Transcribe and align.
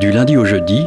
Du 0.00 0.12
lundi 0.12 0.36
au 0.36 0.44
jeudi, 0.44 0.86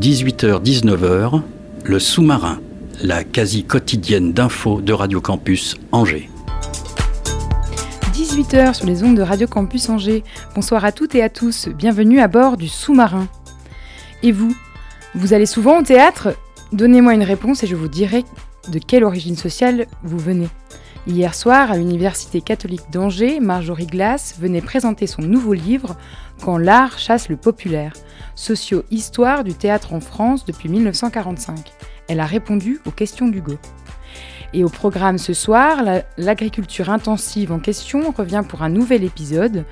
18h-19h, 0.00 1.42
le 1.84 1.98
sous-marin, 1.98 2.58
la 3.02 3.22
quasi 3.22 3.64
quotidienne 3.64 4.32
d'infos 4.32 4.80
de 4.80 4.94
Radio 4.94 5.20
Campus 5.20 5.76
Angers. 5.92 6.30
18h 8.14 8.72
sur 8.72 8.86
les 8.86 9.02
ondes 9.02 9.18
de 9.18 9.20
Radio 9.20 9.46
Campus 9.46 9.90
Angers. 9.90 10.24
Bonsoir 10.54 10.86
à 10.86 10.92
toutes 10.92 11.14
et 11.14 11.22
à 11.22 11.28
tous, 11.28 11.68
bienvenue 11.68 12.18
à 12.20 12.28
bord 12.28 12.56
du 12.56 12.68
sous-marin. 12.68 13.28
Et 14.22 14.32
vous 14.32 14.56
Vous 15.14 15.34
allez 15.34 15.44
souvent 15.44 15.80
au 15.80 15.82
théâtre? 15.82 16.34
Donnez-moi 16.72 17.12
une 17.12 17.24
réponse 17.24 17.62
et 17.62 17.66
je 17.66 17.76
vous 17.76 17.88
dirai 17.88 18.24
de 18.72 18.78
quelle 18.78 19.04
origine 19.04 19.36
sociale 19.36 19.86
vous 20.02 20.18
venez. 20.18 20.48
Hier 21.06 21.34
soir, 21.34 21.70
à 21.70 21.76
l'Université 21.76 22.40
catholique 22.40 22.90
d'Angers, 22.90 23.38
Marjorie 23.38 23.86
Glass 23.86 24.34
venait 24.40 24.60
présenter 24.60 25.06
son 25.06 25.22
nouveau 25.22 25.52
livre 25.54 25.96
Quand 26.42 26.58
l'art 26.58 26.98
chasse 26.98 27.28
le 27.28 27.36
populaire, 27.36 27.92
socio-histoire 28.34 29.44
du 29.44 29.54
théâtre 29.54 29.92
en 29.94 30.00
France 30.00 30.44
depuis 30.44 30.68
1945. 30.68 31.72
Elle 32.08 32.18
a 32.20 32.26
répondu 32.26 32.80
aux 32.86 32.90
questions 32.90 33.28
d'Hugo. 33.28 33.54
Et 34.52 34.64
au 34.64 34.68
programme 34.68 35.18
ce 35.18 35.32
soir, 35.32 35.82
la- 35.84 36.02
l'agriculture 36.18 36.90
intensive 36.90 37.52
en 37.52 37.58
question 37.60 38.10
revient 38.10 38.42
pour 38.48 38.62
un 38.62 38.68
nouvel 38.68 39.04
épisode. 39.04 39.64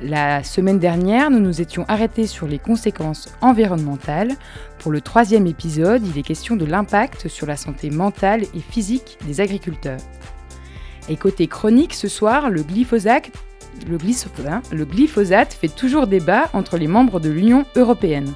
La 0.00 0.44
semaine 0.44 0.78
dernière, 0.78 1.30
nous 1.30 1.40
nous 1.40 1.60
étions 1.60 1.84
arrêtés 1.88 2.26
sur 2.28 2.46
les 2.46 2.58
conséquences 2.58 3.28
environnementales. 3.40 4.32
Pour 4.78 4.92
le 4.92 5.00
troisième 5.00 5.46
épisode, 5.48 6.06
il 6.06 6.18
est 6.18 6.22
question 6.22 6.54
de 6.54 6.64
l'impact 6.64 7.26
sur 7.28 7.46
la 7.46 7.56
santé 7.56 7.90
mentale 7.90 8.42
et 8.54 8.60
physique 8.60 9.18
des 9.26 9.40
agriculteurs. 9.40 10.00
Et 11.08 11.16
côté 11.16 11.46
chronique, 11.46 11.94
ce 11.94 12.08
soir, 12.08 12.46
hein, 12.46 12.50
le 12.50 12.62
glyphosate 12.62 13.30
fait 15.52 15.68
toujours 15.68 16.06
débat 16.06 16.50
entre 16.52 16.76
les 16.76 16.88
membres 16.88 17.20
de 17.20 17.30
l'Union 17.30 17.64
européenne. 17.76 18.32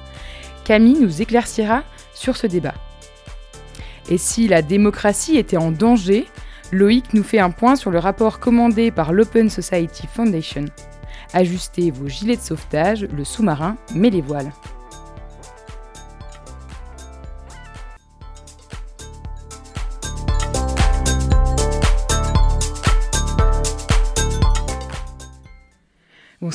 Camille 0.63 0.99
nous 0.99 1.21
éclaircira 1.21 1.83
sur 2.13 2.37
ce 2.37 2.47
débat. 2.47 2.75
Et 4.09 4.17
si 4.17 4.47
la 4.47 4.61
démocratie 4.61 5.37
était 5.37 5.57
en 5.57 5.71
danger, 5.71 6.27
Loïc 6.71 7.13
nous 7.13 7.23
fait 7.23 7.39
un 7.39 7.51
point 7.51 7.75
sur 7.75 7.91
le 7.91 7.99
rapport 7.99 8.39
commandé 8.39 8.91
par 8.91 9.11
l'Open 9.11 9.49
Society 9.49 10.07
Foundation. 10.07 10.65
Ajustez 11.33 11.91
vos 11.91 12.07
gilets 12.07 12.37
de 12.37 12.41
sauvetage, 12.41 13.03
le 13.03 13.23
sous-marin 13.23 13.75
met 13.93 14.09
les 14.09 14.21
voiles. 14.21 14.51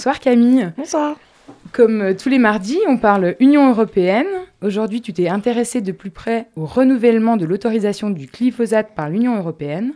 Bonsoir 0.06 0.20
Camille. 0.20 0.72
Bonsoir. 0.76 1.16
Comme 1.72 2.00
euh, 2.00 2.14
tous 2.14 2.28
les 2.28 2.38
mardis, 2.38 2.78
on 2.86 2.96
parle 2.96 3.34
Union 3.40 3.68
européenne. 3.68 4.28
Aujourd'hui, 4.62 5.00
tu 5.00 5.12
t'es 5.12 5.26
intéressé 5.26 5.80
de 5.80 5.90
plus 5.90 6.12
près 6.12 6.46
au 6.54 6.64
renouvellement 6.64 7.36
de 7.36 7.44
l'autorisation 7.44 8.10
du 8.10 8.26
glyphosate 8.26 8.94
par 8.94 9.10
l'Union 9.10 9.36
européenne. 9.36 9.94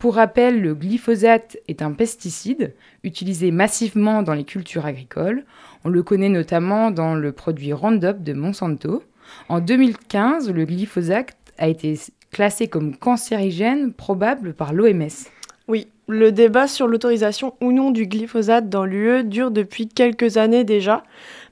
Pour 0.00 0.16
rappel, 0.16 0.60
le 0.60 0.74
glyphosate 0.74 1.56
est 1.68 1.82
un 1.82 1.92
pesticide 1.92 2.74
utilisé 3.04 3.52
massivement 3.52 4.24
dans 4.24 4.34
les 4.34 4.42
cultures 4.42 4.86
agricoles. 4.86 5.44
On 5.84 5.88
le 5.88 6.02
connaît 6.02 6.30
notamment 6.30 6.90
dans 6.90 7.14
le 7.14 7.30
produit 7.30 7.72
Roundup 7.72 8.24
de 8.24 8.32
Monsanto. 8.32 9.04
En 9.48 9.60
2015, 9.60 10.50
le 10.50 10.64
glyphosate 10.64 11.36
a 11.58 11.68
été 11.68 11.96
classé 12.32 12.66
comme 12.66 12.96
cancérigène 12.96 13.92
probable 13.92 14.52
par 14.52 14.72
l'OMS. 14.72 15.28
Oui, 15.68 15.86
le 16.06 16.32
débat 16.32 16.68
sur 16.68 16.86
l'autorisation 16.86 17.54
ou 17.60 17.72
non 17.72 17.90
du 17.90 18.06
glyphosate 18.06 18.68
dans 18.68 18.84
l'UE 18.84 19.24
dure 19.24 19.50
depuis 19.50 19.88
quelques 19.88 20.36
années 20.36 20.64
déjà, 20.64 21.02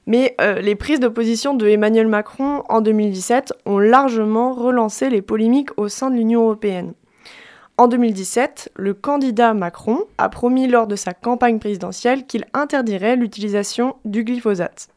mais 0.05 0.35
euh, 0.41 0.59
les 0.59 0.75
prises 0.75 0.99
de 0.99 1.07
position 1.07 1.53
de 1.53 1.67
Emmanuel 1.67 2.07
Macron 2.07 2.63
en 2.69 2.81
2017 2.81 3.53
ont 3.65 3.79
largement 3.79 4.53
relancé 4.53 5.09
les 5.09 5.21
polémiques 5.21 5.69
au 5.77 5.87
sein 5.87 6.09
de 6.09 6.15
l'Union 6.15 6.43
européenne. 6.43 6.93
En 7.77 7.87
2017, 7.87 8.71
le 8.75 8.93
candidat 8.93 9.55
Macron 9.55 10.01
a 10.19 10.29
promis 10.29 10.67
lors 10.67 10.85
de 10.85 10.95
sa 10.95 11.13
campagne 11.13 11.57
présidentielle 11.57 12.27
qu'il 12.27 12.45
interdirait 12.53 13.15
l'utilisation 13.15 13.95
du 14.05 14.23
glyphosate. 14.23 14.89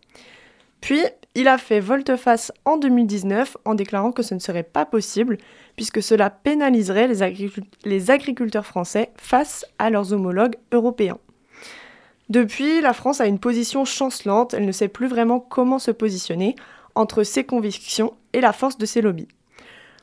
Puis, 0.82 1.00
il 1.36 1.48
a 1.48 1.58
fait 1.58 1.80
volte-face 1.80 2.50
en 2.64 2.78
2019 2.78 3.58
en 3.66 3.74
déclarant 3.74 4.10
que 4.10 4.22
ce 4.22 4.34
ne 4.34 4.40
serait 4.40 4.62
pas 4.62 4.86
possible 4.86 5.36
puisque 5.76 6.02
cela 6.02 6.30
pénaliserait 6.30 7.08
les, 7.08 7.22
agricul- 7.22 7.64
les 7.84 8.10
agriculteurs 8.10 8.64
français 8.64 9.10
face 9.18 9.66
à 9.78 9.90
leurs 9.90 10.14
homologues 10.14 10.56
européens. 10.72 11.18
Depuis, 12.30 12.80
la 12.80 12.94
France 12.94 13.20
a 13.20 13.26
une 13.26 13.38
position 13.38 13.84
chancelante, 13.84 14.54
elle 14.54 14.64
ne 14.64 14.72
sait 14.72 14.88
plus 14.88 15.08
vraiment 15.08 15.38
comment 15.38 15.78
se 15.78 15.90
positionner 15.90 16.56
entre 16.94 17.22
ses 17.22 17.44
convictions 17.44 18.14
et 18.32 18.40
la 18.40 18.54
force 18.54 18.78
de 18.78 18.86
ses 18.86 19.02
lobbies. 19.02 19.28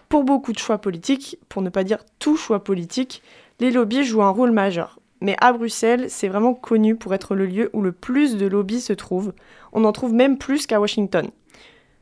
Pour 0.10 0.24
beaucoup 0.24 0.54
de 0.54 0.60
choix 0.60 0.78
politiques, 0.78 1.40
pour 1.50 1.64
ne 1.64 1.70
pas 1.70 1.84
dire 1.84 2.06
tout 2.20 2.38
choix 2.38 2.64
politique, 2.64 3.24
les 3.60 3.72
lobbies 3.72 4.04
jouent 4.04 4.22
un 4.22 4.30
rôle 4.30 4.52
majeur. 4.52 5.00
Mais 5.24 5.38
à 5.40 5.54
Bruxelles, 5.54 6.10
c'est 6.10 6.28
vraiment 6.28 6.54
connu 6.54 6.98
pour 6.98 7.14
être 7.14 7.34
le 7.34 7.46
lieu 7.46 7.70
où 7.72 7.82
le 7.82 7.94
plus 7.94 8.36
de 8.36 8.46
lobbies 8.46 8.82
se 8.82 8.92
trouvent. 8.92 9.34
On 9.72 9.86
en 9.86 9.94
trouve 9.94 10.14
même 10.14 10.38
plus 10.38 10.68
qu'à 10.68 10.82
Washington. 10.82 11.30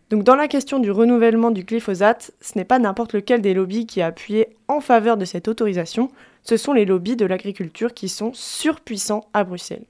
Donc 0.10 0.24
dans 0.24 0.36
la 0.36 0.48
question 0.48 0.80
du 0.80 0.90
renouvellement 0.90 1.52
du 1.52 1.64
glyphosate, 1.64 2.32
ce 2.42 2.58
n'est 2.58 2.66
pas 2.66 2.80
n'importe 2.80 3.14
lequel 3.14 3.42
des 3.42 3.54
lobbies 3.54 3.86
qui 3.86 4.02
a 4.02 4.08
appuyé 4.08 4.58
en 4.68 4.82
faveur 4.82 5.18
de 5.18 5.26
cette 5.26 5.48
autorisation, 5.48 6.10
ce 6.42 6.58
sont 6.58 6.74
les 6.74 6.84
lobbies 6.84 7.16
de 7.16 7.28
l'agriculture 7.28 7.94
qui 7.94 8.10
sont 8.10 8.32
surpuissants 8.34 9.30
à 9.36 9.44
Bruxelles. 9.44 9.86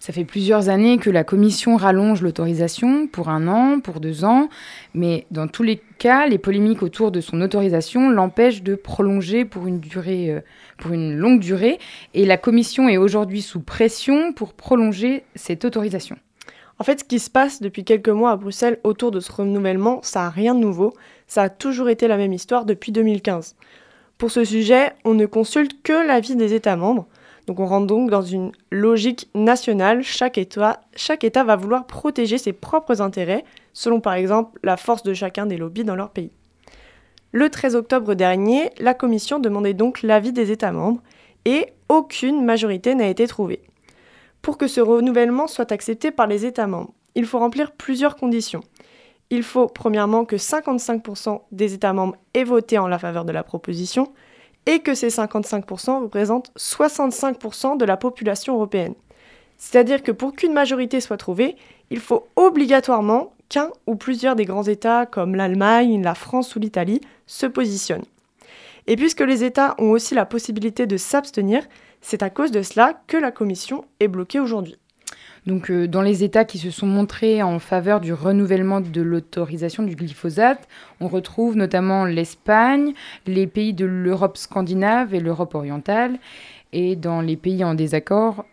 Ça 0.00 0.12
fait 0.12 0.24
plusieurs 0.24 0.68
années 0.68 0.98
que 0.98 1.10
la 1.10 1.24
Commission 1.24 1.76
rallonge 1.76 2.22
l'autorisation 2.22 3.06
pour 3.06 3.28
un 3.28 3.48
an, 3.48 3.80
pour 3.80 4.00
deux 4.00 4.24
ans, 4.24 4.48
mais 4.94 5.26
dans 5.30 5.48
tous 5.48 5.62
les 5.62 5.82
cas, 5.98 6.26
les 6.26 6.38
polémiques 6.38 6.82
autour 6.82 7.10
de 7.10 7.20
son 7.20 7.40
autorisation 7.40 8.08
l'empêchent 8.10 8.62
de 8.62 8.74
prolonger 8.74 9.44
pour 9.44 9.66
une 9.66 9.80
euh, 9.96 10.40
longue 10.86 11.40
durée, 11.40 11.78
et 12.14 12.24
la 12.24 12.36
Commission 12.36 12.88
est 12.88 12.96
aujourd'hui 12.96 13.42
sous 13.42 13.60
pression 13.60 14.32
pour 14.32 14.54
prolonger 14.54 15.24
cette 15.34 15.64
autorisation. 15.64 16.16
En 16.80 16.84
fait, 16.84 17.00
ce 17.00 17.04
qui 17.04 17.18
se 17.18 17.28
passe 17.28 17.60
depuis 17.60 17.84
quelques 17.84 18.08
mois 18.08 18.30
à 18.30 18.36
Bruxelles 18.36 18.78
autour 18.84 19.10
de 19.10 19.18
ce 19.18 19.32
renouvellement, 19.32 19.98
ça 20.02 20.20
n'a 20.20 20.30
rien 20.30 20.54
de 20.54 20.60
nouveau, 20.60 20.94
ça 21.26 21.42
a 21.42 21.48
toujours 21.48 21.88
été 21.88 22.06
la 22.06 22.16
même 22.16 22.32
histoire 22.32 22.64
depuis 22.64 22.92
2015. 22.92 23.56
Pour 24.16 24.30
ce 24.30 24.44
sujet, 24.44 24.92
on 25.04 25.14
ne 25.14 25.26
consulte 25.26 25.82
que 25.82 26.06
l'avis 26.06 26.36
des 26.36 26.54
États 26.54 26.76
membres, 26.76 27.06
donc 27.48 27.60
on 27.60 27.66
rentre 27.66 27.86
donc 27.86 28.10
dans 28.10 28.20
une 28.20 28.52
logique 28.70 29.30
nationale, 29.34 30.02
chaque 30.02 30.36
État, 30.36 30.82
chaque 30.94 31.24
État 31.24 31.44
va 31.44 31.56
vouloir 31.56 31.86
protéger 31.86 32.36
ses 32.36 32.52
propres 32.52 33.00
intérêts, 33.00 33.42
selon 33.72 34.02
par 34.02 34.12
exemple 34.12 34.60
la 34.62 34.76
force 34.76 35.02
de 35.02 35.14
chacun 35.14 35.46
des 35.46 35.56
lobbies 35.56 35.82
dans 35.82 35.96
leur 35.96 36.10
pays. 36.10 36.30
Le 37.32 37.48
13 37.48 37.74
octobre 37.74 38.12
dernier, 38.12 38.68
la 38.78 38.92
Commission 38.92 39.38
demandait 39.38 39.72
donc 39.72 40.02
l'avis 40.02 40.34
des 40.34 40.50
États 40.50 40.72
membres, 40.72 41.00
et 41.46 41.72
aucune 41.88 42.44
majorité 42.44 42.94
n'a 42.94 43.08
été 43.08 43.26
trouvée. 43.26 43.62
Pour 44.42 44.58
que 44.58 44.68
ce 44.68 44.82
renouvellement 44.82 45.46
soit 45.46 45.72
accepté 45.72 46.10
par 46.10 46.26
les 46.26 46.44
États 46.44 46.66
membres, 46.66 46.92
il 47.14 47.24
faut 47.24 47.38
remplir 47.38 47.72
plusieurs 47.72 48.16
conditions. 48.16 48.60
Il 49.30 49.42
faut 49.42 49.68
premièrement 49.68 50.26
que 50.26 50.36
55% 50.36 51.40
des 51.50 51.72
États 51.72 51.94
membres 51.94 52.16
aient 52.34 52.44
voté 52.44 52.76
en 52.76 52.88
la 52.88 52.98
faveur 52.98 53.24
de 53.24 53.32
la 53.32 53.42
proposition 53.42 54.12
et 54.68 54.80
que 54.80 54.94
ces 54.94 55.08
55% 55.08 56.02
représentent 56.02 56.52
65% 56.58 57.78
de 57.78 57.86
la 57.86 57.96
population 57.96 58.54
européenne. 58.54 58.94
C'est-à-dire 59.56 60.02
que 60.02 60.12
pour 60.12 60.34
qu'une 60.34 60.52
majorité 60.52 61.00
soit 61.00 61.16
trouvée, 61.16 61.56
il 61.90 62.00
faut 62.00 62.28
obligatoirement 62.36 63.32
qu'un 63.48 63.70
ou 63.86 63.96
plusieurs 63.96 64.36
des 64.36 64.44
grands 64.44 64.64
États 64.64 65.06
comme 65.06 65.34
l'Allemagne, 65.34 66.02
la 66.02 66.14
France 66.14 66.54
ou 66.54 66.58
l'Italie 66.58 67.00
se 67.26 67.46
positionnent. 67.46 68.04
Et 68.86 68.96
puisque 68.96 69.22
les 69.22 69.42
États 69.42 69.74
ont 69.78 69.90
aussi 69.90 70.14
la 70.14 70.26
possibilité 70.26 70.86
de 70.86 70.98
s'abstenir, 70.98 71.66
c'est 72.02 72.22
à 72.22 72.28
cause 72.28 72.50
de 72.50 72.60
cela 72.60 73.00
que 73.06 73.16
la 73.16 73.30
Commission 73.30 73.86
est 74.00 74.08
bloquée 74.08 74.38
aujourd'hui. 74.38 74.76
Donc, 75.48 75.70
euh, 75.70 75.88
dans 75.88 76.02
les 76.02 76.24
États 76.24 76.44
qui 76.44 76.58
se 76.58 76.70
sont 76.70 76.86
montrés 76.86 77.42
en 77.42 77.58
faveur 77.58 78.00
du 78.00 78.12
renouvellement 78.12 78.82
de 78.82 79.00
l'autorisation 79.00 79.82
du 79.82 79.96
glyphosate, 79.96 80.68
on 81.00 81.08
retrouve 81.08 81.56
notamment 81.56 82.04
l'Espagne, 82.04 82.92
les 83.26 83.46
pays 83.46 83.72
de 83.72 83.86
l'Europe 83.86 84.36
scandinave 84.36 85.14
et 85.14 85.20
l'Europe 85.20 85.54
orientale. 85.54 86.18
Et 86.74 86.96
dans 86.96 87.22
les 87.22 87.36
pays 87.36 87.64
en 87.64 87.72
désaccord, 87.72 88.44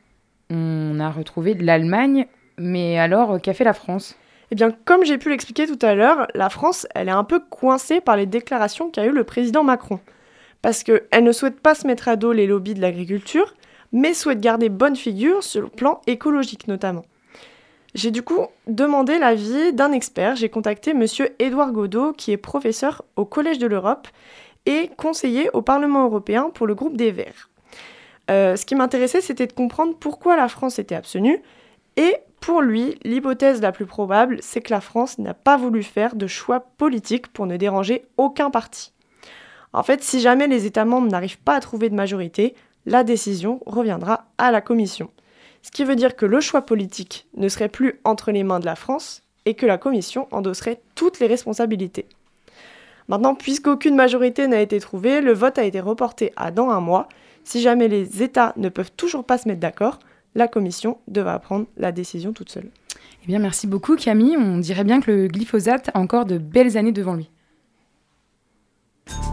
on 0.50 0.98
a 1.02 1.10
retrouvé 1.10 1.54
l'Allemagne. 1.54 2.28
Mais 2.58 2.98
alors, 2.98 3.42
qu'a 3.42 3.54
fait 3.54 3.66
la 3.66 3.74
France? 3.74 4.16
Eh 4.52 4.56
bien, 4.56 4.72
comme 4.86 5.04
j'ai 5.04 5.18
pu 5.18 5.30
l'expliquer 5.30 5.68
tout 5.68 5.86
à 5.86 5.96
l'heure, 5.96 6.28
la 6.34 6.50
France, 6.50 6.88
elle 6.96 7.10
est 7.10 7.12
un 7.12 7.26
peu 7.26 7.42
coincée 7.42 8.00
par 8.00 8.16
les 8.16 8.26
déclarations 8.26 8.90
qu'a 8.90 9.04
eu 9.04 9.12
le 9.12 9.26
président 9.26 9.66
Macron. 9.66 10.00
Parce 10.62 10.82
qu'elle 10.82 11.24
ne 11.24 11.34
souhaite 11.34 11.60
pas 11.60 11.76
se 11.76 11.88
mettre 11.88 12.08
à 12.08 12.16
dos 12.16 12.32
les 12.32 12.48
lobbies 12.48 12.74
de 12.74 12.80
l'agriculture, 12.80 13.54
mais 13.92 14.14
souhaite 14.14 14.42
garder 14.42 14.70
bonne 14.70 14.96
figure 14.96 15.44
sur 15.44 15.62
le 15.62 15.68
plan 15.68 16.02
écologique 16.08 16.68
notamment. 16.68 17.06
J'ai 17.96 18.12
du 18.12 18.24
coup 18.24 18.48
demandé 18.68 19.18
l'avis 19.18 19.72
d'un 19.72 19.94
expert. 19.94 20.36
J'ai 20.36 20.50
contacté 20.50 20.94
monsieur 20.94 21.30
Édouard 21.40 21.72
Godot, 21.72 22.12
qui 22.12 22.34
est 22.34 22.38
professeur 22.38 23.06
au 23.16 23.24
Collège 23.24 23.58
de 23.58 23.68
l'Europe 23.68 24.10
et 24.66 24.90
conseiller 24.98 25.50
au 25.54 25.62
Parlement 25.62 26.04
européen 26.04 26.50
pour 26.54 26.68
le 26.68 26.76
groupe 26.76 26.98
des 26.98 27.12
Verts. 27.12 27.50
Euh, 28.30 28.56
ce 28.58 28.66
qui 28.66 28.76
m'intéressait, 28.76 29.22
c'était 29.22 29.48
de 29.48 29.54
comprendre 29.54 29.96
pourquoi 29.98 30.36
la 30.36 30.50
France 30.50 30.78
était 30.78 30.96
abstenue. 30.96 31.42
Et 31.96 32.18
pour 32.42 32.62
lui, 32.62 33.00
l'hypothèse 33.04 33.62
la 33.62 33.72
plus 33.72 33.86
probable, 33.86 34.38
c'est 34.42 34.62
que 34.62 34.74
la 34.74 34.82
France 34.82 35.18
n'a 35.18 35.34
pas 35.34 35.56
voulu 35.56 35.82
faire 35.82 36.16
de 36.16 36.28
choix 36.28 36.60
politique 36.60 37.28
pour 37.28 37.46
ne 37.46 37.56
déranger 37.56 38.06
aucun 38.18 38.50
parti. 38.50 38.92
En 39.72 39.84
fait, 39.84 40.04
si 40.04 40.20
jamais 40.20 40.48
les 40.48 40.66
États 40.66 40.86
membres 40.86 41.10
n'arrivent 41.10 41.40
pas 41.40 41.56
à 41.56 41.60
trouver 41.60 41.90
de 41.90 41.96
majorité, 41.96 42.56
la 42.86 43.04
décision 43.04 43.60
reviendra 43.66 44.26
à 44.38 44.52
la 44.52 44.62
Commission. 44.62 45.10
Ce 45.62 45.72
qui 45.72 45.84
veut 45.84 45.96
dire 45.96 46.16
que 46.16 46.26
le 46.26 46.40
choix 46.42 46.62
politique 46.62 47.28
ne 47.36 47.50
serait 47.50 47.70
plus 47.70 48.00
entre 48.04 48.32
les 48.32 48.44
mains 48.44 48.60
de 48.60 48.66
la 48.66 48.76
France 48.76 49.24
et 49.46 49.56
que 49.56 49.66
la 49.66 49.78
Commission 49.78 50.28
endosserait 50.32 50.82
toutes 50.94 51.20
les 51.20 51.28
responsabilités. 51.28 52.06
Maintenant, 53.08 53.36
puisqu'aucune 53.36 53.96
majorité 53.96 54.48
n'a 54.48 54.62
été 54.62 54.80
trouvée, 54.80 55.22
le 55.22 55.34
vote 55.34 55.58
a 55.58 55.64
été 55.64 55.80
reporté 55.80 56.32
à 56.36 56.52
dans 56.52 56.70
un 56.70 56.82
mois. 56.82 57.08
Si 57.44 57.62
jamais 57.62 57.88
les 57.88 58.24
États 58.24 58.54
ne 58.58 58.70
peuvent 58.70 58.92
toujours 58.92 59.24
pas 59.24 59.38
se 59.38 59.48
mettre 59.48 59.60
d'accord, 59.60 60.00
la 60.34 60.48
Commission 60.48 60.98
devra 61.08 61.40
prendre 61.40 61.68
la 61.78 61.92
décision 61.92 62.34
toute 62.34 62.52
seule. 62.52 62.70
Eh 63.24 63.28
bien, 63.28 63.40
merci 63.40 63.68
beaucoup 63.68 63.96
Camille. 63.96 64.38
On 64.38 64.58
dirait 64.58 64.84
bien 64.84 65.02
que 65.02 65.12
le 65.12 65.28
glyphosate 65.28 65.90
a 65.94 66.00
encore 66.00 66.26
de 66.26 66.38
belles 66.38 66.78
années 66.78 66.92
devant 66.92 67.14
lui. 67.14 67.30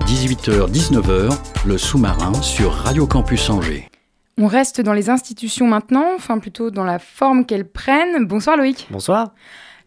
18h-19h, 0.07 1.39
le 1.67 1.79
sous-marin 1.79 2.35
sur 2.35 2.73
Radio 2.73 3.07
Campus 3.07 3.51
Angers. 3.51 3.89
On 4.39 4.47
reste 4.47 4.81
dans 4.81 4.93
les 4.93 5.11
institutions 5.11 5.67
maintenant, 5.67 6.07
enfin 6.15 6.39
plutôt 6.39 6.71
dans 6.71 6.85
la 6.85 6.99
forme 6.99 7.47
qu'elles 7.47 7.69
prennent. 7.69 8.27
Bonsoir 8.27 8.57
Loïc. 8.57 8.89
Bonsoir. 8.91 9.35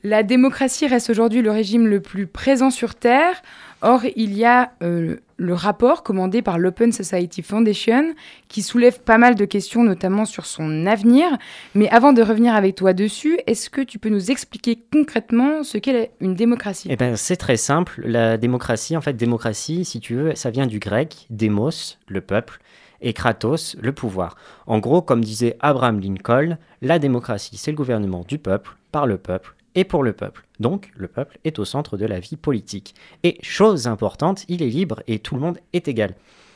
La 0.04 0.24
démocratie 0.24 0.88
reste 0.88 1.10
aujourd'hui 1.10 1.42
le 1.42 1.52
régime 1.52 1.88
le 1.88 2.00
plus 2.00 2.28
présent 2.28 2.70
sur 2.70 2.96
Terre. 2.96 3.42
Or, 3.82 4.02
il 4.16 4.34
y 4.34 4.46
a 4.46 4.72
euh, 4.84 5.18
le 5.38 5.54
rapport 5.54 6.04
commandé 6.04 6.42
par 6.42 6.58
l'Open 6.58 6.92
Society 6.92 7.42
Foundation 7.42 8.14
qui 8.48 8.62
soulève 8.62 9.02
pas 9.02 9.18
mal 9.18 9.36
de 9.36 9.46
questions, 9.46 9.84
notamment 9.84 10.26
sur 10.26 10.46
son 10.46 10.86
avenir. 10.86 11.26
Mais 11.74 11.90
avant 11.90 12.14
de 12.14 12.22
revenir 12.22 12.56
avec 12.56 12.76
toi 12.76 12.94
dessus, 12.94 13.38
est-ce 13.48 13.70
que 13.70 13.82
tu 13.82 14.00
peux 14.00 14.10
nous 14.10 14.32
expliquer 14.32 14.80
concrètement 14.92 15.64
ce 15.64 15.78
qu'est 15.78 16.12
une 16.22 16.36
démocratie? 16.36 16.88
Eh 16.90 16.96
ben, 16.96 17.16
c'est 17.16 17.36
très 17.36 17.58
simple. 17.58 18.02
La 18.06 18.38
démocratie, 18.38 18.96
en 18.96 19.02
fait, 19.02 19.14
démocratie, 19.14 19.86
si 19.86 20.00
tu 20.00 20.16
veux, 20.16 20.36
ça 20.36 20.52
vient 20.52 20.68
du 20.68 20.80
grec, 20.80 21.28
démos, 21.30 22.00
le 22.08 22.22
peuple, 22.22 22.60
et 23.02 23.14
kratos, 23.14 23.76
le 23.82 23.92
pouvoir. 23.92 24.36
En 24.68 24.80
gros, 24.80 25.02
comme 25.02 25.24
disait 25.24 25.58
Abraham 25.60 26.00
Lincoln, 26.00 26.58
la 26.82 26.98
démocratie, 26.98 27.58
c'est 27.58 27.72
le 27.72 27.78
gouvernement 27.78 28.24
du 28.28 28.40
peuple, 28.40 28.76
par 28.92 29.06
le 29.06 29.18
peuple 29.18 29.56
et 29.75 29.83
pour 29.83 30.04
le 30.04 30.13
peuple. 30.13 30.45
Donc 30.60 30.92
le 30.95 31.07
peuple 31.07 31.38
est 31.44 31.60
au 31.60 31.66
centre 31.66 31.98
de 31.98 32.06
la 32.06 32.19
vie 32.19 32.38
politique. 32.38 32.95
Et 33.24 33.38
chose 33.42 33.88
importante, 33.88 34.45
il 34.48 34.63
est 34.63 34.69
libre 34.69 35.04
et 35.07 35.19
tout 35.19 35.36
le 35.36 35.42
monde 35.42 35.60
est 35.74 35.88
égal. 35.88 36.16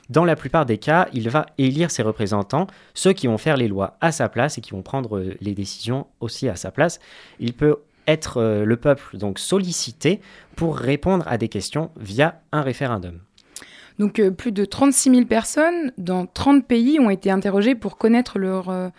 Dans 0.10 0.26
la 0.26 0.36
plupart 0.36 0.66
des 0.66 0.80
cas, 0.80 1.08
il 1.14 1.30
va 1.30 1.46
élire 1.60 1.92
ses 1.92 2.02
représentants, 2.02 2.66
ceux 2.96 3.14
qui 3.14 3.28
vont 3.28 3.38
faire 3.38 3.58
les 3.58 3.68
lois 3.68 3.98
à 4.02 4.12
sa 4.12 4.28
place 4.28 4.58
et 4.58 4.62
qui 4.62 4.72
vont 4.72 4.82
prendre 4.82 5.18
euh, 5.18 5.36
les 5.40 5.54
décisions 5.54 6.08
aussi 6.20 6.50
à 6.50 6.56
sa 6.56 6.72
place. 6.72 7.00
Il 7.40 7.54
peut 7.54 7.78
être 8.08 8.38
euh, 8.38 8.66
le 8.66 8.76
peuple 8.76 9.18
donc 9.18 9.38
sollicité 9.38 10.20
pour 10.56 10.78
répondre 10.78 11.26
à 11.28 11.38
des 11.38 11.48
questions 11.48 11.92
via 11.96 12.42
un 12.52 12.64
référendum. 12.64 13.20
Donc 14.00 14.20
euh, 14.20 14.32
plus 14.32 14.52
de 14.52 14.66
36 14.66 15.12
000 15.12 15.26
personnes 15.26 15.92
dans 16.00 16.26
30 16.26 16.66
pays 16.66 17.00
ont 17.00 17.12
été 17.12 17.30
interrogées 17.30 17.76
pour 17.76 17.98
connaître 17.98 18.40
leur 18.40 18.92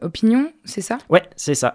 opinion, 0.00 0.52
c'est 0.64 0.80
ça? 0.80 0.98
Ouais, 1.08 1.22
c'est 1.36 1.54
ça. 1.54 1.74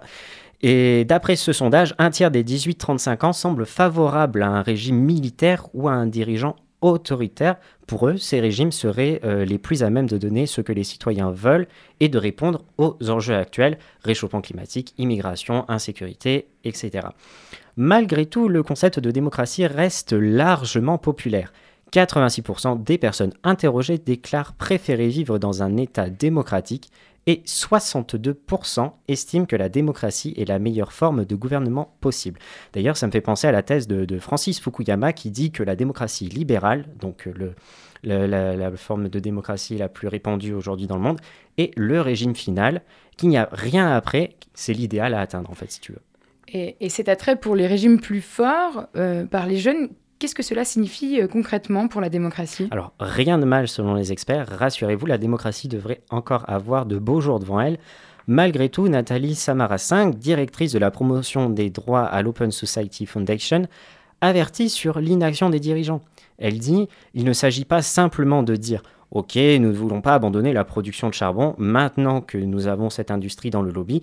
Et 0.62 1.06
d'après 1.06 1.36
ce 1.36 1.54
sondage, 1.54 1.96
un 1.98 2.10
tiers 2.10 2.32
des 2.32 2.44
18-35 2.44 3.26
ans 3.26 3.34
semble 3.34 3.66
favorable 3.66 4.44
à 4.44 4.48
un 4.50 4.62
régime 4.62 4.98
militaire 4.98 5.68
ou 5.74 5.88
à 5.88 5.94
un 5.94 6.06
dirigeant 6.06 6.56
autoritaire. 6.82 7.58
Pour 7.88 8.08
eux, 8.08 8.18
ces 8.18 8.40
régimes 8.40 8.72
seraient 8.72 9.20
euh, 9.24 9.46
les 9.46 9.58
plus 9.58 9.84
à 9.84 9.90
même 9.90 10.08
de 10.08 10.18
donner 10.18 10.46
ce 10.46 10.62
que 10.62 10.72
les 10.72 10.84
citoyens 10.84 11.32
veulent 11.32 11.68
et 12.00 12.10
de 12.10 12.18
répondre 12.18 12.64
aux 12.78 12.98
enjeux 13.10 13.36
actuels, 13.36 13.78
réchauffement 14.04 14.42
climatique, 14.42 14.94
immigration, 14.98 15.66
insécurité, 15.70 16.48
etc. 16.64 17.08
Malgré 17.76 18.26
tout, 18.26 18.48
le 18.48 18.64
concept 18.64 19.00
de 19.00 19.12
démocratie 19.12 19.66
reste 19.66 20.14
largement 20.14 20.98
populaire. 20.98 21.52
86% 21.92 22.84
des 22.84 22.98
personnes 22.98 23.34
interrogées 23.44 23.98
déclarent 23.98 24.54
préférer 24.54 25.08
vivre 25.08 25.40
dans 25.40 25.64
un 25.64 25.76
État 25.78 26.10
démocratique 26.10 26.92
et 27.28 27.42
62% 27.46 28.92
estiment 29.08 29.46
que 29.46 29.56
la 29.56 29.70
démocratie 29.70 30.34
est 30.38 30.48
la 30.48 30.60
meilleure 30.60 30.94
forme 30.94 31.26
de 31.26 31.36
gouvernement 31.36 31.96
possible. 32.02 32.40
D'ailleurs, 32.74 32.98
ça 32.98 33.08
me 33.08 33.12
fait 33.12 33.22
penser 33.22 33.48
à 33.48 33.52
la 33.52 33.64
thèse 33.64 33.88
de, 33.88 34.20
Francis 34.20 34.60
Fukuyama 34.60 35.14
qui 35.14 35.32
dit 35.32 35.52
que 35.52 35.64
la 35.64 35.76
démocratie 35.76 36.28
libérale, 36.28 36.86
donc 37.00 37.30
la, 38.04 38.72
forme 38.76 39.10
de 39.10 39.20
démocratie 39.20 39.78
la 39.78 39.90
plus 39.90 40.08
répandue 40.08 40.54
aujourd'hui 40.54 40.88
dans 40.88 40.96
le 40.96 41.04
monde, 41.04 41.20
est 41.58 41.72
le 41.78 42.02
régime 42.02 42.36
final, 42.36 42.82
qu'il 43.18 43.30
n'y 43.30 43.38
a 43.38 43.50
rien 43.52 43.92
après, 43.92 44.36
c'est 44.54 44.74
l'idéal 44.74 45.14
à 45.14 45.22
atteindre 45.22 45.50
en 45.50 45.56
fait, 45.56 45.72
si 45.72 45.80
tu 45.82 45.92
veux. 45.92 46.02
Et, 46.48 46.78
et 46.80 46.90
cet 46.90 47.10
attrait 47.10 47.36
pour 47.36 47.56
les 47.56 47.68
régimes 47.68 48.00
plus 48.00 48.22
forts 48.22 48.88
euh, 48.96 49.26
par 49.26 49.46
les 49.46 49.58
jeunes, 49.58 49.90
Qu'est-ce 50.20 50.36
que 50.36 50.44
cela 50.44 50.66
signifie 50.66 51.22
euh, 51.22 51.28
concrètement 51.28 51.88
pour 51.88 52.02
la 52.02 52.10
démocratie? 52.10 52.68
Alors, 52.72 52.92
rien 53.00 53.40
de 53.40 53.46
mal 53.46 53.70
selon 53.70 53.94
les 53.94 54.12
experts. 54.12 54.50
Rassurez-vous, 54.50 55.06
la 55.06 55.18
démocratie 55.18 55.70
devrait 55.70 56.02
encore 56.10 56.44
avoir 56.50 56.86
de 56.86 56.98
beaux 56.98 57.22
jours 57.22 57.40
devant 57.40 57.62
elle. 57.62 57.78
Malgré 58.28 58.68
tout, 58.68 58.90
Nathalie 58.90 59.34
Samara-5, 59.34 60.16
directrice 60.16 60.74
de 60.74 60.80
la 60.80 60.92
promotion 60.92 61.50
des 61.50 61.70
droits 61.70 62.04
à 62.04 62.22
l'Open 62.22 62.52
Society 62.52 63.06
Foundation, 63.06 63.62
avertit 64.20 64.70
sur 64.70 65.00
l'inaction 65.00 65.50
des 65.50 65.62
dirigeants. 65.62 66.02
Elle 66.38 66.60
dit 66.60 66.90
Il 67.14 67.24
ne 67.24 67.32
s'agit 67.32 67.64
pas 67.64 67.82
simplement 67.82 68.44
de 68.44 68.58
dire 68.58 68.84
Ok, 69.12 69.38
nous 69.38 69.70
ne 69.70 69.72
voulons 69.72 70.02
pas 70.02 70.16
abandonner 70.16 70.52
la 70.52 70.66
production 70.66 71.08
de 71.08 71.14
charbon 71.14 71.56
maintenant 71.58 72.20
que 72.20 72.38
nous 72.38 72.68
avons 72.68 72.90
cette 72.90 73.10
industrie 73.10 73.52
dans 73.52 73.62
le 73.62 73.72
lobby 73.72 74.02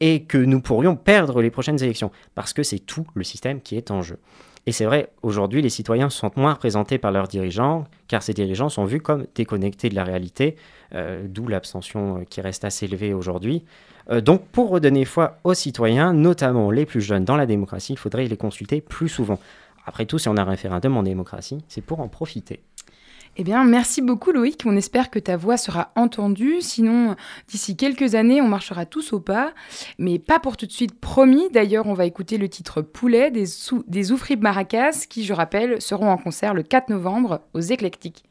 et 0.00 0.24
que 0.24 0.36
nous 0.36 0.60
pourrions 0.60 0.94
perdre 0.94 1.40
les 1.40 1.50
prochaines 1.50 1.82
élections, 1.82 2.10
parce 2.34 2.52
que 2.52 2.62
c'est 2.62 2.80
tout 2.80 3.06
le 3.14 3.24
système 3.24 3.62
qui 3.62 3.78
est 3.78 3.90
en 3.90 4.02
jeu. 4.02 4.18
Et 4.66 4.72
c'est 4.72 4.86
vrai, 4.86 5.10
aujourd'hui, 5.22 5.60
les 5.60 5.68
citoyens 5.68 6.08
se 6.08 6.24
moins 6.36 6.54
représentés 6.54 6.96
par 6.96 7.12
leurs 7.12 7.28
dirigeants, 7.28 7.84
car 8.08 8.22
ces 8.22 8.32
dirigeants 8.32 8.70
sont 8.70 8.84
vus 8.84 9.00
comme 9.00 9.26
déconnectés 9.34 9.90
de 9.90 9.94
la 9.94 10.04
réalité, 10.04 10.56
euh, 10.94 11.26
d'où 11.28 11.48
l'abstention 11.48 12.18
euh, 12.18 12.24
qui 12.24 12.40
reste 12.40 12.64
assez 12.64 12.86
élevée 12.86 13.12
aujourd'hui. 13.12 13.64
Euh, 14.10 14.22
donc, 14.22 14.46
pour 14.48 14.70
redonner 14.70 15.04
foi 15.04 15.38
aux 15.44 15.54
citoyens, 15.54 16.14
notamment 16.14 16.70
les 16.70 16.86
plus 16.86 17.02
jeunes 17.02 17.24
dans 17.24 17.36
la 17.36 17.46
démocratie, 17.46 17.92
il 17.92 17.98
faudrait 17.98 18.26
les 18.26 18.36
consulter 18.38 18.80
plus 18.80 19.10
souvent. 19.10 19.38
Après 19.86 20.06
tout, 20.06 20.18
si 20.18 20.30
on 20.30 20.36
a 20.38 20.42
un 20.42 20.44
référendum 20.44 20.96
en 20.96 21.02
démocratie, 21.02 21.58
c'est 21.68 21.82
pour 21.82 22.00
en 22.00 22.08
profiter. 22.08 22.60
Eh 23.36 23.44
bien, 23.44 23.64
merci 23.64 24.00
beaucoup 24.00 24.30
Loïc. 24.30 24.62
On 24.64 24.76
espère 24.76 25.10
que 25.10 25.18
ta 25.18 25.36
voix 25.36 25.56
sera 25.56 25.90
entendue. 25.96 26.60
Sinon, 26.60 27.16
d'ici 27.48 27.76
quelques 27.76 28.14
années, 28.14 28.40
on 28.40 28.48
marchera 28.48 28.86
tous 28.86 29.12
au 29.12 29.20
pas. 29.20 29.52
Mais 29.98 30.18
pas 30.18 30.38
pour 30.38 30.56
tout 30.56 30.66
de 30.66 30.72
suite, 30.72 31.00
promis. 31.00 31.48
D'ailleurs, 31.50 31.86
on 31.86 31.94
va 31.94 32.06
écouter 32.06 32.38
le 32.38 32.48
titre 32.48 32.80
Poulet 32.80 33.30
des, 33.30 33.46
des 33.88 34.12
Oufribes 34.12 34.42
Maracas, 34.42 35.06
qui, 35.08 35.24
je 35.24 35.32
rappelle, 35.32 35.82
seront 35.82 36.10
en 36.10 36.18
concert 36.18 36.54
le 36.54 36.62
4 36.62 36.90
novembre 36.90 37.40
aux 37.54 37.60
Éclectiques. 37.60 38.24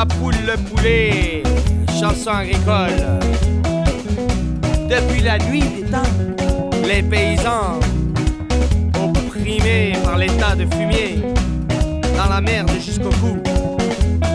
La 0.00 0.06
poule, 0.06 0.34
le 0.46 0.56
poulet, 0.56 1.42
chanson 2.00 2.30
agricole. 2.30 3.20
Depuis 4.88 5.20
la 5.20 5.36
nuit 5.36 5.60
des 5.60 5.82
temps, 5.90 5.98
les 6.88 7.02
paysans, 7.02 7.78
opprimés 8.94 9.92
par 10.02 10.16
l'état 10.16 10.56
de 10.56 10.64
fumier, 10.74 11.22
dans 12.16 12.30
la 12.30 12.40
merde 12.40 12.70
jusqu'au 12.82 13.10
cou, 13.10 13.42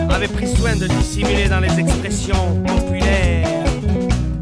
avaient 0.08 0.28
pris 0.28 0.46
soin 0.54 0.76
de 0.76 0.86
dissimuler 0.86 1.48
dans 1.48 1.58
les 1.58 1.80
expressions 1.80 2.62
populaires 2.64 3.64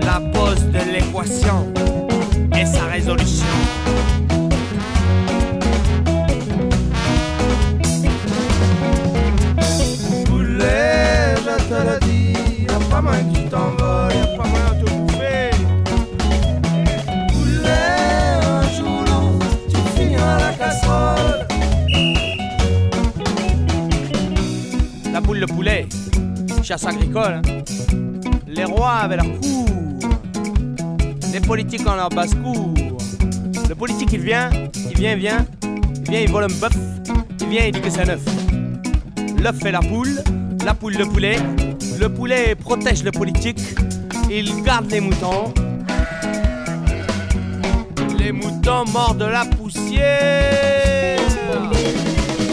la 0.00 0.20
pose 0.30 0.62
de 0.66 0.92
l'équation 0.92 1.72
et 2.54 2.66
sa 2.66 2.84
résolution. 2.84 3.46
qui 13.32 13.44
t'envole, 13.48 14.14
y'a 14.14 14.26
pas 14.36 14.48
moyen 14.48 14.74
de 14.80 14.84
te 14.84 14.90
bouffer. 14.90 15.50
Boulet, 17.32 18.40
un 18.42 18.62
jour 18.76 19.04
tu 19.68 19.76
finis 19.96 20.16
à 20.16 20.38
la 20.38 20.52
casserole. 20.52 21.46
La 25.12 25.20
boule 25.20 25.40
de 25.40 25.46
poulet, 25.46 25.86
chasse 26.62 26.86
agricole. 26.86 27.34
Hein. 27.34 27.42
Les 28.46 28.64
rois 28.64 28.92
avaient 28.92 29.16
leur 29.16 29.26
cour, 29.40 29.68
les 31.32 31.40
politiques 31.40 31.86
en 31.86 31.96
leur 31.96 32.08
basse-cour. 32.08 32.72
Le 33.68 33.74
politique 33.74 34.10
il 34.12 34.20
vient, 34.20 34.50
il 34.90 34.96
vient, 34.96 35.12
il 35.12 35.18
vient, 35.18 35.46
il 35.62 36.10
vient, 36.10 36.20
il 36.20 36.30
vole 36.30 36.44
un 36.44 36.60
bœuf, 36.60 36.76
il 37.40 37.48
vient, 37.48 37.66
il 37.66 37.72
dit 37.72 37.80
que 37.80 37.90
c'est 37.90 38.02
un 38.02 38.10
œuf. 38.10 38.24
L'œuf 39.42 39.58
fait 39.58 39.72
la 39.72 39.80
poule, 39.80 40.22
la 40.64 40.74
poule 40.74 40.94
le 40.94 41.04
poulet, 41.06 41.36
le 41.98 42.08
poulet 42.08 42.54
protège 42.54 43.02
le 43.04 43.10
politique. 43.10 43.60
Il 44.30 44.62
garde 44.62 44.90
les 44.90 45.00
moutons. 45.00 45.52
Les 48.18 48.32
moutons 48.32 48.84
mordent 48.92 49.28
la 49.30 49.44
poussière. 49.44 51.20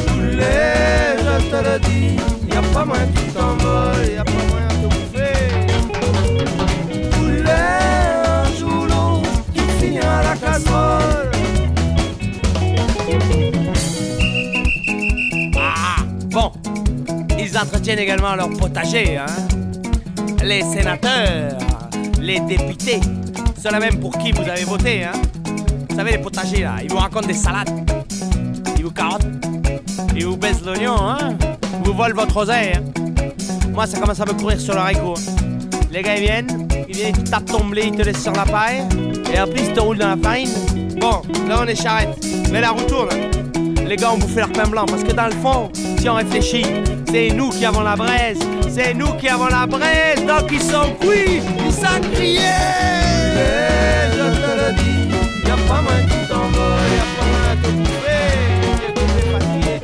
Poulet, 0.08 1.18
je 1.18 1.50
te 1.50 1.56
le 1.64 1.80
dis, 1.80 2.18
y 2.50 2.56
a 2.56 2.62
pas 2.74 2.86
moyen 2.86 3.08
que 3.08 3.20
tu 3.20 3.26
t'envoles, 3.32 4.10
y 4.14 4.18
a 4.18 4.24
pas 4.24 4.32
moyen 4.50 4.68
de 4.82 4.88
bouffer. 4.88 5.50
Poulet, 7.12 7.52
un 8.26 8.46
jour 8.60 8.84
ou 8.84 8.86
l'autre, 8.86 9.44
tu 9.54 9.62
finiras 9.80 10.20
à 10.20 10.24
la 10.24 10.36
casserole. 10.36 11.31
Entretiennent 17.62 18.00
également 18.00 18.36
leur 18.36 18.50
potager, 18.50 19.18
hein. 19.18 19.26
Les 20.44 20.62
sénateurs, 20.62 21.58
les 22.20 22.40
députés, 22.40 23.00
ceux-là 23.62 23.80
même 23.80 24.00
pour 24.00 24.18
qui 24.18 24.32
vous 24.32 24.42
avez 24.50 24.64
voté, 24.64 25.04
hein. 25.04 25.12
Vous 25.90 25.96
savez, 25.96 26.12
les 26.14 26.18
potagers, 26.18 26.64
là, 26.64 26.76
ils 26.84 26.90
vous 26.90 26.98
racontent 26.98 27.28
des 27.28 27.34
salades, 27.34 27.70
ils 28.78 28.84
vous 28.84 28.92
carottent, 28.92 29.28
ils 30.16 30.26
vous 30.26 30.38
baissent 30.38 30.64
l'oignon, 30.66 30.96
hein. 31.00 31.36
Ils 31.80 31.88
vous 31.88 31.94
volent 31.96 32.16
votre 32.16 32.38
oseille, 32.38 32.74
hein. 32.76 32.84
Moi, 33.72 33.86
ça 33.86 34.00
commence 34.00 34.20
à 34.20 34.26
me 34.26 34.34
courir 34.34 34.60
sur 34.60 34.74
le 34.74 34.80
haricot. 34.80 35.14
hein. 35.18 35.36
Les 35.92 36.02
gars, 36.02 36.16
ils 36.16 36.24
viennent, 36.24 36.68
ils 36.90 36.96
viennent, 36.96 37.16
ils 37.18 37.30
tapent 37.30 37.46
ton 37.46 37.66
blé, 37.66 37.84
ils 37.88 37.96
te 37.96 38.02
laissent 38.02 38.24
sur 38.24 38.34
la 38.34 38.46
paille, 38.46 38.84
et 39.34 39.38
après, 39.38 39.60
ils 39.60 39.74
te 39.74 39.80
roulent 39.80 39.98
dans 39.98 40.10
la 40.10 40.18
farine. 40.18 40.50
Bon, 41.00 41.22
là, 41.48 41.60
on 41.62 41.68
est 41.68 41.76
charrette, 41.76 42.18
mais 42.52 42.62
la 42.62 42.72
roue 42.72 42.82
tourne. 42.82 43.10
Les 43.88 43.96
gars 43.98 44.14
ont 44.14 44.18
bouffé 44.18 44.40
leur 44.40 44.52
pain 44.52 44.68
blanc 44.70 44.86
parce 44.86 45.04
que 45.04 45.12
dans 45.12 45.26
le 45.26 45.34
fond, 45.34 45.70
si 46.00 46.08
on 46.08 46.14
réfléchit, 46.16 46.64
c'est 47.12 47.30
nous 47.30 47.50
qui 47.50 47.66
avons 47.66 47.82
la 47.82 47.96
braise, 47.98 48.40
c'est 48.70 48.94
nous 48.94 49.14
qui 49.16 49.28
avons 49.28 49.48
la 49.48 49.68
braise, 49.68 50.26
donc 50.26 50.50
ils 50.50 50.62
sont 50.62 50.94
cuits, 51.02 51.42
ils 51.66 51.74
sont 51.74 52.00
criés. 52.14 52.40
je 54.14 54.28
te 54.40 54.52
le 54.60 54.74
dis, 54.78 55.10
y 55.46 55.50
a 55.50 55.58
pas 55.68 55.82
moyen 55.82 56.06
que 56.06 56.12
tu 56.14 56.28
t'envoles, 56.30 56.92
y 56.96 57.02
a 57.02 57.08
pas 57.18 57.26
moyen 57.32 57.56
de 57.56 57.62
te 57.64 57.70
et 58.88 59.00
que 59.00 59.10
t'es 59.16 59.28
fatigué. 59.30 59.76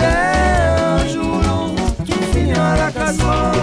Un 0.00 1.08
jour 1.08 1.24
ou 1.24 1.40
l'autre, 1.42 2.04
tu 2.06 2.12
finiras 2.32 2.72
à 2.72 2.76
la 2.76 2.90
casserole. 2.92 3.58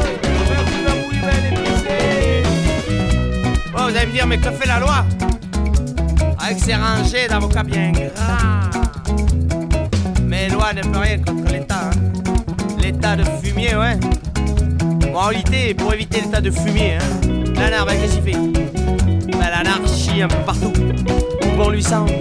Oh, 3.73 3.89
vous 3.89 3.95
allez 3.95 4.07
me 4.07 4.11
dire, 4.11 4.27
mais 4.27 4.37
que 4.37 4.51
fait 4.51 4.67
la 4.67 4.79
loi? 4.79 5.05
Avec 6.39 6.59
ses 6.59 6.75
rangées 6.75 7.27
d'avocats 7.29 7.63
bien 7.63 7.91
gras. 7.91 8.69
Mais 10.23 10.49
loi 10.49 10.73
ne 10.73 10.81
peut 10.81 10.99
rien 10.99 11.17
contre. 11.19 11.36
L'état 12.97 13.15
de 13.15 13.23
fumier, 13.43 13.75
ouais. 13.75 13.99
Moralité, 15.11 15.75
pour 15.75 15.93
éviter 15.93 16.21
l'état 16.21 16.41
de 16.41 16.49
fumier, 16.49 16.95
hein. 16.95 17.53
L'anarche, 17.53 17.85
bah, 17.85 17.93
qu'est-ce 17.95 18.19
fait? 18.21 19.37
Bah, 19.37 19.51
L'anarchie 19.51 20.23
un 20.23 20.27
peu 20.27 20.43
partout. 20.43 20.73
Bon 21.55 21.69
lui 21.69 21.83
semble. 21.83 22.11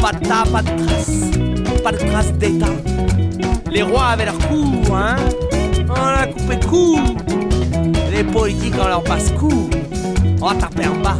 Pas 0.00 0.10
de 0.10 0.26
tas, 0.26 0.42
pas 0.50 0.62
de 0.62 0.84
traces. 0.84 1.82
Pas 1.84 1.92
de 1.92 1.98
traces 1.98 2.32
d'État. 2.32 2.66
Les 3.70 3.82
rois 3.82 4.06
avaient 4.06 4.24
leur 4.24 4.38
cour, 4.38 4.96
hein. 4.96 5.14
On 5.88 5.94
a 5.94 6.26
coupé 6.26 6.58
court. 6.66 7.14
Les 8.10 8.24
politiques 8.24 8.74
ont 8.82 8.88
leur 8.88 9.04
passe-cour. 9.04 9.70
On 10.40 10.48
va 10.48 10.54
taper 10.56 10.88
en 10.88 10.96
bas, 10.96 11.18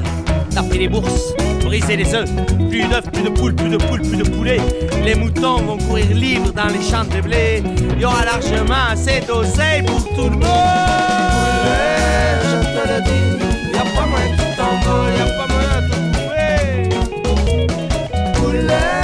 taper 0.54 0.78
les 0.78 0.88
bourses, 0.88 1.34
briser 1.64 1.96
les 1.96 2.14
œufs. 2.14 2.28
Plus 2.70 2.84
d'œufs, 2.84 3.10
plus 3.12 3.22
de 3.22 3.30
poules, 3.30 3.54
plus 3.54 3.70
de 3.70 3.76
poules, 3.76 4.02
plus 4.02 4.16
de 4.16 4.24
poulets. 4.28 4.60
Les 5.04 5.14
moutons 5.14 5.56
vont 5.62 5.78
courir 5.78 6.06
libres 6.14 6.52
dans 6.52 6.68
les 6.68 6.82
champs 6.82 7.04
de 7.04 7.20
blé. 7.20 7.62
Il 7.94 8.00
y 8.00 8.04
aura 8.04 8.24
largement 8.24 8.90
assez 8.90 9.20
d'oseille 9.26 9.82
pour 9.82 10.02
tout 10.14 10.28
le 10.30 10.36
monde. 10.36 10.42
je 12.44 12.56
te 12.74 12.82
le 12.88 12.98
dis, 13.02 13.72
y 13.72 13.76
a 13.76 13.84
pas 13.94 14.06
moyen 14.06 14.36
que 14.36 14.46
t'envoles, 14.56 15.14
y 15.16 15.20
a 15.20 15.26
pas 15.36 15.48
moyen 15.52 15.78
de 15.80 15.88
te 15.90 15.96
bouffer. 16.12 16.66
Poulet, 18.34 18.96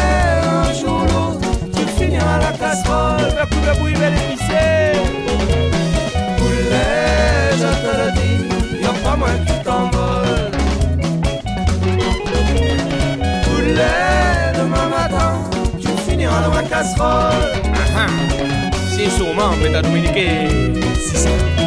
un 0.44 0.72
jour 0.72 0.96
ou 1.00 1.06
l'autre, 1.06 1.48
tu 1.74 1.82
finiras 2.02 2.34
à 2.34 2.38
la 2.38 2.52
casserole. 2.52 3.28
Un 3.40 3.46
coup 3.46 3.60
de 3.60 3.72
bouille 3.80 3.98
Demain 14.56 14.88
matin, 14.88 15.34
tu 15.80 15.88
finiras 16.08 16.42
dans 16.42 16.50
ma 16.52 16.62
casserole. 16.62 17.32
C'est 18.96 19.10
sûrement, 19.10 19.50
Beta 19.62 19.82
Dominique, 19.82 20.18
c'est 20.94 21.16
ça. 21.18 21.57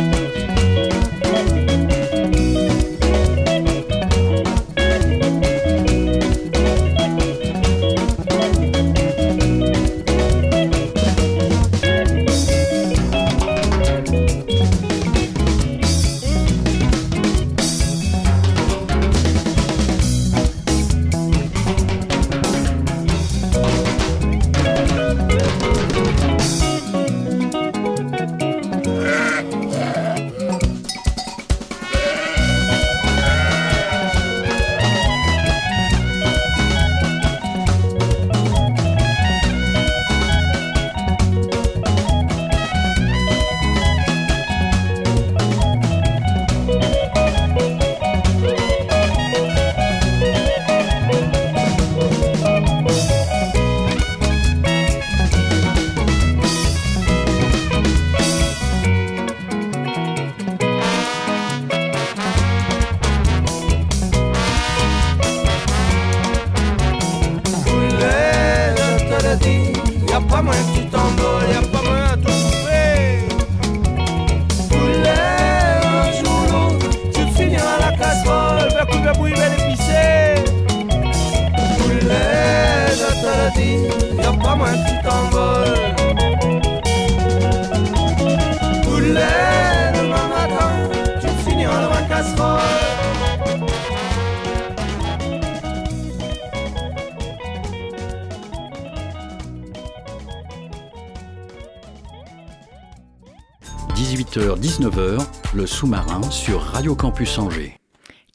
Sur 106.31 106.61
Radio 106.61 106.95
Campus 106.95 107.37
Angers. 107.37 107.77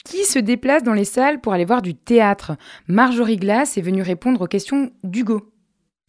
Qui 0.04 0.24
se 0.24 0.38
déplace 0.38 0.82
dans 0.82 0.92
les 0.92 1.06
salles 1.06 1.40
pour 1.40 1.54
aller 1.54 1.64
voir 1.64 1.80
du 1.80 1.94
théâtre? 1.94 2.52
Marjorie 2.88 3.38
Glass 3.38 3.78
est 3.78 3.82
venue 3.82 4.02
répondre 4.02 4.42
aux 4.42 4.46
questions 4.46 4.90
d'Hugo. 5.02 5.50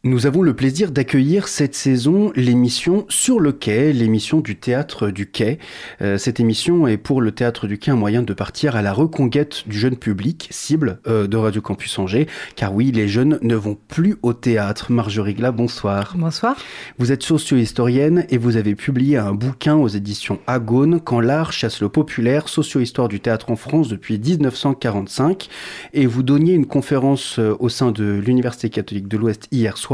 Nous 0.04 0.28
avons 0.28 0.44
le 0.44 0.56
plaisir 0.56 0.92
d'accueillir 0.92 1.48
cette 1.48 1.74
saison 1.74 2.32
l'émission 2.36 3.08
Sur 3.10 3.40
le 3.40 3.52
quai, 3.52 3.94
l'émission 3.94 4.42
du 4.42 4.56
théâtre 4.56 5.10
du 5.10 5.26
quai. 5.26 5.58
Euh, 6.04 6.20
cette 6.20 6.40
émission 6.40 6.88
est 6.88 6.98
pour 6.98 7.20
le 7.20 7.32
théâtre 7.32 7.66
du 7.66 7.80
quai 7.80 7.90
un 7.90 7.96
moyen 7.96 8.22
de 8.22 8.34
partir 8.36 8.76
à 8.76 8.84
la 8.84 8.94
reconquête 8.94 9.68
du 9.68 9.80
jeune 9.80 9.98
public, 9.98 10.50
cible 10.52 11.00
euh, 11.08 11.26
de 11.26 11.36
Radio 11.36 11.62
Campus 11.64 11.98
Angers. 11.98 12.28
Car 12.56 12.76
oui, 12.76 12.92
les 12.92 13.08
jeunes 13.08 13.40
ne 13.42 13.56
vont 13.56 13.76
plus 13.88 14.18
au 14.22 14.34
théâtre. 14.34 14.92
Marjorie 14.92 15.34
Gla, 15.34 15.52
bonsoir. 15.52 16.14
Bonsoir. 16.16 16.56
Vous 17.00 17.12
êtes 17.12 17.24
socio-historienne 17.24 18.28
et 18.30 18.38
vous 18.38 18.56
avez 18.56 18.76
publié 18.76 19.18
un 19.18 19.34
bouquin 19.34 19.78
aux 19.78 19.88
éditions 19.88 20.38
Agone, 20.46 21.02
Quand 21.02 21.22
l'art 21.22 21.52
chasse 21.52 21.82
le 21.82 21.90
populaire, 21.90 22.50
socio-histoire 22.50 23.08
du 23.08 23.20
théâtre 23.20 23.50
en 23.50 23.56
France 23.56 23.88
depuis 23.88 24.20
1945. 24.20 25.50
Et 25.94 26.06
vous 26.06 26.22
donniez 26.22 26.54
une 26.54 26.68
conférence 26.68 27.40
euh, 27.40 27.58
au 27.60 27.68
sein 27.68 27.92
de 27.92 28.06
l'Université 28.06 28.70
catholique 28.70 29.08
de 29.08 29.18
l'Ouest 29.18 29.48
hier 29.52 29.76
soir 29.76 29.87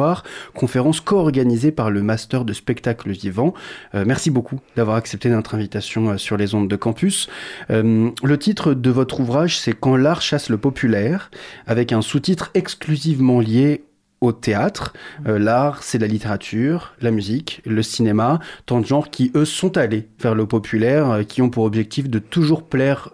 conférence 0.53 1.01
co-organisée 1.01 1.71
par 1.71 1.91
le 1.91 2.01
Master 2.01 2.45
de 2.45 2.53
spectacle 2.53 3.11
vivant. 3.11 3.53
Euh, 3.95 4.03
merci 4.05 4.31
beaucoup 4.31 4.59
d'avoir 4.75 4.97
accepté 4.97 5.29
notre 5.29 5.55
invitation 5.55 6.09
euh, 6.09 6.17
sur 6.17 6.37
les 6.37 6.55
ondes 6.55 6.67
de 6.67 6.75
campus. 6.75 7.29
Euh, 7.69 8.09
le 8.23 8.37
titre 8.37 8.73
de 8.73 8.89
votre 8.89 9.19
ouvrage, 9.19 9.57
c'est 9.57 9.73
Quand 9.73 9.95
l'art 9.95 10.21
chasse 10.21 10.49
le 10.49 10.57
populaire, 10.57 11.31
avec 11.67 11.91
un 11.91 12.01
sous-titre 12.01 12.51
exclusivement 12.53 13.39
lié 13.39 13.83
au 14.21 14.31
théâtre. 14.31 14.93
L'art, 15.25 15.83
c'est 15.83 15.97
la 15.97 16.07
littérature, 16.07 16.93
la 17.01 17.11
musique, 17.11 17.61
le 17.65 17.83
cinéma, 17.83 18.39
tant 18.65 18.79
de 18.79 18.85
genres 18.85 19.09
qui, 19.09 19.33
eux, 19.35 19.43
sont 19.43 19.77
allés 19.77 20.07
vers 20.17 20.33
le 20.33 20.45
populaire, 20.45 21.23
qui 21.27 21.41
ont 21.41 21.49
pour 21.49 21.65
objectif 21.65 22.09
de 22.09 22.19
toujours 22.19 22.63
plaire 22.63 23.09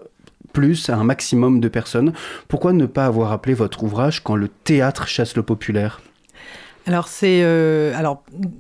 plus 0.54 0.90
à 0.90 0.98
un 0.98 1.04
maximum 1.04 1.60
de 1.60 1.68
personnes. 1.68 2.14
Pourquoi 2.48 2.74
ne 2.74 2.86
pas 2.86 3.06
avoir 3.06 3.32
appelé 3.32 3.56
votre 3.56 3.84
ouvrage 3.84 4.24
Quand 4.24 4.36
le 4.36 4.50
théâtre 4.50 5.08
chasse 5.08 5.36
le 5.36 5.44
populaire? 5.44 6.00
Alors, 6.90 7.08
c'est, 7.08 7.42
euh, 7.44 7.94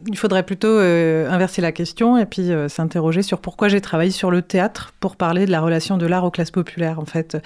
il 0.07 0.15
faudrait 0.15 0.43
plutôt 0.43 0.67
euh, 0.67 1.27
inverser 1.31 1.63
la 1.63 1.71
question 1.71 2.15
et 2.15 2.27
puis 2.27 2.51
euh, 2.51 2.69
s'interroger 2.69 3.23
sur 3.23 3.39
pourquoi 3.39 3.69
j'ai 3.69 3.81
travaillé 3.81 4.11
sur 4.11 4.29
le 4.29 4.43
théâtre 4.43 4.93
pour 4.99 5.15
parler 5.15 5.47
de 5.47 5.51
la 5.51 5.61
relation 5.61 5.97
de 5.97 6.05
l'art 6.05 6.23
aux 6.23 6.29
classes 6.29 6.51
populaires. 6.51 6.99
En 6.99 7.05
fait, 7.05 7.39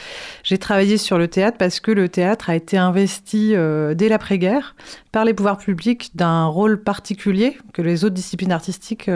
j'ai 0.44 0.58
travaillé 0.58 0.98
sur 0.98 1.18
le 1.18 1.30
théâtre 1.30 1.56
parce 1.58 1.80
que 1.80 1.92
le 1.92 2.10
théâtre 2.10 2.50
a 2.50 2.58
été 2.58 2.76
investi 2.76 3.56
dès 3.96 4.10
l'après-guerre 4.10 4.76
par 5.14 5.24
les 5.24 5.34
pouvoirs 5.34 5.58
publics 5.58 6.12
d'un 6.16 6.48
rôle 6.48 6.84
particulier 6.84 7.58
que 7.72 7.82
les 7.82 8.04
autres 8.04 8.16
disciplines 8.16 8.52
artistiques, 8.52 9.10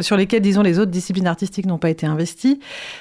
sur 0.00 0.16
lesquelles, 0.16 0.42
disons, 0.42 0.62
les 0.62 0.80
autres 0.80 0.90
disciplines 0.90 1.28
artistiques 1.28 1.66
n'ont 1.66 1.78
pas 1.78 1.90
été 1.90 2.06
investies, 2.06 2.58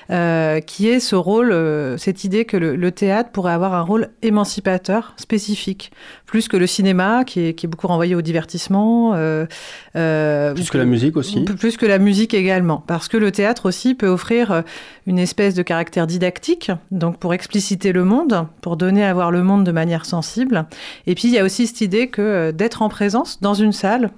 qui 0.09 0.87
est 0.87 0.99
ce 0.99 1.15
rôle, 1.15 1.97
cette 1.97 2.25
idée 2.25 2.45
que 2.45 2.57
le 2.57 2.91
théâtre 2.91 3.31
pourrait 3.31 3.53
avoir 3.53 3.73
un 3.73 3.81
rôle 3.81 4.09
émancipateur 4.21 5.13
spécifique, 5.17 5.91
plus 6.25 6.47
que 6.47 6.57
le 6.57 6.67
cinéma 6.67 7.23
qui 7.23 7.39
est 7.41 7.53
qui 7.53 7.65
est 7.65 7.69
beaucoup 7.69 7.87
renvoyé 7.87 8.15
au 8.15 8.21
divertissement. 8.21 9.13
Euh, 9.15 9.45
euh, 9.95 10.53
plus 10.53 10.69
que 10.69 10.77
la 10.77 10.85
musique 10.85 11.17
aussi. 11.17 11.43
Plus 11.43 11.77
que 11.77 11.85
la 11.85 11.99
musique 11.99 12.33
également, 12.33 12.83
parce 12.85 13.07
que 13.07 13.17
le 13.17 13.31
théâtre 13.31 13.67
aussi 13.67 13.95
peut 13.95 14.07
offrir 14.07 14.51
euh, 14.51 14.61
une 15.05 15.19
espèce 15.19 15.53
de 15.53 15.61
caractère 15.61 16.07
didactique, 16.07 16.71
donc 16.91 17.17
pour 17.17 17.33
expliciter 17.33 17.91
le 17.91 18.03
monde, 18.03 18.47
pour 18.61 18.77
donner 18.77 19.03
à 19.03 19.13
voir 19.13 19.31
le 19.31 19.43
monde 19.43 19.63
de 19.63 19.71
manière 19.71 20.05
sensible. 20.05 20.65
Et 21.07 21.15
puis 21.15 21.27
il 21.27 21.33
y 21.33 21.39
a 21.39 21.43
aussi 21.43 21.67
cette 21.67 21.81
idée 21.81 22.07
que 22.07 22.51
d'être 22.51 22.81
en 22.81 22.89
présence 22.89 23.41
dans 23.41 23.53
une 23.53 23.71
salle, 23.71 24.11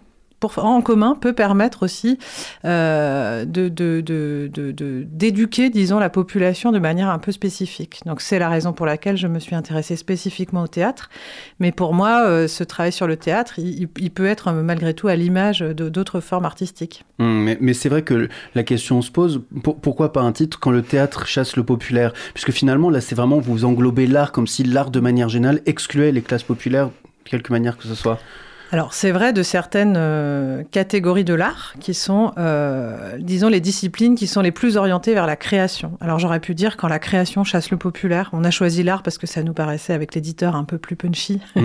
en 0.57 0.81
commun 0.81 1.15
peut 1.19 1.33
permettre 1.33 1.83
aussi 1.83 2.17
euh, 2.65 3.45
d'éduquer, 3.45 5.69
disons, 5.69 5.99
la 5.99 6.09
population 6.09 6.71
de 6.71 6.79
manière 6.79 7.09
un 7.09 7.19
peu 7.19 7.31
spécifique. 7.31 8.01
Donc 8.05 8.21
c'est 8.21 8.39
la 8.39 8.49
raison 8.49 8.73
pour 8.73 8.85
laquelle 8.85 9.17
je 9.17 9.27
me 9.27 9.39
suis 9.39 9.55
intéressée 9.55 9.95
spécifiquement 9.95 10.63
au 10.63 10.67
théâtre. 10.67 11.09
Mais 11.59 11.71
pour 11.71 11.93
moi, 11.93 12.23
euh, 12.25 12.47
ce 12.47 12.63
travail 12.63 12.91
sur 12.91 13.07
le 13.07 13.17
théâtre, 13.17 13.55
il, 13.57 13.87
peut 13.87 14.25
être 14.25 14.51
malgré 14.51 14.93
tout 14.93 15.07
à 15.07 15.15
l'image 15.15 15.59
d'autres 15.59 16.19
formes 16.19 16.45
artistiques. 16.45 17.03
Mmh, 17.19 17.53
mais, 17.59 17.73
c'est 17.73 17.89
vrai 17.89 18.03
que 18.03 18.29
la 18.55 18.63
question 18.63 19.01
se 19.01 19.11
pose, 19.11 19.41
pourquoi 19.61 20.13
pas 20.13 20.21
un 20.21 20.31
titre 20.31 20.59
quand 20.59 20.71
le 20.71 20.81
théâtre 20.81 21.25
chasse 21.25 21.55
le 21.55 21.63
populaire? 21.63 22.13
Puisque 22.33 22.51
finalement, 22.51 22.89
là, 22.89 23.01
c'est 23.01 23.15
vraiment 23.15 23.39
vous 23.39 23.65
englobez 23.65 24.07
l'art 24.07 24.31
comme 24.31 24.47
si 24.47 24.63
l'art, 24.63 24.91
de 24.91 24.99
manière 24.99 25.29
générale, 25.29 25.61
excluait 25.65 26.11
les 26.11 26.21
classes 26.21 26.43
populaires, 26.43 26.87
de 26.87 27.29
quelque 27.29 27.51
manière 27.51 27.77
que 27.77 27.83
ce 27.83 27.95
soit 27.95 28.19
alors 28.71 28.93
c'est 28.93 29.11
vrai 29.11 29.33
de 29.33 29.43
certaines 29.43 29.95
euh, 29.97 30.63
catégories 30.71 31.23
de 31.23 31.33
l'art 31.33 31.73
qui 31.79 31.93
sont, 31.93 32.33
euh, 32.37 33.17
disons, 33.17 33.47
les 33.47 33.61
disciplines 33.61 34.15
qui 34.15 34.27
sont 34.27 34.41
les 34.41 34.51
plus 34.51 34.75
orientées 34.77 35.13
vers 35.13 35.25
la 35.25 35.35
création. 35.35 35.97
Alors 36.01 36.19
j'aurais 36.19 36.39
pu 36.39 36.53
dire 36.53 36.75
quand 36.75 36.87
la 36.87 36.99
création 36.99 37.43
chasse 37.43 37.71
le 37.71 37.77
populaire, 37.77 38.29
on 38.33 38.43
a 38.43 38.51
choisi 38.51 38.83
l'art 38.83 39.03
parce 39.03 39.17
que 39.17 39.27
ça 39.27 39.41
nous 39.41 39.53
paraissait 39.53 39.93
avec 39.93 40.15
l'éditeur 40.15 40.55
un 40.55 40.65
peu 40.65 40.77
plus 40.77 40.95
punchy, 40.95 41.39
hmm. 41.55 41.61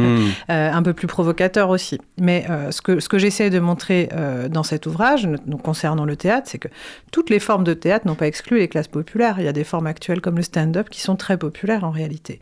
euh, 0.50 0.72
un 0.72 0.82
peu 0.82 0.92
plus 0.92 1.08
provocateur 1.08 1.70
aussi. 1.70 2.00
Mais 2.20 2.46
ce 2.70 2.80
que, 2.82 3.00
ce 3.00 3.08
que 3.08 3.18
j'essaie 3.18 3.50
de 3.50 3.58
montrer 3.58 4.08
dans 4.50 4.62
cet 4.62 4.86
ouvrage, 4.86 5.28
nous, 5.46 5.56
concernant 5.56 6.04
le 6.04 6.16
théâtre, 6.16 6.48
c'est 6.50 6.58
que 6.58 6.68
toutes 7.10 7.30
les 7.30 7.40
formes 7.40 7.64
de 7.64 7.74
théâtre 7.74 8.06
n'ont 8.06 8.14
pas 8.14 8.26
exclu 8.26 8.58
les 8.58 8.68
classes 8.68 8.88
populaires. 8.88 9.36
Il 9.38 9.44
y 9.44 9.48
a 9.48 9.52
des 9.52 9.64
formes 9.64 9.86
actuelles 9.86 10.20
comme 10.20 10.36
le 10.36 10.42
stand-up 10.42 10.88
qui 10.88 11.00
sont 11.00 11.16
très 11.16 11.36
populaires 11.36 11.84
en 11.84 11.90
réalité. 11.90 12.38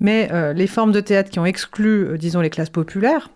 Mais 0.00 0.30
les 0.54 0.66
formes 0.66 0.92
de 0.92 1.00
théâtre 1.00 1.30
qui 1.30 1.38
ont 1.38 1.46
exclu, 1.46 2.16
disons, 2.18 2.40
les 2.40 2.50
classes 2.50 2.70
populaires, 2.70 3.28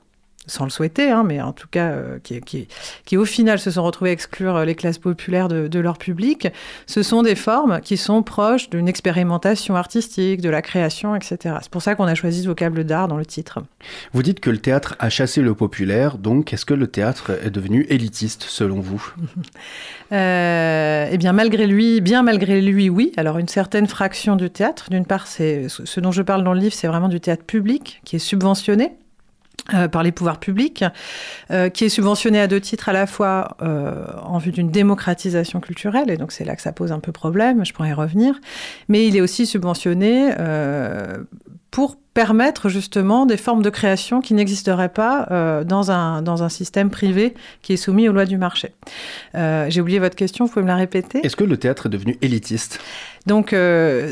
sans 0.48 0.64
le 0.64 0.70
souhaiter, 0.70 1.10
hein, 1.10 1.22
mais 1.24 1.40
en 1.40 1.52
tout 1.52 1.68
cas 1.70 1.90
euh, 1.90 2.18
qui, 2.22 2.40
qui, 2.40 2.68
qui, 3.04 3.16
au 3.16 3.24
final 3.24 3.58
se 3.58 3.70
sont 3.70 3.82
retrouvés 3.82 4.10
à 4.10 4.12
exclure 4.12 4.56
euh, 4.56 4.64
les 4.64 4.74
classes 4.74 4.98
populaires 4.98 5.48
de, 5.48 5.78
leur 5.78 5.98
public, 5.98 6.48
ce 6.86 7.02
sont 7.02 7.22
des 7.22 7.36
formes 7.36 7.80
qui 7.80 7.96
sont 7.96 8.22
proches 8.22 8.68
d'une 8.70 8.88
expérimentation 8.88 9.76
artistique, 9.76 10.40
de 10.40 10.50
la 10.50 10.62
création, 10.62 11.14
etc. 11.14 11.56
C'est 11.62 11.70
pour 11.70 11.82
ça 11.82 11.94
qu'on 11.94 12.06
a 12.06 12.14
choisi 12.14 12.42
ce 12.42 12.48
vocable 12.48 12.84
d'art 12.84 13.06
dans 13.06 13.16
le 13.16 13.26
titre. 13.26 13.60
Vous 14.12 14.22
dites 14.22 14.40
que 14.40 14.50
le 14.50 14.58
théâtre 14.58 14.96
a 14.98 15.08
chassé 15.08 15.40
le 15.40 15.54
populaire, 15.54 16.18
donc 16.18 16.52
est-ce 16.52 16.64
que 16.64 16.74
le 16.74 16.88
théâtre 16.88 17.38
est 17.44 17.50
devenu 17.50 17.86
élitiste 17.88 18.42
selon 18.42 18.80
vous? 18.80 19.12
Euh, 20.10 21.06
Eh 21.12 21.18
bien 21.18 21.34
malgré 21.34 21.66
lui, 21.66 22.00
bien 22.00 22.22
malgré 22.22 22.62
lui, 22.62 22.88
oui. 22.88 23.12
Alors 23.18 23.36
une 23.36 23.48
certaine 23.48 23.86
fraction 23.86 24.36
du 24.36 24.48
théâtre, 24.48 24.88
d'une 24.88 25.04
part, 25.04 25.26
c'est 25.26 25.66
ce 25.68 26.00
dont 26.00 26.12
je 26.12 26.22
parle 26.22 26.44
dans 26.44 26.54
le 26.54 26.60
livre, 26.60 26.74
c'est 26.74 26.88
vraiment 26.88 27.10
du 27.10 27.20
théâtre 27.20 27.44
public 27.44 28.00
qui 28.04 28.16
est 28.16 28.18
subventionné 28.18 28.96
euh, 29.74 29.86
par 29.86 30.02
les 30.02 30.12
pouvoirs 30.12 30.40
publics, 30.40 30.82
euh, 31.50 31.68
qui 31.68 31.84
est 31.84 31.90
subventionné 31.90 32.40
à 32.40 32.46
deux 32.46 32.60
titres 32.60 32.88
à 32.88 32.94
la 32.94 33.06
fois 33.06 33.56
euh, 33.60 34.06
en 34.22 34.38
vue 34.38 34.50
d'une 34.50 34.70
démocratisation 34.70 35.60
culturelle, 35.60 36.10
et 36.10 36.16
donc 36.16 36.32
c'est 36.32 36.44
là 36.44 36.56
que 36.56 36.62
ça 36.62 36.72
pose 36.72 36.90
un 36.90 37.00
peu 37.00 37.12
problème, 37.12 37.66
je 37.66 37.74
pourrais 37.74 37.90
y 37.90 37.92
revenir, 37.92 38.40
mais 38.88 39.06
il 39.06 39.14
est 39.14 39.20
aussi 39.20 39.44
subventionné 39.44 40.30
pour 41.70 41.96
permettre 42.14 42.70
justement 42.70 43.26
des 43.26 43.36
formes 43.36 43.62
de 43.62 43.68
création 43.68 44.22
qui 44.22 44.32
n'existeraient 44.32 44.88
pas 44.88 45.64
dans, 45.66 45.90
un, 45.90 46.22
dans 46.22 46.42
un 46.42 46.48
système 46.48 46.88
privé 46.88 47.34
qui 47.60 47.74
est 47.74 47.76
soumis 47.76 48.08
aux 48.08 48.12
lois 48.12 48.24
du 48.24 48.38
marché. 48.38 48.72
J'ai 49.34 49.80
oublié 49.82 49.98
votre 49.98 50.16
question, 50.16 50.46
vous 50.46 50.50
pouvez 50.50 50.62
me 50.62 50.68
la 50.68 50.76
répéter? 50.76 51.20
Est-ce 51.24 51.36
que 51.36 51.44
le 51.44 51.58
théâtre 51.58 51.86
est 51.86 51.90
devenu 51.90 52.16
élitiste? 52.22 52.80
Donc 53.26 53.54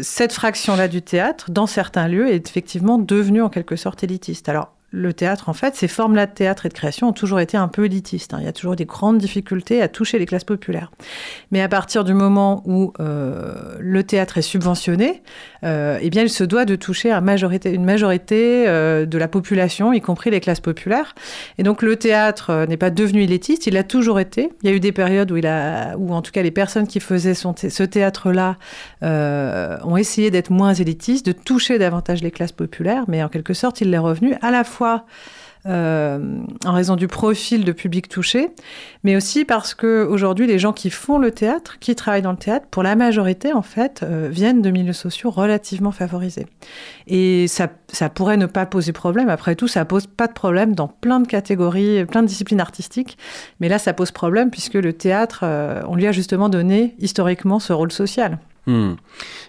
cette 0.02 0.32
fraction-là 0.32 0.88
du 0.88 1.00
théâtre, 1.00 1.50
dans 1.50 1.66
certains 1.66 2.08
lieux, 2.08 2.28
est 2.28 2.46
effectivement 2.46 2.98
devenue 2.98 3.40
en 3.40 3.48
quelque 3.48 3.76
sorte 3.76 4.04
élitiste. 4.04 4.50
Alors 4.50 4.75
le 4.96 5.12
théâtre, 5.12 5.50
en 5.50 5.52
fait, 5.52 5.76
ces 5.76 5.88
formes-là 5.88 6.26
de 6.26 6.32
théâtre 6.32 6.64
et 6.64 6.68
de 6.70 6.74
création 6.74 7.08
ont 7.08 7.12
toujours 7.12 7.38
été 7.38 7.58
un 7.58 7.68
peu 7.68 7.84
élitistes. 7.84 8.32
Hein. 8.32 8.38
Il 8.40 8.46
y 8.46 8.48
a 8.48 8.52
toujours 8.52 8.76
des 8.76 8.86
grandes 8.86 9.18
difficultés 9.18 9.82
à 9.82 9.88
toucher 9.88 10.18
les 10.18 10.24
classes 10.24 10.44
populaires. 10.44 10.90
Mais 11.50 11.60
à 11.60 11.68
partir 11.68 12.02
du 12.02 12.14
moment 12.14 12.62
où 12.64 12.94
euh, 12.98 13.76
le 13.78 14.02
théâtre 14.04 14.38
est 14.38 14.42
subventionné, 14.42 15.22
euh, 15.64 15.98
eh 16.00 16.08
bien, 16.08 16.22
il 16.22 16.30
se 16.30 16.44
doit 16.44 16.64
de 16.64 16.76
toucher 16.76 17.12
une 17.12 17.84
majorité 17.84 18.64
euh, 18.66 19.04
de 19.04 19.18
la 19.18 19.28
population, 19.28 19.92
y 19.92 20.00
compris 20.00 20.30
les 20.30 20.40
classes 20.40 20.60
populaires. 20.60 21.14
Et 21.58 21.62
donc, 21.62 21.82
le 21.82 21.96
théâtre 21.96 22.64
n'est 22.66 22.78
pas 22.78 22.90
devenu 22.90 23.22
élitiste, 23.22 23.66
il 23.66 23.76
a 23.76 23.84
toujours 23.84 24.18
été. 24.18 24.50
Il 24.62 24.70
y 24.70 24.72
a 24.72 24.76
eu 24.76 24.80
des 24.80 24.92
périodes 24.92 25.30
où, 25.30 26.14
en 26.14 26.22
tout 26.22 26.32
cas, 26.32 26.42
les 26.42 26.50
personnes 26.50 26.86
qui 26.86 27.00
faisaient 27.00 27.34
ce 27.34 27.82
théâtre-là 27.82 28.56
ont 29.02 29.96
essayé 29.98 30.30
d'être 30.30 30.50
moins 30.50 30.72
élitistes, 30.72 31.26
de 31.26 31.32
toucher 31.32 31.78
davantage 31.78 32.22
les 32.22 32.30
classes 32.30 32.52
populaires, 32.52 33.04
mais 33.08 33.22
en 33.22 33.28
quelque 33.28 33.52
sorte, 33.52 33.82
il 33.82 33.92
est 33.92 33.98
revenu 33.98 34.36
à 34.40 34.50
la 34.50 34.64
fois 34.64 34.85
euh, 35.68 36.18
en 36.64 36.72
raison 36.72 36.94
du 36.94 37.08
profil 37.08 37.64
de 37.64 37.72
public 37.72 38.08
touché, 38.08 38.50
mais 39.02 39.16
aussi 39.16 39.44
parce 39.44 39.74
que 39.74 40.04
aujourd'hui 40.04 40.46
les 40.46 40.60
gens 40.60 40.72
qui 40.72 40.90
font 40.90 41.18
le 41.18 41.32
théâtre, 41.32 41.80
qui 41.80 41.96
travaillent 41.96 42.22
dans 42.22 42.30
le 42.30 42.36
théâtre, 42.36 42.66
pour 42.70 42.84
la 42.84 42.94
majorité 42.94 43.52
en 43.52 43.62
fait, 43.62 44.04
euh, 44.04 44.28
viennent 44.30 44.62
de 44.62 44.70
milieux 44.70 44.92
sociaux 44.92 45.30
relativement 45.30 45.90
favorisés. 45.90 46.46
Et 47.08 47.48
ça, 47.48 47.68
ça 47.88 48.08
pourrait 48.08 48.36
ne 48.36 48.46
pas 48.46 48.64
poser 48.64 48.92
problème. 48.92 49.28
Après 49.28 49.56
tout, 49.56 49.66
ça 49.66 49.84
pose 49.84 50.06
pas 50.06 50.28
de 50.28 50.34
problème 50.34 50.76
dans 50.76 50.86
plein 50.86 51.18
de 51.18 51.26
catégories, 51.26 52.04
plein 52.04 52.22
de 52.22 52.28
disciplines 52.28 52.60
artistiques. 52.60 53.18
Mais 53.58 53.68
là, 53.68 53.80
ça 53.80 53.92
pose 53.92 54.12
problème 54.12 54.50
puisque 54.50 54.74
le 54.74 54.92
théâtre, 54.92 55.40
euh, 55.42 55.82
on 55.88 55.96
lui 55.96 56.06
a 56.06 56.12
justement 56.12 56.48
donné 56.48 56.94
historiquement 57.00 57.58
ce 57.58 57.72
rôle 57.72 57.90
social. 57.90 58.38
Hmm. 58.66 58.94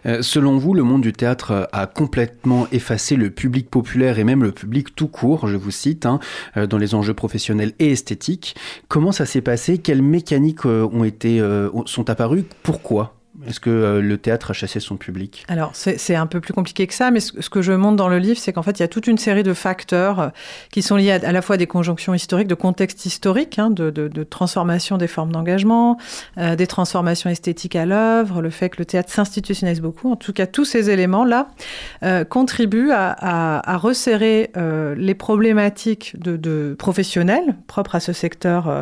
Euh, 0.05 0.21
selon 0.21 0.57
vous, 0.57 0.75
le 0.75 0.83
monde 0.83 1.01
du 1.01 1.11
théâtre 1.11 1.67
a 1.71 1.87
complètement 1.87 2.67
effacé 2.71 3.15
le 3.15 3.31
public 3.31 3.69
populaire 3.69 4.19
et 4.19 4.23
même 4.23 4.43
le 4.43 4.51
public 4.51 4.95
tout 4.95 5.07
court, 5.07 5.47
je 5.47 5.57
vous 5.57 5.71
cite, 5.71 6.05
hein, 6.05 6.19
euh, 6.55 6.67
dans 6.67 6.77
les 6.77 6.93
enjeux 6.93 7.15
professionnels 7.15 7.73
et 7.79 7.91
esthétiques. 7.91 8.55
Comment 8.87 9.11
ça 9.11 9.25
s'est 9.25 9.41
passé? 9.41 9.79
Quelles 9.79 10.03
mécaniques 10.03 10.65
euh, 10.65 10.87
ont 10.91 11.03
été, 11.03 11.43
sont 11.85 12.09
apparues? 12.09 12.45
Pourquoi? 12.63 13.16
Est-ce 13.47 13.61
que 13.61 13.69
euh, 13.69 14.01
le 14.01 14.17
théâtre 14.17 14.51
a 14.51 14.53
chassé 14.53 14.79
son 14.79 14.97
public? 14.97 15.45
Alors, 15.47 15.71
c'est 15.73 16.15
un 16.15 16.27
peu 16.27 16.41
plus 16.41 16.53
compliqué 16.53 16.85
que 16.85 16.93
ça, 16.93 17.11
mais 17.11 17.21
ce, 17.21 17.49
que 17.49 17.61
je 17.61 17.71
montre 17.71 17.95
dans 17.95 18.09
le 18.09 18.19
livre, 18.19 18.37
c'est 18.37 18.51
qu'en 18.51 18.61
fait, 18.61 18.79
il 18.79 18.81
y 18.81 18.83
a 18.83 18.89
toute 18.89 19.07
une 19.07 19.17
série 19.17 19.43
de 19.43 19.53
facteurs 19.53 20.19
euh, 20.19 20.29
qui 20.71 20.81
sont 20.81 20.97
liés 20.97 21.11
à, 21.11 21.31
la 21.31 21.41
fois 21.41 21.55
des 21.55 21.67
conjonctions 21.67 22.13
historiques, 22.13 22.47
de 22.47 22.55
contexte 22.55 23.05
historique, 23.05 23.57
hein, 23.57 23.69
de, 23.69 23.89
de, 23.89 24.23
transformation 24.23 24.97
des 24.97 25.07
formes 25.07 25.31
d'engagement, 25.31 25.97
euh, 26.37 26.55
des 26.55 26.67
transformations 26.67 27.29
esthétiques 27.29 27.75
à 27.75 27.85
l'œuvre, 27.85 28.41
le 28.41 28.49
fait 28.49 28.69
que 28.69 28.77
le 28.79 28.85
théâtre 28.85 29.11
s'institutionnalise 29.11 29.81
beaucoup. 29.81 30.11
En 30.11 30.17
tout 30.17 30.33
cas, 30.33 30.45
tous 30.45 30.65
ces 30.65 30.89
éléments-là 30.89 31.47
contribuent 32.29 32.91
à, 32.91 33.77
resserrer 33.77 34.51
les 34.97 35.15
problématiques 35.15 36.15
de, 36.19 36.75
professionnelles 36.77 37.55
propres 37.67 37.95
à 37.95 37.99
ce 37.99 38.13
secteur 38.13 38.73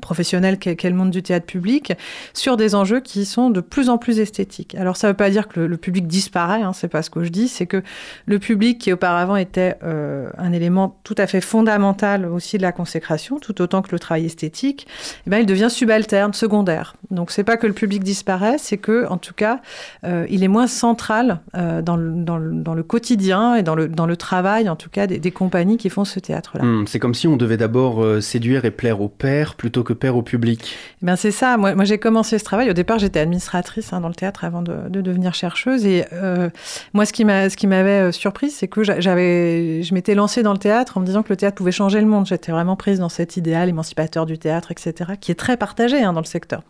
professionnel 0.00 0.58
qu'est 0.58 0.88
le 0.88 0.94
monde 0.94 1.10
du 1.10 1.22
théâtre 1.22 1.46
public 1.46 1.92
sur 2.34 2.56
des 2.56 2.74
enjeux 2.74 3.00
qui 3.00 3.24
sont 3.24 3.50
de 3.50 3.60
plus 3.60 3.87
en 3.88 3.98
plus 3.98 4.20
esthétiques. 4.20 4.74
Alors 4.74 4.96
ça 4.96 5.06
ne 5.06 5.12
veut 5.12 5.16
pas 5.16 5.30
dire 5.30 5.48
que 5.48 5.60
le, 5.60 5.66
le 5.66 5.76
public 5.76 6.06
disparaît, 6.06 6.62
hein, 6.62 6.72
c'est 6.72 6.88
pas 6.88 7.02
ce 7.02 7.10
que 7.10 7.24
je 7.24 7.30
dis, 7.30 7.48
c'est 7.48 7.66
que 7.66 7.82
le 8.26 8.38
public 8.38 8.78
qui 8.78 8.92
auparavant 8.92 9.36
était 9.36 9.76
euh, 9.82 10.28
un 10.38 10.52
élément 10.52 10.98
tout 11.04 11.14
à 11.18 11.26
fait 11.26 11.40
fondamental 11.40 12.26
aussi 12.26 12.56
de 12.56 12.62
la 12.62 12.72
consécration, 12.72 13.38
tout 13.38 13.60
autant 13.60 13.82
que 13.82 13.90
le 13.92 13.98
travail 13.98 14.26
esthétique, 14.26 14.86
eh 15.26 15.30
ben, 15.30 15.38
il 15.38 15.46
devient 15.46 15.68
subalterne, 15.70 16.32
secondaire. 16.32 16.94
Donc 17.10 17.30
c'est 17.30 17.44
pas 17.44 17.56
que 17.56 17.66
le 17.66 17.72
public 17.72 18.02
disparaît, 18.02 18.56
c'est 18.58 18.78
que 18.78 19.06
en 19.08 19.18
tout 19.18 19.34
cas 19.34 19.60
euh, 20.04 20.26
il 20.28 20.42
est 20.42 20.48
moins 20.48 20.66
central 20.66 21.40
euh, 21.56 21.82
dans, 21.82 21.96
le, 21.96 22.10
dans, 22.10 22.36
le, 22.36 22.52
dans, 22.52 22.74
le, 22.74 22.82
quotidien 22.82 23.54
et 23.54 23.62
dans 23.62 23.74
le, 23.74 23.88
dans 23.88 24.06
le 24.06 24.16
travail 24.16 24.68
en 24.68 24.76
tout 24.76 24.90
cas 24.90 25.06
des, 25.06 25.18
des 25.18 25.30
compagnies 25.30 25.76
qui 25.76 25.90
font 25.90 26.04
ce 26.04 26.20
théâtre-là. 26.20 26.64
Mmh, 26.64 26.86
c'est 26.86 26.98
comme 26.98 27.14
si 27.14 27.26
on 27.26 27.36
devait 27.36 27.56
d'abord 27.56 28.04
séduire 28.22 28.64
et 28.64 28.70
plaire 28.70 29.00
au 29.00 29.08
père 29.08 29.54
plutôt 29.54 29.82
que 29.82 29.92
plaire 29.92 30.16
au 30.16 30.22
public. 30.22 30.76
Eh 31.02 31.06
ben 31.06 31.16
c'est 31.16 31.30
ça. 31.30 31.56
Moi, 31.56 31.74
moi 31.74 31.84
j'ai 31.84 31.98
commencé 31.98 32.38
ce 32.38 32.44
travail. 32.44 32.70
Au 32.70 32.74
départ 32.74 32.98
j'étais 32.98 33.20
administratrice 33.20 33.67
hein, 33.92 34.00
dans 34.00 34.08
le 34.08 34.14
théâtre 34.14 34.44
avant 34.44 34.62
de, 34.62 34.88
de 34.88 35.00
devenir 35.00 35.34
chercheuse 35.34 35.78
et 35.84 36.04
euh, 36.12 36.50
moi, 36.94 37.04
ce 37.04 37.12
qui 37.12 37.24
m'avait 37.24 38.08
euh, 38.08 38.12
surpris, 38.12 38.50
c'est 38.50 38.68
que 38.68 38.82
j'avais, 38.82 39.82
je 39.82 39.94
m'étais 39.94 40.14
lancée 40.14 40.42
dans 40.42 40.52
le 40.52 40.58
théâtre 40.58 40.96
en 40.96 41.00
me 41.00 41.06
disant 41.06 41.22
que 41.22 41.30
le 41.30 41.36
théâtre 41.36 41.56
pouvait 41.56 41.72
changer 41.72 42.00
le 42.00 42.06
monde. 42.06 42.26
J'étais 42.26 42.52
vraiment 42.52 42.76
prise 42.76 42.98
dans 42.98 43.08
cet 43.08 43.36
idéal 43.36 43.68
émancipateur 43.68 44.26
du 44.26 44.38
théâtre, 44.38 44.70
etc., 44.70 45.12
qui 45.20 45.30
est 45.32 45.36
très 45.36 45.56
partagé 45.56 46.02
hein, 46.02 46.12
dans 46.12 46.20
le 46.20 46.26
secteur. 46.26 46.62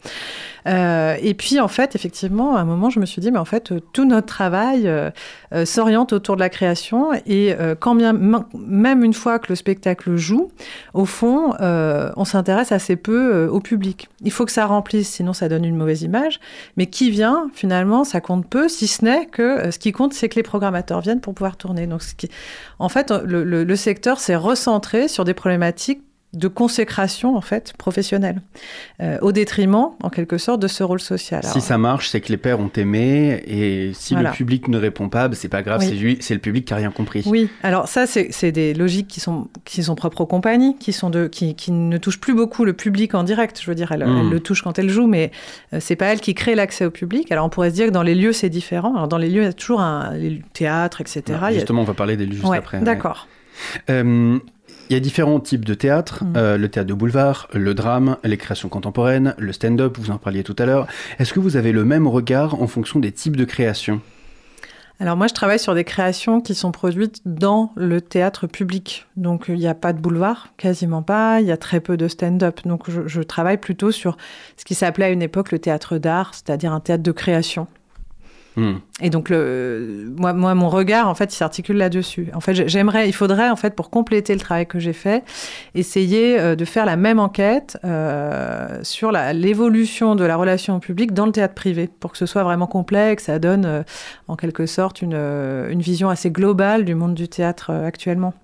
Euh, 0.66 1.16
et 1.20 1.34
puis, 1.34 1.60
en 1.60 1.68
fait, 1.68 1.94
effectivement, 1.94 2.56
à 2.56 2.60
un 2.60 2.64
moment, 2.64 2.90
je 2.90 3.00
me 3.00 3.06
suis 3.06 3.20
dit, 3.20 3.30
mais 3.30 3.38
en 3.38 3.44
fait, 3.44 3.72
tout 3.92 4.04
notre 4.04 4.26
travail 4.26 4.90
s'oriente 5.64 6.12
autour 6.12 6.36
de 6.36 6.40
la 6.40 6.48
création. 6.48 7.12
Et 7.26 7.54
quand 7.80 7.94
bien, 7.94 8.12
même 8.12 9.04
une 9.04 9.14
fois 9.14 9.38
que 9.38 9.46
le 9.48 9.54
spectacle 9.54 10.16
joue, 10.16 10.50
au 10.94 11.04
fond, 11.04 11.54
on 11.60 12.24
s'intéresse 12.24 12.72
assez 12.72 12.96
peu 12.96 13.46
au 13.46 13.60
public. 13.60 14.08
Il 14.22 14.32
faut 14.32 14.44
que 14.44 14.52
ça 14.52 14.66
remplisse, 14.66 15.08
sinon 15.08 15.32
ça 15.32 15.48
donne 15.48 15.64
une 15.64 15.76
mauvaise 15.76 16.02
image. 16.02 16.40
Mais 16.76 16.86
qui 16.88 17.10
vient, 17.10 17.48
finalement, 17.54 18.04
ça 18.04 18.20
compte 18.20 18.48
peu, 18.48 18.68
si 18.68 18.86
ce 18.86 19.04
n'est 19.04 19.26
que 19.26 19.70
ce 19.70 19.78
qui 19.78 19.92
compte, 19.92 20.14
c'est 20.14 20.28
que 20.28 20.36
les 20.36 20.42
programmateurs 20.42 21.00
viennent 21.00 21.20
pour 21.20 21.34
pouvoir 21.34 21.56
tourner. 21.56 21.86
Donc, 21.86 22.02
en 22.78 22.88
fait, 22.88 23.10
le 23.10 23.76
secteur 23.76 24.20
s'est 24.20 24.36
recentré 24.36 25.08
sur 25.08 25.24
des 25.24 25.34
problématiques 25.34 26.02
de 26.34 26.48
consécration 26.48 27.36
en 27.36 27.40
fait 27.40 27.72
professionnelle, 27.78 28.42
euh, 29.00 29.16
au 29.22 29.32
détriment 29.32 29.92
en 30.02 30.10
quelque 30.10 30.36
sorte 30.36 30.60
de 30.60 30.68
ce 30.68 30.84
rôle 30.84 31.00
social. 31.00 31.40
Alors, 31.42 31.54
si 31.54 31.62
ça 31.62 31.78
marche, 31.78 32.10
c'est 32.10 32.20
que 32.20 32.28
les 32.28 32.36
pères 32.36 32.60
ont 32.60 32.70
aimé, 32.76 33.42
et 33.46 33.92
si 33.94 34.12
voilà. 34.12 34.30
le 34.30 34.36
public 34.36 34.68
ne 34.68 34.76
répond 34.76 35.08
pas, 35.08 35.28
bah, 35.28 35.34
c'est 35.34 35.48
pas 35.48 35.62
grave, 35.62 35.80
oui. 35.80 36.18
c'est 36.20 36.34
le 36.34 36.40
public 36.40 36.66
qui 36.66 36.74
a 36.74 36.76
rien 36.76 36.90
compris. 36.90 37.22
Oui, 37.24 37.48
alors 37.62 37.88
ça 37.88 38.06
c'est 38.06 38.52
des 38.52 38.74
logiques 38.74 39.08
qui 39.08 39.20
sont 39.20 39.48
qui 39.64 39.82
sont 39.82 39.94
propres 39.94 40.20
aux 40.20 40.26
compagnies, 40.26 40.76
qui 40.76 40.92
sont 40.92 41.08
de 41.08 41.28
qui, 41.28 41.54
qui 41.54 41.72
ne 41.72 41.96
touchent 41.96 42.20
plus 42.20 42.34
beaucoup 42.34 42.66
le 42.66 42.74
public 42.74 43.14
en 43.14 43.22
direct. 43.22 43.58
Je 43.62 43.66
veux 43.66 43.74
dire, 43.74 43.90
elle, 43.92 44.04
mmh. 44.04 44.18
elle 44.18 44.28
le 44.28 44.40
touche 44.40 44.60
quand 44.60 44.78
elle 44.78 44.90
joue, 44.90 45.06
mais 45.06 45.30
euh, 45.72 45.78
c'est 45.80 45.96
pas 45.96 46.06
elle 46.06 46.20
qui 46.20 46.34
crée 46.34 46.54
l'accès 46.54 46.84
au 46.84 46.90
public. 46.90 47.32
Alors 47.32 47.46
on 47.46 47.48
pourrait 47.48 47.70
se 47.70 47.74
dire 47.74 47.86
que 47.86 47.92
dans 47.92 48.02
les 48.02 48.14
lieux 48.14 48.34
c'est 48.34 48.50
différent. 48.50 48.94
Alors 48.94 49.08
dans 49.08 49.18
les 49.18 49.30
lieux 49.30 49.42
il 49.42 49.46
y 49.46 49.48
a 49.48 49.52
toujours 49.54 49.80
un 49.80 50.14
les 50.14 50.42
théâtre, 50.52 51.00
etc. 51.00 51.22
Justement, 51.52 51.80
a... 51.80 51.82
on 51.84 51.86
va 51.86 51.94
parler 51.94 52.18
des 52.18 52.26
lieux 52.26 52.34
juste 52.34 52.44
ouais, 52.44 52.58
après. 52.58 52.80
D'accord. 52.80 53.28
Ouais. 53.88 53.94
Euh, 53.94 54.38
il 54.88 54.94
y 54.94 54.96
a 54.96 55.00
différents 55.00 55.40
types 55.40 55.64
de 55.64 55.74
théâtre, 55.74 56.24
mmh. 56.24 56.36
euh, 56.36 56.56
le 56.56 56.68
théâtre 56.68 56.88
de 56.88 56.94
boulevard, 56.94 57.48
le 57.52 57.74
drame, 57.74 58.16
les 58.24 58.36
créations 58.36 58.68
contemporaines, 58.68 59.34
le 59.38 59.52
stand-up, 59.52 59.98
vous 59.98 60.10
en 60.10 60.18
parliez 60.18 60.42
tout 60.42 60.56
à 60.58 60.66
l'heure. 60.66 60.86
Est-ce 61.18 61.32
que 61.32 61.40
vous 61.40 61.56
avez 61.56 61.72
le 61.72 61.84
même 61.84 62.06
regard 62.06 62.60
en 62.60 62.66
fonction 62.66 62.98
des 62.98 63.12
types 63.12 63.36
de 63.36 63.44
créations? 63.44 64.00
Alors 65.00 65.16
moi, 65.16 65.28
je 65.28 65.34
travaille 65.34 65.60
sur 65.60 65.76
des 65.76 65.84
créations 65.84 66.40
qui 66.40 66.56
sont 66.56 66.72
produites 66.72 67.20
dans 67.24 67.72
le 67.76 68.00
théâtre 68.00 68.48
public. 68.48 69.06
Donc 69.16 69.44
il 69.48 69.54
n'y 69.54 69.68
a 69.68 69.74
pas 69.74 69.92
de 69.92 70.00
boulevard, 70.00 70.48
quasiment 70.56 71.02
pas. 71.02 71.40
Il 71.40 71.46
y 71.46 71.52
a 71.52 71.56
très 71.56 71.78
peu 71.78 71.96
de 71.96 72.08
stand-up. 72.08 72.60
Donc 72.64 72.90
je, 72.90 73.06
je, 73.06 73.22
travaille 73.22 73.58
plutôt 73.58 73.92
sur 73.92 74.16
ce 74.56 74.64
qui 74.64 74.74
s'appelait 74.74 75.06
à 75.06 75.10
une 75.10 75.22
époque 75.22 75.52
le 75.52 75.60
théâtre 75.60 75.98
d'art, 75.98 76.34
c'est-à-dire 76.34 76.72
un 76.72 76.80
théâtre 76.80 77.04
de 77.04 77.12
création. 77.12 77.68
Mmh. 78.58 78.80
Et 79.02 79.10
donc, 79.10 79.30
moi, 79.30 80.32
mon 80.32 80.68
regard, 80.68 81.08
en 81.08 81.14
fait, 81.14 81.32
il 81.32 81.36
s'articule 81.36 81.76
là-dessus. 81.76 82.28
En 82.34 82.40
fait, 82.40 82.68
j'aimerais, 82.68 83.08
il 83.08 83.12
faudrait, 83.12 83.48
en 83.50 83.56
fait, 83.56 83.76
pour 83.76 83.90
compléter 83.90 84.34
le 84.34 84.40
travail 84.40 84.66
que 84.66 84.80
j'ai 84.80 84.92
fait, 84.92 85.22
essayer 85.76 86.40
euh, 86.40 86.56
de 86.56 86.64
faire 86.64 86.84
la 86.84 86.96
même 86.96 87.20
enquête 87.20 87.78
euh, 87.84 88.80
sur 88.82 89.12
l'évolution 89.12 90.16
de 90.16 90.24
la 90.24 90.36
relation 90.36 90.80
public 90.80 91.12
dans 91.12 91.26
le 91.26 91.32
théâtre 91.32 91.54
privé, 91.54 91.88
pour 92.00 92.10
que 92.10 92.18
ce 92.18 92.26
soit 92.26 92.42
vraiment 92.42 92.66
complet, 92.66 93.14
que 93.14 93.22
ça 93.22 93.38
donne, 93.38 93.64
euh, 93.64 93.82
en 94.26 94.34
quelque 94.34 94.66
sorte, 94.66 95.02
une, 95.02 95.16
vision 95.78 96.08
assez 96.08 96.30
globale 96.30 96.84
du 96.84 96.96
monde 96.96 97.14
du 97.14 97.28
théâtre 97.28 97.70
actuellement. 97.70 98.34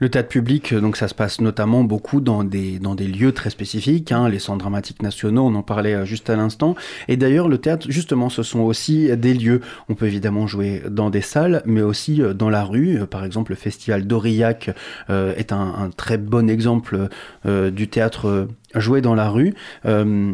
Le 0.00 0.08
théâtre 0.08 0.28
public, 0.28 0.74
donc 0.74 0.96
ça 0.96 1.08
se 1.08 1.14
passe 1.14 1.40
notamment 1.40 1.84
beaucoup 1.84 2.20
dans 2.20 2.44
des, 2.44 2.78
dans 2.78 2.94
des 2.94 3.06
lieux 3.06 3.32
très 3.32 3.50
spécifiques, 3.50 4.12
hein, 4.12 4.28
les 4.28 4.38
centres 4.38 4.58
dramatiques 4.58 5.02
nationaux, 5.02 5.46
on 5.46 5.54
en 5.54 5.62
parlait 5.62 6.06
juste 6.06 6.30
à 6.30 6.36
l'instant. 6.36 6.74
Et 7.08 7.16
d'ailleurs, 7.16 7.48
le 7.48 7.58
théâtre, 7.58 7.86
justement, 7.90 8.28
ce 8.28 8.42
sont 8.42 8.60
aussi 8.60 9.14
des 9.16 9.34
lieux. 9.34 9.60
On 9.88 9.94
peut 9.94 10.06
évidemment 10.06 10.46
jouer 10.46 10.82
dans 10.88 11.10
des 11.10 11.20
salles, 11.20 11.62
mais 11.66 11.82
aussi 11.82 12.20
dans 12.34 12.50
la 12.50 12.64
rue. 12.64 13.00
Par 13.06 13.24
exemple, 13.24 13.52
le 13.52 13.56
festival 13.56 14.06
d'Aurillac 14.06 14.70
euh, 15.10 15.34
est 15.36 15.52
un, 15.52 15.90
très 15.96 16.18
bon 16.18 16.48
exemple 16.48 17.08
euh, 17.46 17.70
du 17.70 17.88
théâtre 17.88 18.48
joué 18.74 19.00
dans 19.00 19.14
la 19.14 19.28
rue. 19.28 19.54
Euh, 19.84 20.32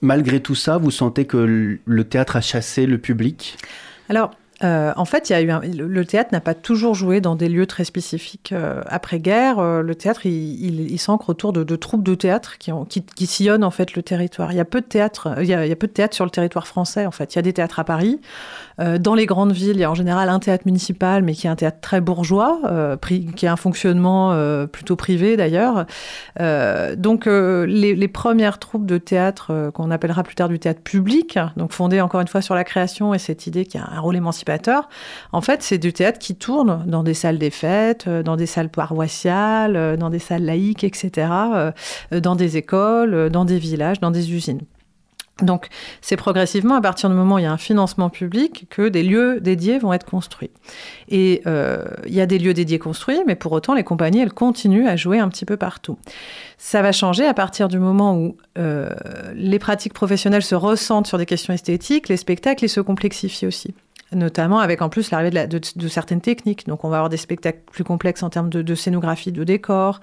malgré 0.00 0.40
tout 0.40 0.54
ça, 0.54 0.78
vous 0.78 0.90
sentez 0.90 1.24
que 1.24 1.78
le 1.84 2.04
théâtre 2.04 2.36
a 2.36 2.40
chassé 2.40 2.86
le 2.86 2.98
public? 2.98 3.56
Alors, 4.08 4.30
euh, 4.64 4.92
en 4.96 5.04
fait, 5.04 5.30
y 5.30 5.34
a 5.34 5.40
eu 5.40 5.48
le 5.72 6.04
théâtre 6.04 6.30
n'a 6.32 6.40
pas 6.40 6.54
toujours 6.54 6.94
joué 6.94 7.20
dans 7.20 7.36
des 7.36 7.48
lieux 7.48 7.66
très 7.66 7.84
spécifiques. 7.84 8.52
Euh, 8.52 8.82
Après-guerre, 8.86 9.58
euh, 9.58 9.82
le 9.82 9.94
théâtre, 9.94 10.26
il, 10.26 10.98
s'ancre 10.98 11.30
autour 11.30 11.52
de, 11.52 11.76
troupes 11.76 12.02
de 12.02 12.14
théâtre 12.14 12.58
qui, 12.58 13.26
sillonnent 13.26 13.64
en 13.64 13.70
fait 13.70 13.94
le 13.94 14.02
territoire. 14.02 14.52
Il 14.52 14.56
y 14.56 14.60
a 14.60 14.64
peu 14.64 14.80
de 14.80 14.86
théâtre, 14.86 15.42
y 15.42 15.52
a, 15.52 15.76
peu 15.76 15.86
de 15.86 15.92
théâtre 15.92 16.14
sur 16.14 16.24
le 16.24 16.30
territoire 16.30 16.66
français. 16.66 17.06
En 17.06 17.12
fait, 17.12 17.34
il 17.34 17.36
y 17.36 17.38
a 17.38 17.42
des 17.42 17.52
théâtres 17.52 17.78
à 17.78 17.84
Paris. 17.84 18.20
Dans 18.78 19.14
les 19.16 19.26
grandes 19.26 19.52
villes, 19.52 19.76
il 19.76 19.80
y 19.80 19.84
a 19.84 19.90
en 19.90 19.96
général 19.96 20.28
un 20.28 20.38
théâtre 20.38 20.62
municipal, 20.64 21.24
mais 21.24 21.34
qui 21.34 21.48
est 21.48 21.50
un 21.50 21.56
théâtre 21.56 21.78
très 21.80 22.00
bourgeois, 22.00 22.60
qui 23.36 23.46
a 23.46 23.52
un 23.52 23.56
fonctionnement 23.56 24.36
plutôt 24.66 24.96
privé 24.96 25.36
d'ailleurs. 25.36 25.86
donc, 26.96 27.26
les, 27.26 27.94
les, 27.94 28.08
premières 28.08 28.58
troupes 28.58 28.86
de 28.86 28.98
théâtre 28.98 29.70
qu'on 29.74 29.90
appellera 29.90 30.22
plus 30.22 30.34
tard 30.34 30.48
du 30.48 30.58
théâtre 30.58 30.80
public, 30.80 31.38
donc 31.56 31.72
fondées 31.72 32.00
encore 32.00 32.20
une 32.20 32.28
fois 32.28 32.40
sur 32.40 32.54
la 32.54 32.64
création 32.64 33.14
et 33.14 33.18
cette 33.18 33.46
idée 33.46 33.66
qu'il 33.66 33.80
y 33.80 33.84
a 33.84 33.88
un 33.90 34.00
rôle 34.00 34.16
émancipateur, 34.16 34.47
en 35.32 35.40
fait, 35.40 35.62
c'est 35.62 35.78
du 35.78 35.92
théâtre 35.92 36.18
qui 36.18 36.34
tourne 36.34 36.84
dans 36.86 37.02
des 37.02 37.14
salles 37.14 37.38
des 37.38 37.50
fêtes, 37.50 38.08
dans 38.08 38.36
des 38.36 38.46
salles 38.46 38.70
paroissiales, 38.70 39.96
dans 39.98 40.10
des 40.10 40.18
salles 40.18 40.44
laïques, 40.44 40.84
etc., 40.84 41.28
dans 42.10 42.36
des 42.36 42.56
écoles, 42.56 43.30
dans 43.30 43.44
des 43.44 43.58
villages, 43.58 44.00
dans 44.00 44.10
des 44.10 44.32
usines. 44.32 44.60
Donc, 45.42 45.68
c'est 46.00 46.16
progressivement, 46.16 46.74
à 46.74 46.80
partir 46.80 47.08
du 47.08 47.14
moment 47.14 47.36
où 47.36 47.38
il 47.38 47.42
y 47.42 47.46
a 47.46 47.52
un 47.52 47.58
financement 47.58 48.10
public, 48.10 48.66
que 48.70 48.88
des 48.88 49.04
lieux 49.04 49.40
dédiés 49.40 49.78
vont 49.78 49.92
être 49.92 50.04
construits. 50.04 50.50
Et 51.08 51.42
euh, 51.46 51.84
il 52.06 52.14
y 52.14 52.20
a 52.20 52.26
des 52.26 52.38
lieux 52.38 52.54
dédiés 52.54 52.80
construits, 52.80 53.20
mais 53.26 53.36
pour 53.36 53.52
autant, 53.52 53.74
les 53.74 53.84
compagnies, 53.84 54.20
elles 54.20 54.32
continuent 54.32 54.88
à 54.88 54.96
jouer 54.96 55.20
un 55.20 55.28
petit 55.28 55.44
peu 55.44 55.56
partout. 55.56 55.96
Ça 56.56 56.82
va 56.82 56.90
changer 56.90 57.24
à 57.24 57.34
partir 57.34 57.68
du 57.68 57.78
moment 57.78 58.16
où 58.16 58.36
euh, 58.58 58.90
les 59.34 59.60
pratiques 59.60 59.94
professionnelles 59.94 60.42
se 60.42 60.56
ressentent 60.56 61.06
sur 61.06 61.18
des 61.18 61.26
questions 61.26 61.54
esthétiques, 61.54 62.08
les 62.08 62.16
spectacles, 62.16 62.64
ils 62.64 62.68
se 62.68 62.80
complexifient 62.80 63.46
aussi 63.46 63.74
notamment 64.12 64.58
avec 64.58 64.82
en 64.82 64.88
plus 64.88 65.10
l'arrivée 65.10 65.46
de, 65.46 65.88
certaines 65.88 66.20
techniques. 66.20 66.66
Donc 66.66 66.84
on 66.84 66.88
va 66.88 66.96
avoir 66.96 67.08
des 67.08 67.16
spectacles 67.16 67.60
plus 67.70 67.84
complexes 67.84 68.22
en 68.22 68.30
termes 68.30 68.48
de, 68.48 68.62
de 68.62 68.74
scénographie, 68.74 69.32
de 69.32 69.44
décor, 69.44 70.00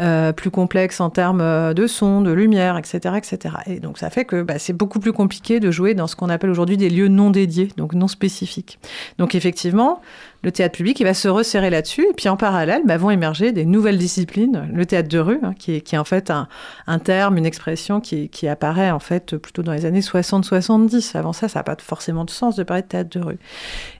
euh, 0.00 0.32
plus 0.32 0.50
complexes 0.50 1.00
en 1.00 1.10
termes 1.10 1.40
euh, 1.40 1.74
de 1.74 1.86
son, 1.86 2.20
de 2.20 2.32
lumière, 2.32 2.76
etc. 2.76 3.16
etc. 3.16 3.54
Et 3.66 3.80
donc 3.80 3.98
ça 3.98 4.10
fait 4.10 4.24
que 4.24 4.42
bah, 4.42 4.58
c'est 4.58 4.72
beaucoup 4.72 5.00
plus 5.00 5.12
compliqué 5.12 5.60
de 5.60 5.70
jouer 5.70 5.94
dans 5.94 6.06
ce 6.06 6.16
qu'on 6.16 6.28
appelle 6.28 6.50
aujourd'hui 6.50 6.76
des 6.76 6.90
lieux 6.90 7.08
non 7.08 7.30
dédiés, 7.30 7.70
donc 7.76 7.94
non 7.94 8.08
spécifiques. 8.08 8.78
Donc 9.18 9.34
effectivement, 9.34 10.00
le 10.42 10.52
théâtre 10.52 10.76
public, 10.76 11.00
il 11.00 11.04
va 11.04 11.14
se 11.14 11.28
resserrer 11.28 11.70
là-dessus. 11.70 12.06
Et 12.08 12.12
puis 12.12 12.28
en 12.28 12.36
parallèle, 12.36 12.82
bah, 12.84 12.96
vont 12.96 13.10
émerger 13.10 13.52
des 13.52 13.64
nouvelles 13.64 13.98
disciplines. 13.98 14.68
Le 14.72 14.86
théâtre 14.86 15.08
de 15.08 15.18
rue, 15.18 15.40
hein, 15.42 15.54
qui, 15.58 15.76
est, 15.76 15.80
qui, 15.80 15.94
est, 15.94 15.98
en 15.98 16.04
fait 16.04 16.30
un, 16.30 16.48
un 16.86 16.98
terme, 16.98 17.36
une 17.36 17.46
expression 17.46 18.00
qui, 18.00 18.28
qui, 18.28 18.46
apparaît 18.48 18.90
en 18.90 18.98
fait 18.98 19.36
plutôt 19.36 19.62
dans 19.62 19.72
les 19.72 19.86
années 19.86 20.00
60-70. 20.00 21.16
Avant 21.16 21.32
ça, 21.32 21.48
ça 21.48 21.60
n'a 21.60 21.64
pas 21.64 21.76
forcément 21.80 22.24
de 22.24 22.30
sens 22.30 22.56
de 22.56 22.62
parler 22.62 22.82
de 22.82 22.88
théâtre 22.88 23.10
de 23.10 23.20
rue. 23.20 23.38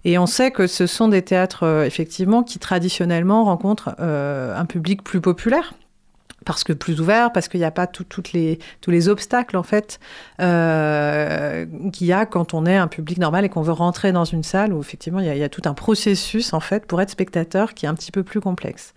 Et 0.04 0.18
on 0.18 0.26
sait 0.26 0.50
que 0.50 0.66
ce 0.66 0.86
sont 0.86 1.08
des 1.08 1.22
théâtres, 1.22 1.64
euh, 1.64 1.84
effectivement, 1.84 2.42
qui 2.42 2.58
traditionnellement 2.58 3.44
rencontrent 3.44 3.94
euh, 4.00 4.56
un 4.56 4.64
public 4.66 5.02
plus 5.02 5.20
populaire 5.20 5.74
parce 6.46 6.64
que 6.64 6.72
plus 6.72 7.00
ouvert, 7.00 7.32
parce 7.32 7.48
qu'il 7.48 7.60
n'y 7.60 7.66
a 7.66 7.70
pas 7.70 7.86
toutes 7.86 8.32
les, 8.32 8.58
tous 8.80 8.90
les 8.90 9.08
obstacles 9.08 9.56
en 9.58 9.64
fait 9.64 9.98
euh, 10.40 11.66
qu'il 11.92 12.06
y 12.06 12.12
a 12.12 12.24
quand 12.24 12.54
on 12.54 12.64
est 12.64 12.76
un 12.76 12.86
public 12.86 13.18
normal 13.18 13.44
et 13.44 13.48
qu'on 13.50 13.62
veut 13.62 13.72
rentrer 13.72 14.12
dans 14.12 14.24
une 14.24 14.44
salle 14.44 14.72
où 14.72 14.80
effectivement 14.80 15.18
il 15.18 15.26
y, 15.26 15.28
a, 15.28 15.34
il 15.34 15.40
y, 15.40 15.44
a, 15.44 15.48
tout 15.48 15.62
un 15.66 15.74
processus 15.74 16.54
en 16.54 16.60
fait 16.60 16.86
pour 16.86 17.02
être 17.02 17.10
spectateur 17.10 17.74
qui 17.74 17.84
est 17.84 17.88
un 17.88 17.94
petit 17.94 18.12
peu 18.12 18.22
plus 18.22 18.40
complexe. 18.40 18.94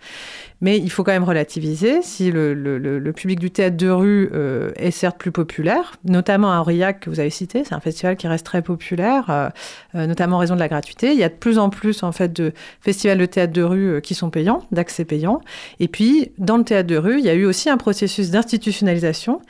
Mais 0.60 0.78
il 0.78 0.90
faut 0.90 1.04
quand 1.04 1.12
même 1.12 1.24
relativiser. 1.24 2.02
Si 2.02 2.30
le, 2.30 3.12
public 3.16 3.38
du 3.38 3.50
théâtre 3.50 3.76
de 3.76 3.88
rue 3.88 4.30
euh, 4.32 4.70
est 4.76 4.90
certes 4.90 5.18
plus 5.18 5.32
populaire, 5.32 5.94
notamment 6.04 6.52
à 6.52 6.60
Aurillac 6.60 7.00
que 7.00 7.10
vous 7.10 7.20
avez 7.20 7.30
cité, 7.30 7.64
c'est 7.64 7.74
un 7.74 7.80
festival 7.80 8.16
qui 8.16 8.28
reste 8.28 8.44
très 8.44 8.62
populaire, 8.62 9.26
euh, 9.30 9.48
euh, 9.94 10.06
notamment 10.06 10.36
en 10.36 10.38
raison 10.40 10.54
de 10.54 10.60
la 10.60 10.68
gratuité. 10.68 11.12
Il 11.12 11.18
y 11.18 11.24
a 11.24 11.28
de 11.28 11.34
plus 11.34 11.58
en 11.58 11.70
plus 11.70 12.02
en 12.02 12.12
fait 12.12 12.32
de 12.32 12.52
festivals 12.80 13.18
de 13.18 13.26
théâtre 13.26 13.52
de 13.52 13.62
rue 13.62 14.00
qui 14.02 14.14
sont 14.14 14.30
payants, 14.30 14.66
d'accès 14.70 15.04
payant. 15.04 15.40
Et 15.80 15.88
puis 15.88 16.32
dans 16.38 16.56
le 16.56 16.64
théâtre 16.64 16.88
de 16.88 16.96
rue, 16.96 17.18
il 17.18 17.24
y 17.24 17.30
a 17.30 17.34
eu 17.34 17.46
aussi 17.46 17.70
un 17.70 17.76
processus 17.76 18.30
d'institutionnalisation 18.30 19.40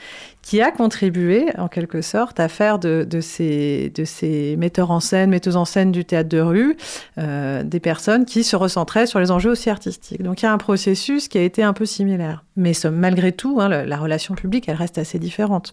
qui 0.42 0.60
a 0.60 0.70
contribué 0.70 1.46
en 1.58 1.68
quelque 1.68 2.02
sorte 2.02 2.40
à 2.40 2.48
faire 2.48 2.78
de, 2.78 3.06
de, 3.08 3.20
ces, 3.20 3.92
de 3.94 4.04
ces 4.04 4.56
metteurs 4.56 4.90
en 4.90 5.00
scène, 5.00 5.30
metteuses 5.30 5.56
en 5.56 5.64
scène 5.64 5.92
du 5.92 6.04
théâtre 6.04 6.28
de 6.28 6.40
rue, 6.40 6.76
euh, 7.18 7.62
des 7.62 7.80
personnes 7.80 8.24
qui 8.24 8.44
se 8.44 8.56
recentraient 8.56 9.06
sur 9.06 9.20
les 9.20 9.30
enjeux 9.30 9.50
aussi 9.50 9.70
artistiques. 9.70 10.22
Donc 10.22 10.42
il 10.42 10.46
y 10.46 10.48
a 10.48 10.52
un 10.52 10.58
processus 10.58 11.28
qui 11.28 11.38
a 11.38 11.42
été 11.42 11.62
un 11.62 11.72
peu 11.72 11.86
similaire. 11.86 12.44
Mais 12.56 12.72
malgré 12.92 13.32
tout, 13.32 13.58
hein, 13.60 13.68
la, 13.68 13.84
la 13.84 13.96
relation 13.96 14.34
publique, 14.34 14.68
elle 14.68 14.76
reste 14.76 14.98
assez 14.98 15.18
différente. 15.18 15.72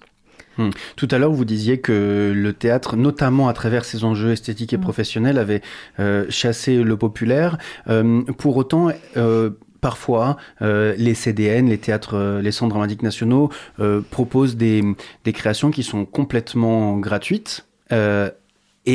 Hum. 0.58 0.72
Tout 0.96 1.08
à 1.12 1.18
l'heure, 1.18 1.32
vous 1.32 1.46
disiez 1.46 1.80
que 1.80 2.34
le 2.36 2.54
théâtre, 2.54 2.96
notamment 2.96 3.48
à 3.48 3.54
travers 3.54 3.86
ses 3.86 4.04
enjeux 4.04 4.32
esthétiques 4.32 4.74
et 4.74 4.78
mmh. 4.78 4.82
professionnels, 4.82 5.38
avait 5.38 5.62
euh, 6.00 6.26
chassé 6.30 6.82
le 6.84 6.98
populaire. 6.98 7.58
Euh, 7.90 8.24
pour 8.38 8.58
autant, 8.58 8.90
euh, 9.18 9.52
parfois, 9.88 10.36
euh, 10.62 10.96
les 10.98 11.14
CDN, 11.14 11.70
les 11.70 11.78
théâtres, 11.78 12.18
euh, 12.18 12.42
les 12.42 12.52
centres 12.52 12.72
dramatiques 12.72 13.04
nationaux, 13.04 13.50
euh, 13.80 14.02
proposent 14.02 14.58
des, 14.58 14.84
créations 15.28 15.72
qui 15.72 15.82
sont 15.82 16.04
complètement 16.04 16.98
gratuites. 16.98 17.66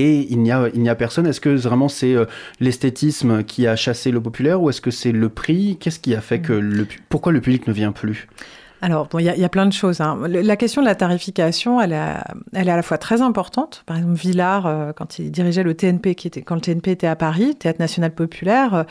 et 0.01 0.27
il 0.31 0.39
n'y 0.43 0.53
a, 0.53 0.69
il 0.75 0.83
n'y 0.83 0.91
a 0.91 0.95
personne. 0.95 1.27
Est-ce 1.27 1.41
que 1.41 1.49
vraiment 1.49 1.89
c'est 1.89 2.15
l'esthétisme 2.61 3.43
qui 3.43 3.67
a 3.67 3.75
chassé 3.75 4.11
le 4.11 4.21
populaire 4.21 4.61
ou 4.61 4.69
est-ce 4.69 4.83
que 4.83 4.91
c'est 4.91 5.13
le 5.13 5.29
prix? 5.31 5.79
Qu'est-ce 5.81 5.99
qui 5.99 6.15
a 6.15 6.21
fait 6.21 6.41
que 6.41 6.53
le, 6.53 6.87
pourquoi 7.09 7.33
le 7.33 7.41
public 7.41 7.67
ne 7.67 7.73
vient 7.73 7.93
plus? 7.93 8.29
Alors, 8.83 9.07
bon, 9.07 9.21
il 9.21 9.23
y, 9.23 9.41
y, 9.41 9.45
a 9.45 9.49
plein 9.49 9.67
de 9.67 9.73
choses. 9.73 10.01
Hein. 10.01 10.19
La 10.27 10.57
question 10.57 10.83
de 10.83 10.87
la 10.89 10.97
tarification, 10.97 11.81
elle, 11.81 11.93
a, 11.93 12.25
elle, 12.53 12.67
est 12.67 12.73
à 12.73 12.75
la 12.75 12.83
fois 12.83 12.99
très 12.99 13.23
importante. 13.23 13.85
Par 13.87 13.97
exemple, 13.97 14.15
Villard, 14.15 14.67
euh, 14.67 14.93
quand 14.93 15.21
il 15.21 15.31
dirigeait 15.31 15.63
le 15.63 15.75
TNP, 15.75 16.17
qui 16.17 16.27
était, 16.27 16.43
quand 16.43 16.57
le 16.57 16.61
TNP 16.61 16.91
était 16.91 17.07
à 17.07 17.15
Paris, 17.15 17.55
Théâtre 17.55 17.79
National 17.79 18.13
Populaire, 18.13 18.75
euh, 18.75 18.83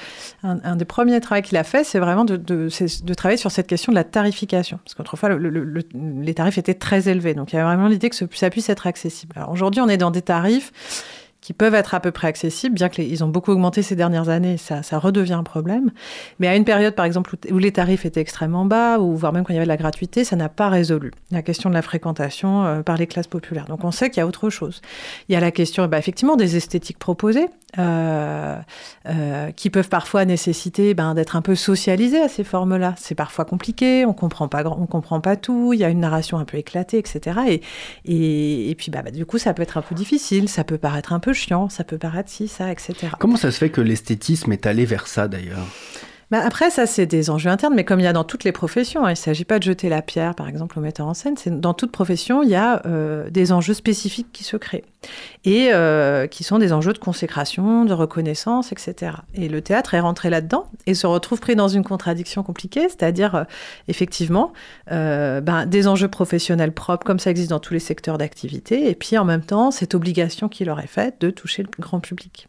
un, 0.43 0.59
un, 0.63 0.77
des 0.77 0.85
premiers 0.85 1.19
travaux 1.19 1.41
qu'il 1.41 1.57
a 1.57 1.65
fait, 1.65 1.83
c'est 1.83 1.99
vraiment 1.99 2.23
de, 2.23 2.37
de, 2.37 2.69
de, 3.03 3.13
travailler 3.13 3.37
sur 3.37 3.51
cette 3.51 3.67
question 3.67 3.91
de 3.91 3.97
la 3.97 4.05
tarification. 4.05 4.79
Parce 4.85 4.95
qu'autrefois, 4.95 5.27
le, 5.27 5.37
le, 5.37 5.49
le, 5.65 5.81
les 5.93 6.33
tarifs 6.33 6.57
étaient 6.57 6.73
très 6.73 7.09
élevés. 7.09 7.33
Donc, 7.33 7.51
il 7.51 7.57
y 7.57 7.59
avait 7.59 7.67
vraiment 7.67 7.89
l'idée 7.89 8.09
que 8.09 8.15
ça 8.15 8.49
puisse 8.49 8.69
être 8.69 8.87
accessible. 8.87 9.33
Alors, 9.35 9.51
aujourd'hui, 9.51 9.81
on 9.81 9.89
est 9.89 9.97
dans 9.97 10.11
des 10.11 10.21
tarifs 10.21 10.71
qui 11.41 11.53
peuvent 11.53 11.73
être 11.73 11.95
à 11.95 11.99
peu 11.99 12.11
près 12.11 12.27
accessibles, 12.27 12.75
bien 12.75 12.87
qu'ils 12.87 13.23
ont 13.23 13.27
beaucoup 13.27 13.51
augmenté 13.51 13.81
ces 13.81 13.95
dernières 13.95 14.29
années, 14.29 14.57
ça, 14.57 14.81
redevient 14.99 15.33
un 15.33 15.43
problème. 15.43 15.91
Mais 16.39 16.47
à 16.47 16.55
une 16.55 16.65
période, 16.65 16.93
par 16.93 17.05
exemple, 17.05 17.35
où, 17.49 17.57
les 17.57 17.71
tarifs 17.71 18.05
étaient 18.05 18.21
extrêmement 18.21 18.65
bas, 18.65 18.99
ou 18.99 19.15
voire 19.15 19.33
même 19.33 19.43
quand 19.43 19.51
il 19.51 19.55
y 19.55 19.57
avait 19.57 19.65
de 19.65 19.69
la 19.69 19.77
gratuité, 19.77 20.23
ça 20.23 20.35
n'a 20.35 20.49
pas 20.49 20.69
résolu 20.69 21.11
la 21.31 21.41
question 21.41 21.69
de 21.69 21.73
la 21.73 21.81
fréquentation 21.81 22.65
euh, 22.65 22.81
par 22.83 22.97
les 22.97 23.07
classes 23.07 23.27
populaires. 23.27 23.65
Donc 23.65 23.83
on 23.83 23.91
sait 23.91 24.11
qu'il 24.11 24.19
y 24.19 24.23
a 24.23 24.27
autre 24.27 24.51
chose. 24.51 24.81
Il 25.29 25.33
y 25.33 25.35
a 25.35 25.39
la 25.39 25.49
question, 25.51 25.87
bah, 25.87 25.97
effectivement, 25.97 26.35
des 26.35 26.57
esthétiques 26.57 26.99
proposées, 26.99 27.47
euh, 27.79 28.57
euh, 29.07 29.51
qui 29.51 29.69
peuvent 29.69 29.89
parfois 29.89 30.25
nécessiter 30.25 30.93
ben, 30.93 31.15
d'être 31.15 31.35
un 31.35 31.41
peu 31.41 31.55
socialisés 31.55 32.21
à 32.21 32.27
ces 32.27 32.43
formes-là. 32.43 32.93
C'est 32.97 33.15
parfois 33.15 33.45
compliqué, 33.45 34.05
on 34.05 34.13
comprend 34.13 34.47
pas, 34.47 34.63
on 34.65 34.85
comprend 34.85 35.21
pas 35.21 35.37
tout, 35.37 35.73
il 35.73 35.79
y 35.79 35.83
a 35.83 35.89
une 35.89 36.01
narration 36.01 36.37
un 36.37 36.45
peu 36.45 36.57
éclatée, 36.57 36.99
etc. 36.99 37.39
Et, 37.47 37.61
et, 38.05 38.69
et 38.69 38.75
puis, 38.75 38.91
bah, 38.91 39.01
bah, 39.01 39.11
du 39.11 39.25
coup, 39.25 39.39
ça 39.39 39.53
peut 39.55 39.63
être 39.63 39.77
un 39.77 39.81
peu 39.81 39.95
difficile, 39.95 40.49
ça 40.49 40.63
peut 40.63 40.77
paraître 40.77 41.13
un 41.13 41.19
peu 41.19 41.30
chiant, 41.33 41.69
ça 41.69 41.83
peut 41.83 41.97
paraître 41.97 42.29
ci, 42.29 42.47
ça, 42.47 42.71
etc. 42.71 42.95
Comment 43.19 43.37
ça 43.37 43.51
se 43.51 43.57
fait 43.57 43.69
que 43.69 43.81
l'esthétisme 43.81 44.51
est 44.51 44.65
allé 44.65 44.85
vers 44.85 45.07
ça 45.07 45.27
d'ailleurs? 45.27 45.65
Bah 46.31 46.41
après, 46.45 46.69
ça, 46.69 46.85
c'est 46.85 47.05
des 47.05 47.29
enjeux 47.29 47.49
internes, 47.49 47.73
mais 47.75 47.83
comme 47.83 47.99
il 47.99 48.03
y 48.03 48.07
a 48.07 48.13
dans 48.13 48.23
toutes 48.23 48.45
les 48.45 48.53
professions, 48.53 49.03
hein, 49.03 49.09
il 49.09 49.13
ne 49.13 49.15
s'agit 49.15 49.43
pas 49.43 49.59
de 49.59 49.63
jeter 49.63 49.89
la 49.89 50.01
pierre, 50.01 50.33
par 50.33 50.47
exemple, 50.47 50.79
au 50.79 50.81
metteur 50.81 51.05
en 51.05 51.13
scène. 51.13 51.35
Dans 51.45 51.73
toute 51.73 51.91
profession, 51.91 52.41
il 52.41 52.49
y 52.49 52.55
a 52.55 52.81
euh, 52.85 53.29
des 53.29 53.51
enjeux 53.51 53.73
spécifiques 53.73 54.29
qui 54.31 54.45
se 54.45 54.55
créent 54.55 54.85
et 55.43 55.73
euh, 55.73 56.27
qui 56.27 56.45
sont 56.45 56.57
des 56.57 56.71
enjeux 56.71 56.93
de 56.93 56.99
consécration, 56.99 57.83
de 57.83 57.93
reconnaissance, 57.93 58.71
etc. 58.71 59.13
Et 59.33 59.49
le 59.49 59.61
théâtre 59.61 59.93
est 59.93 59.99
rentré 59.99 60.29
là-dedans 60.29 60.67
et 60.85 60.93
se 60.93 61.05
retrouve 61.05 61.41
pris 61.41 61.57
dans 61.57 61.67
une 61.67 61.83
contradiction 61.83 62.43
compliquée, 62.43 62.87
c'est-à-dire, 62.87 63.35
euh, 63.35 63.43
effectivement, 63.89 64.53
ben, 64.87 65.65
des 65.65 65.87
enjeux 65.87 66.07
professionnels 66.07 66.71
propres, 66.71 67.05
comme 67.05 67.19
ça 67.19 67.29
existe 67.29 67.49
dans 67.49 67.59
tous 67.59 67.73
les 67.73 67.79
secteurs 67.79 68.17
d'activité, 68.17 68.89
et 68.89 68.95
puis 68.95 69.17
en 69.17 69.25
même 69.25 69.41
temps, 69.41 69.71
cette 69.71 69.95
obligation 69.95 70.47
qui 70.47 70.63
leur 70.63 70.79
est 70.79 70.87
faite 70.87 71.15
de 71.19 71.29
toucher 71.29 71.63
le 71.63 71.69
grand 71.79 71.99
public. 71.99 72.47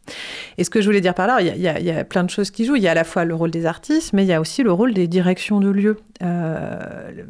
Et 0.58 0.64
ce 0.64 0.70
que 0.70 0.80
je 0.80 0.86
voulais 0.86 1.00
dire 1.00 1.14
par 1.14 1.26
là, 1.26 1.40
il 1.40 1.60
y, 1.60 1.90
a 1.90 2.04
plein 2.04 2.22
de 2.22 2.30
choses 2.30 2.50
qui 2.50 2.64
jouent. 2.64 2.76
Il 2.76 2.82
y 2.82 2.88
a 2.88 2.92
à 2.92 2.94
la 2.94 3.04
fois 3.04 3.24
le 3.24 3.34
rôle 3.34 3.50
des 3.50 3.66
mais 4.12 4.24
il 4.24 4.28
y 4.28 4.32
a 4.32 4.40
aussi 4.40 4.62
le 4.62 4.72
rôle 4.72 4.94
des 4.94 5.06
directions 5.08 5.60
de 5.60 5.68
lieux. 5.68 5.98
Euh, 6.22 6.78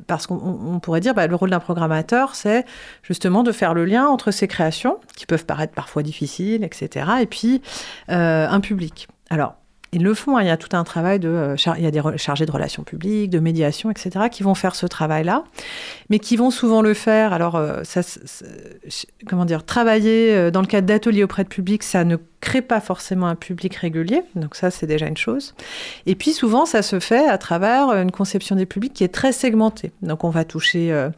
parce 0.07 0.27
qu'on 0.27 0.81
pourrait 0.83 1.01
dire, 1.01 1.15
bah, 1.15 1.27
le 1.27 1.35
rôle 1.35 1.51
d'un 1.51 1.61
programmateur, 1.61 2.35
c'est 2.35 2.65
justement 3.03 3.43
de 3.43 3.53
faire 3.53 3.75
le 3.75 3.85
lien 3.85 4.07
entre 4.07 4.31
ces 4.31 4.49
créations, 4.49 4.99
qui 5.17 5.27
peuvent 5.27 5.47
paraître 5.47 5.73
parfois 5.73 6.03
difficiles, 6.03 6.65
etc., 6.65 7.07
et 7.21 7.27
puis 7.27 7.63
euh, 8.11 8.47
un 8.49 8.61
public. 8.61 9.09
Alors, 9.31 9.55
ils 9.93 10.03
le 10.03 10.15
font, 10.15 10.37
hein, 10.37 10.43
il 10.43 10.47
y 10.47 10.51
a 10.51 10.57
tout 10.57 10.75
un 10.77 10.85
travail 10.85 11.19
de... 11.19 11.29
Euh, 11.29 11.57
il 11.77 11.85
y 11.85 11.87
a 11.87 11.91
des 11.91 12.03
chargés 12.17 12.47
de 12.47 12.53
relations 12.53 12.83
publiques, 12.83 13.31
de 13.31 13.39
médiation, 13.39 13.91
etc., 13.91 14.27
qui 14.31 14.43
vont 14.43 14.55
faire 14.55 14.75
ce 14.75 14.87
travail-là, 14.87 15.45
mais 16.11 16.19
qui 16.19 16.37
vont 16.37 16.51
souvent 16.51 16.83
le 16.83 16.95
faire. 16.95 17.33
Alors, 17.33 17.61
comment 19.27 19.45
dire, 19.45 19.65
travailler 19.65 20.51
dans 20.51 20.61
le 20.61 20.67
cadre 20.67 20.87
d'ateliers 20.87 21.25
auprès 21.25 21.45
de 21.45 21.49
public, 21.49 21.83
ça 21.83 22.05
ne 22.05 22.17
crée 22.43 22.61
pas 22.61 22.81
forcément 22.81 23.29
un 23.29 23.37
public 23.37 23.77
régulier, 23.77 24.23
donc 24.35 24.57
ça 24.57 24.73
c'est 24.73 24.87
déjà 24.87 25.07
une 25.07 25.17
chose. 25.17 25.55
Et 26.07 26.17
puis 26.17 26.33
souvent 26.33 26.67
ça 26.67 26.83
se 26.83 26.99
fait 26.99 27.27
à 27.29 27.39
travers 27.39 27.91
une 27.93 28.11
conception 28.11 28.57
des 28.57 28.67
publics 28.67 28.93
qui 28.93 29.05
est 29.05 29.15
très 29.15 29.31
segmentée. 29.33 29.93
Donc 30.03 30.25
on 30.25 30.29
va 30.29 30.45
toucher 30.45 30.93
euh, 30.93 31.09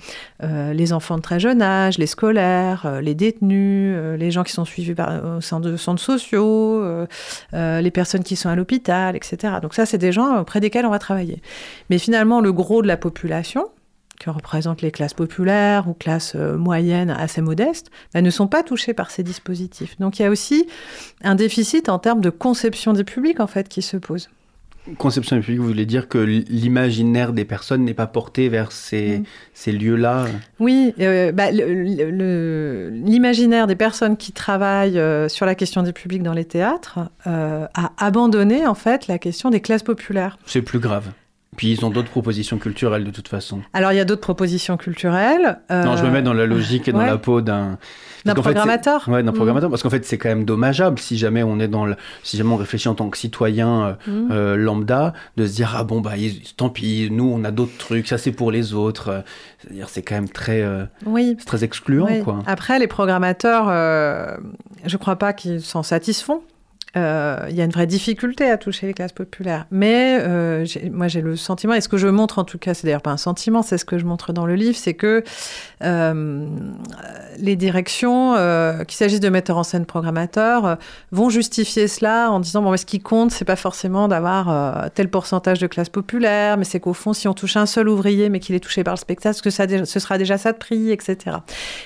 euh, 0.43 0.75
les 0.75 0.93
enfants 0.93 1.17
de 1.17 1.23
très 1.23 1.41
jeune 1.41 1.63
âge, 1.63 1.97
les 1.97 2.07
scolaires, 2.07 2.83
euh, 2.85 3.01
les 3.01 3.15
détenus, 3.15 3.95
euh, 3.97 4.17
les 4.19 4.31
gens 4.31 4.45
qui 4.45 4.53
sont 4.53 4.67
suivis 4.67 4.95
par, 4.95 5.39
au 5.39 5.41
sein 5.41 5.61
de 5.61 5.79
centres 5.79 6.03
sociaux, 6.03 6.83
euh, 6.83 7.07
les 7.53 7.91
personnes 7.91 8.23
qui 8.23 8.37
sont 8.37 8.51
à 8.51 8.55
l'hôpital, 8.55 9.17
etc. 9.17 9.55
Donc 9.63 9.73
ça 9.73 9.87
c'est 9.87 9.99
des 9.99 10.13
gens 10.13 10.41
auprès 10.41 10.61
desquels 10.61 10.85
on 10.85 10.91
va 10.91 10.99
travailler. 10.99 11.41
Mais 11.89 11.99
finalement 11.99 12.43
le 12.43 12.53
gros 12.53 12.83
de 12.83 12.87
la 12.87 12.99
population, 12.99 13.69
que 14.20 14.31
représentent 14.31 14.83
les 14.83 14.90
classes 14.90 15.14
populaires 15.14 15.88
ou 15.88 15.94
classes 15.94 16.35
euh, 16.37 16.57
moyennes 16.57 17.11
assez 17.11 17.40
modestes, 17.40 17.90
bah, 18.12 18.22
ne 18.22 18.31
sont 18.31 18.46
pas 18.46 18.62
touchées 18.62 18.94
par 18.94 19.11
ces 19.11 19.22
dispositifs. 19.22 19.98
Donc 19.98 20.18
il 20.18 20.22
y 20.22 20.24
a 20.24 20.31
aussi 20.31 20.66
un 21.22 21.35
déficit 21.35 21.88
en 21.88 21.98
termes 21.98 22.20
de 22.20 22.31
conception 22.31 22.92
des 22.92 23.05
publics 23.05 23.40
en 23.40 23.46
fait 23.46 23.68
qui 23.68 23.83
se 23.83 23.96
pose. 23.96 24.29
Conception 24.98 25.37
des 25.37 25.42
publics, 25.42 25.61
vous 25.61 25.66
voulez 25.66 25.87
dire 25.87 26.09
que 26.09 26.18
l'imaginaire 26.18 27.33
des 27.33 27.46
personnes 27.46 27.85
n'est 27.85 27.94
pas 27.94 28.07
porté 28.07 28.50
vers 28.50 28.70
ces, 28.70 29.20
mmh. 29.20 29.24
ces 29.55 29.72
lieux-là? 29.72 30.27
Oui, 30.61 30.92
euh, 31.00 31.33
bah, 31.33 31.50
l'imaginaire 31.50 33.66
des 33.66 33.77
personnes 33.77 34.18
qui 34.18 34.33
travaillent 34.33 34.98
euh, 34.98 35.31
sur 35.31 35.46
la 35.46 35.55
question 35.55 35.83
des 35.83 35.94
publics 35.94 36.22
dans 36.22 36.35
les 36.35 36.44
théâtres 36.44 36.98
euh, 37.27 37.66
a 37.72 37.92
abandonné 37.96 38.66
en 38.66 38.74
fait 38.74 39.07
la 39.07 39.18
question 39.18 39.48
des 39.48 39.61
classes 39.61 39.83
populaires. 39.83 40.37
C'est 40.44 40.61
plus 40.61 40.81
grave. 40.81 41.12
Puis 41.57 41.73
ils 41.73 41.85
ont 41.85 41.90
d'autres 41.90 42.11
propositions 42.11 42.59
culturelles 42.59 43.05
de 43.05 43.11
toute 43.11 43.29
façon. 43.29 43.61
Alors 43.73 43.93
il 43.93 43.97
y 43.97 44.01
a 44.01 44.05
d'autres 44.05 44.21
propositions 44.21 44.77
culturelles. 44.77 45.59
Euh... 45.71 45.85
Non, 45.85 45.97
je 45.97 46.05
me 46.05 46.11
mets 46.11 46.23
dans 46.23 46.33
la 46.33 46.47
logique 46.47 46.88
et 46.88 46.93
dans 46.93 46.99
ouais. 46.99 47.07
la 47.07 47.19
peau 47.19 47.40
d'un 47.40 47.79
d'un 48.25 48.35
programmateur. 48.35 49.05
Fait, 49.05 49.11
ouais, 49.11 49.23
d'un 49.23 49.33
mmh. 49.33 49.35
programmateur, 49.35 49.71
parce 49.71 49.83
qu'en 49.83 49.90
fait 49.90 50.05
c'est 50.05 50.17
quand 50.17 50.31
même 50.31 50.45
dommageable 50.45 50.99
si 50.99 51.19
jamais 51.19 51.43
on 51.43 51.61
est 51.61 51.69
dans 51.69 51.85
le, 51.85 51.97
si 52.23 52.38
jamais 52.38 52.53
on 52.53 52.57
réfléchit 52.57 52.88
en 52.88 52.95
tant 52.95 53.11
que 53.11 53.19
citoyen 53.19 53.99
mmh. 54.07 54.29
euh, 54.31 54.57
lambda, 54.57 55.12
de 55.37 55.47
se 55.47 55.55
dire 55.55 55.75
ah 55.77 55.85
bon 55.85 56.01
bah 56.01 56.12
tant 56.57 56.71
pis, 56.71 57.09
nous 57.11 57.31
on 57.35 57.45
a 57.45 57.51
d'autres 57.51 57.77
trucs, 57.79 58.09
ça 58.09 58.17
c'est 58.17 58.33
pour 58.33 58.51
les 58.51 58.73
autres. 58.73 59.23
C'est-à-dire 59.59 59.88
c'est 59.88 60.03
quand 60.03 60.14
même 60.14 60.29
très, 60.29 60.62
euh, 60.62 60.85
oui. 61.07 61.37
c'est 61.38 61.45
très 61.45 61.64
excluant 61.64 62.07
oui. 62.11 62.23
quoi. 62.23 62.43
Après 62.47 62.79
les 62.79 62.87
programmateurs, 62.87 63.67
euh, 63.69 64.37
je 64.85 64.97
crois 64.97 65.17
pas 65.17 65.33
qu'ils 65.33 65.62
s'en 65.62 65.83
satisfont 65.83 66.43
euh, 66.96 67.46
il 67.50 67.57
y 67.57 67.61
a 67.61 67.64
une 67.64 67.70
vraie 67.70 67.87
difficulté 67.87 68.50
à 68.50 68.57
toucher 68.57 68.87
les 68.87 68.94
classes 68.94 69.12
populaires. 69.12 69.66
Mais 69.70 70.18
euh, 70.20 70.64
moi, 70.92 71.09
j'ai 71.09 71.20
le 71.20 71.37
sentiment, 71.37 71.74
et 71.74 71.80
ce 71.80 71.88
que 71.88 71.96
je 71.96 72.09
montre 72.09 72.38
en 72.38 72.44
tout 72.44 72.59
cas, 72.59 72.74
c'est 72.74 72.87
d'ailleurs 72.87 73.02
pas 73.02 73.11
un 73.11 73.16
sentiment, 73.16 73.62
c'est 73.62 73.78
ce 73.78 73.85
que 73.85 73.98
je 73.98 74.04
montre 74.04 74.33
dans 74.33 74.46
le 74.46 74.54
livre, 74.54 74.76
c'est 74.76 74.94
que 74.94 75.22
euh, 75.83 76.46
les 77.38 77.57
directions, 77.57 78.35
euh, 78.37 78.85
qu'il 78.85 78.96
s'agisse 78.96 79.20
de 79.20 79.28
metteurs 79.28 79.59
en 79.59 79.64
scène 79.64 79.87
programmateurs, 79.87 80.66
euh, 80.66 80.74
vont 81.12 81.30
justifier 81.30 81.88
cela 81.88 82.30
en 82.30 82.40
disant 82.40 82.62
bon, 82.62 82.70
mais 82.70 82.76
ce 82.76 82.87
qui 82.87 83.00
compte, 83.00 83.30
c'est 83.30 83.44
pas 83.44 83.57
forcément 83.57 84.09
d'avoir 84.09 84.90
tel 84.92 85.09
pourcentage 85.09 85.59
de 85.59 85.66
classes 85.66 85.88
populaires, 85.88 86.57
mais 86.57 86.64
c'est 86.64 86.80
qu'au 86.80 86.94
fond, 86.94 87.12
si 87.12 87.28
on 87.28 87.35
touche 87.35 87.57
un 87.57 87.66
seul 87.66 87.88
ouvrier, 87.88 88.28
mais 88.28 88.40
qu'il 88.40 88.54
est 88.54 88.61
touché 88.61 88.85
par 88.85 88.94
le 88.94 88.98
spectacle, 88.98 89.40
que 89.40 89.50
ça, 89.50 89.66
ce 89.85 90.00
sera 90.00 90.18
déjà 90.18 90.38
ça 90.38 90.52
de 90.52 90.59
prix, 90.59 90.90
etc. 90.90 91.38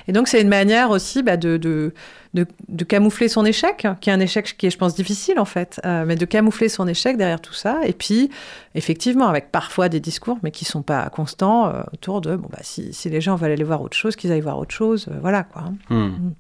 Et 0.06 0.12
donc, 0.12 0.28
c'est 0.28 0.40
une 0.40 0.48
manière 0.48 0.90
aussi 0.90 1.22
bah, 1.22 1.36
de, 1.36 1.56
de 1.56 1.92
de, 2.34 2.46
de, 2.68 2.84
camoufler 2.84 3.28
son 3.28 3.44
échec, 3.44 3.86
qui 4.00 4.10
est 4.10 4.12
un 4.12 4.20
échec 4.20 4.56
qui 4.56 4.66
est, 4.66 4.70
je 4.70 4.78
pense, 4.78 4.94
difficile 4.94 5.38
en 5.38 5.44
fait, 5.44 5.80
euh, 5.84 6.04
mais 6.06 6.16
de 6.16 6.24
camoufler 6.24 6.68
son 6.68 6.86
échec 6.86 7.16
derrière 7.16 7.40
tout 7.40 7.54
ça. 7.54 7.80
Et 7.84 7.92
puis, 7.92 8.30
effectivement, 8.74 9.28
avec 9.28 9.50
parfois 9.50 9.88
des 9.88 10.00
discours, 10.00 10.38
mais 10.42 10.50
qui 10.50 10.64
sont 10.64 10.82
pas 10.82 11.08
constants, 11.10 11.68
euh, 11.68 11.82
autour 11.92 12.20
de, 12.20 12.36
bon, 12.36 12.48
bah, 12.50 12.58
si, 12.62 12.92
si, 12.92 13.08
les 13.08 13.20
gens 13.20 13.36
veulent 13.36 13.52
aller 13.52 13.64
voir 13.64 13.82
autre 13.82 13.96
chose, 13.96 14.16
qu'ils 14.16 14.32
aillent 14.32 14.40
voir 14.40 14.58
autre 14.58 14.74
chose, 14.74 15.08
euh, 15.08 15.18
voilà 15.20 15.42
quoi. 15.42 15.64
Mmh. 15.90 15.96
Mmh. 15.96 16.34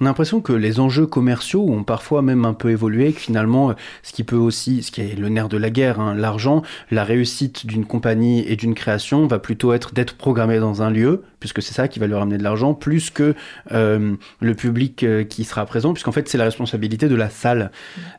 On 0.00 0.04
a 0.04 0.08
l'impression 0.08 0.40
que 0.40 0.52
les 0.52 0.80
enjeux 0.80 1.06
commerciaux 1.06 1.68
ont 1.68 1.84
parfois 1.84 2.22
même 2.22 2.44
un 2.44 2.54
peu 2.54 2.70
évolué, 2.70 3.12
que 3.12 3.20
finalement, 3.20 3.70
euh, 3.70 3.74
ce 4.02 4.12
qui 4.12 4.24
peut 4.24 4.36
aussi, 4.36 4.82
ce 4.82 4.90
qui 4.90 5.00
est 5.00 5.18
le 5.18 5.28
nerf 5.28 5.48
de 5.48 5.56
la 5.56 5.70
guerre, 5.70 6.00
hein, 6.00 6.14
l'argent, 6.14 6.62
la 6.90 7.04
réussite 7.04 7.66
d'une 7.66 7.84
compagnie 7.84 8.44
et 8.46 8.56
d'une 8.56 8.74
création 8.74 9.26
va 9.26 9.38
plutôt 9.38 9.72
être 9.72 9.94
d'être 9.94 10.16
programmé 10.16 10.58
dans 10.58 10.82
un 10.82 10.90
lieu, 10.90 11.22
puisque 11.40 11.62
c'est 11.62 11.74
ça 11.74 11.88
qui 11.88 11.98
va 11.98 12.06
leur 12.06 12.22
amener 12.22 12.38
de 12.38 12.42
l'argent, 12.42 12.74
plus 12.74 13.10
que 13.10 13.34
euh, 13.72 14.14
le 14.40 14.54
public 14.54 15.02
euh, 15.02 15.24
qui 15.24 15.44
sera 15.44 15.64
présent, 15.66 15.92
puisqu'en 15.92 16.12
fait 16.12 16.28
c'est 16.28 16.38
la 16.38 16.44
responsabilité 16.44 17.08
de 17.08 17.14
la 17.14 17.30
salle. 17.30 17.70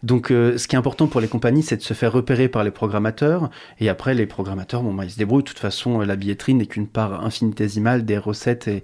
Donc 0.03 0.27
ce 0.29 0.67
qui 0.67 0.75
est 0.75 0.79
important 0.79 1.07
pour 1.07 1.21
les 1.21 1.27
compagnies, 1.27 1.63
c'est 1.63 1.77
de 1.77 1.81
se 1.81 1.93
faire 1.93 2.11
repérer 2.11 2.47
par 2.47 2.63
les 2.63 2.71
programmateurs, 2.71 3.49
et 3.79 3.89
après 3.89 4.13
les 4.13 4.25
programmateurs, 4.25 4.83
bon, 4.83 4.93
bah, 4.93 5.05
ils 5.05 5.11
se 5.11 5.17
débrouillent, 5.17 5.43
de 5.43 5.47
toute 5.47 5.59
façon 5.59 5.99
la 5.99 6.15
billetterie 6.15 6.53
n'est 6.53 6.65
qu'une 6.65 6.87
part 6.87 7.23
infinitésimale 7.23 8.05
des 8.05 8.17
recettes 8.17 8.67
et 8.67 8.83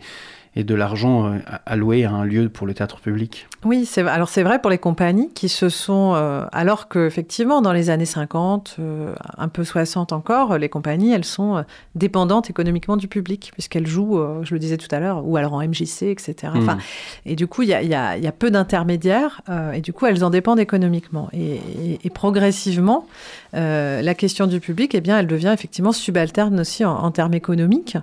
et 0.55 0.63
de 0.63 0.75
l'argent 0.75 1.27
euh, 1.27 1.37
alloué 1.65 2.05
à 2.05 2.11
un 2.11 2.23
lieu 2.23 2.49
pour 2.49 2.65
le 2.65 2.73
théâtre 2.73 2.99
public. 2.99 3.47
Oui, 3.63 3.85
c'est 3.85 4.01
alors 4.01 4.29
c'est 4.29 4.43
vrai 4.43 4.59
pour 4.59 4.69
les 4.69 4.77
compagnies 4.77 5.29
qui 5.33 5.47
se 5.47 5.69
sont 5.69 6.13
euh, 6.15 6.45
alors 6.51 6.87
que 6.87 7.05
effectivement 7.05 7.61
dans 7.61 7.73
les 7.73 7.89
années 7.89 8.05
50, 8.05 8.77
euh, 8.79 9.13
un 9.37 9.47
peu 9.47 9.63
60 9.63 10.11
encore, 10.11 10.57
les 10.57 10.69
compagnies 10.69 11.11
elles 11.13 11.25
sont 11.25 11.63
dépendantes 11.95 12.49
économiquement 12.49 12.97
du 12.97 13.07
public 13.07 13.51
puisqu'elles 13.53 13.87
jouent, 13.87 14.19
je 14.43 14.53
le 14.53 14.59
disais 14.59 14.77
tout 14.77 14.87
à 14.91 14.99
l'heure, 14.99 15.25
ou 15.25 15.37
alors 15.37 15.53
en 15.53 15.61
MJC, 15.61 16.03
etc. 16.03 16.53
Enfin, 16.55 16.75
mmh. 16.75 16.79
et 17.27 17.35
du 17.35 17.47
coup 17.47 17.61
il 17.61 17.69
y 17.69 17.73
a, 17.73 17.83
y, 17.83 17.93
a, 17.93 18.17
y 18.17 18.27
a, 18.27 18.31
peu 18.31 18.49
d'intermédiaires 18.49 19.41
et 19.73 19.81
du 19.81 19.93
coup 19.93 20.05
elles 20.05 20.23
en 20.23 20.29
dépendent 20.29 20.59
économiquement 20.59 21.29
et, 21.33 21.55
et, 21.55 21.99
et 22.03 22.09
progressivement 22.09 23.05
la 23.53 24.13
question 24.15 24.47
du 24.47 24.59
public, 24.59 24.95
eh 24.95 25.01
bien 25.01 25.19
elle 25.19 25.27
devient 25.27 25.51
effectivement 25.53 25.91
subalterne 25.91 26.59
aussi 26.59 26.85
en, 26.85 27.11
termes 27.11 27.33
économiques 27.33 27.97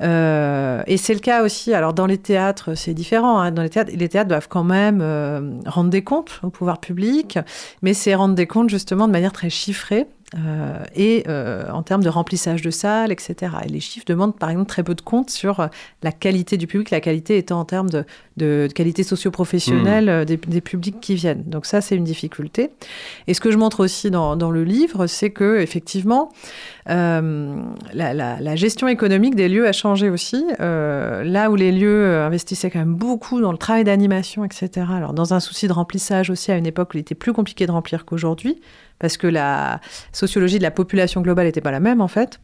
et 0.00 0.96
c'est 0.96 1.14
le 1.14 1.20
cas 1.20 1.42
aussi 1.42 1.74
alors 1.74 1.88
alors 1.88 1.94
dans 1.94 2.06
les 2.06 2.18
théâtres, 2.18 2.74
c'est 2.74 2.92
différent. 2.92 3.40
Hein. 3.40 3.50
Dans 3.50 3.62
les 3.62 3.70
théâtres, 3.70 3.90
les 3.94 4.08
théâtres 4.10 4.28
doivent 4.28 4.48
quand 4.48 4.62
même 4.62 5.00
euh, 5.00 5.54
rendre 5.64 5.88
des 5.88 6.04
comptes 6.04 6.38
au 6.42 6.50
pouvoir 6.50 6.80
public, 6.80 7.38
mais 7.80 7.94
c'est 7.94 8.14
rendre 8.14 8.34
des 8.34 8.46
comptes 8.46 8.68
justement 8.68 9.06
de 9.06 9.12
manière 9.12 9.32
très 9.32 9.48
chiffrée. 9.48 10.06
Euh, 10.36 10.84
et 10.94 11.24
euh, 11.26 11.70
en 11.70 11.82
termes 11.82 12.02
de 12.02 12.10
remplissage 12.10 12.60
de 12.60 12.70
salles, 12.70 13.12
etc. 13.12 13.52
Et 13.64 13.68
les 13.68 13.80
chiffres 13.80 14.04
demandent 14.06 14.36
par 14.36 14.50
exemple 14.50 14.68
très 14.68 14.82
peu 14.82 14.94
de 14.94 15.00
comptes 15.00 15.30
sur 15.30 15.60
euh, 15.60 15.66
la 16.02 16.12
qualité 16.12 16.58
du 16.58 16.66
public, 16.66 16.90
la 16.90 17.00
qualité 17.00 17.38
étant 17.38 17.60
en 17.60 17.64
termes 17.64 17.88
de, 17.88 18.04
de, 18.36 18.66
de 18.68 18.72
qualité 18.74 19.04
socio-professionnelle 19.04 20.22
mmh. 20.22 20.24
des, 20.26 20.36
des, 20.36 20.60
publics 20.60 21.00
qui 21.00 21.14
viennent. 21.14 21.44
Donc 21.44 21.64
ça, 21.64 21.80
c'est 21.80 21.96
une 21.96 22.04
difficulté. 22.04 22.70
Et 23.26 23.32
ce 23.32 23.40
que 23.40 23.50
je 23.50 23.56
montre 23.56 23.80
aussi 23.80 24.10
dans, 24.10 24.36
dans 24.36 24.50
le 24.50 24.64
livre, 24.64 25.06
c'est 25.06 25.30
que 25.30 25.60
effectivement, 25.60 26.30
euh, 26.90 27.56
la, 27.94 28.12
la, 28.12 28.38
la, 28.38 28.56
gestion 28.56 28.86
économique 28.86 29.34
des 29.34 29.48
lieux 29.48 29.66
a 29.66 29.72
changé 29.72 30.10
aussi. 30.10 30.44
Là 30.58 31.50
où 31.50 31.56
les 31.56 31.72
lieux 31.72 32.20
investissaient 32.20 32.70
quand 32.70 32.78
même 32.78 32.94
beaucoup 32.94 33.40
dans 33.40 33.52
le 33.52 33.58
travail 33.58 33.84
d'animation, 33.84 34.44
etc. 34.44 34.86
Alors 34.90 35.14
dans 35.14 35.32
un 35.32 35.40
souci 35.40 35.68
de 35.68 35.72
remplissage 35.72 36.28
aussi 36.28 36.52
à 36.52 36.56
une 36.56 36.66
époque 36.66 36.90
où 36.92 36.98
il 36.98 37.00
était 37.00 37.14
plus 37.14 37.32
compliqué 37.32 37.66
de 37.66 37.72
remplir 37.72 38.04
qu'aujourd'hui 38.04 38.60
parce 38.98 39.16
que 39.16 39.26
la 39.26 39.80
sociologie 40.12 40.58
de 40.58 40.62
la 40.62 40.70
population 40.70 41.20
globale 41.20 41.46
n'était 41.46 41.60
pas 41.60 41.70
la 41.70 41.80
même 41.80 42.00
en 42.00 42.08
fait. 42.08 42.40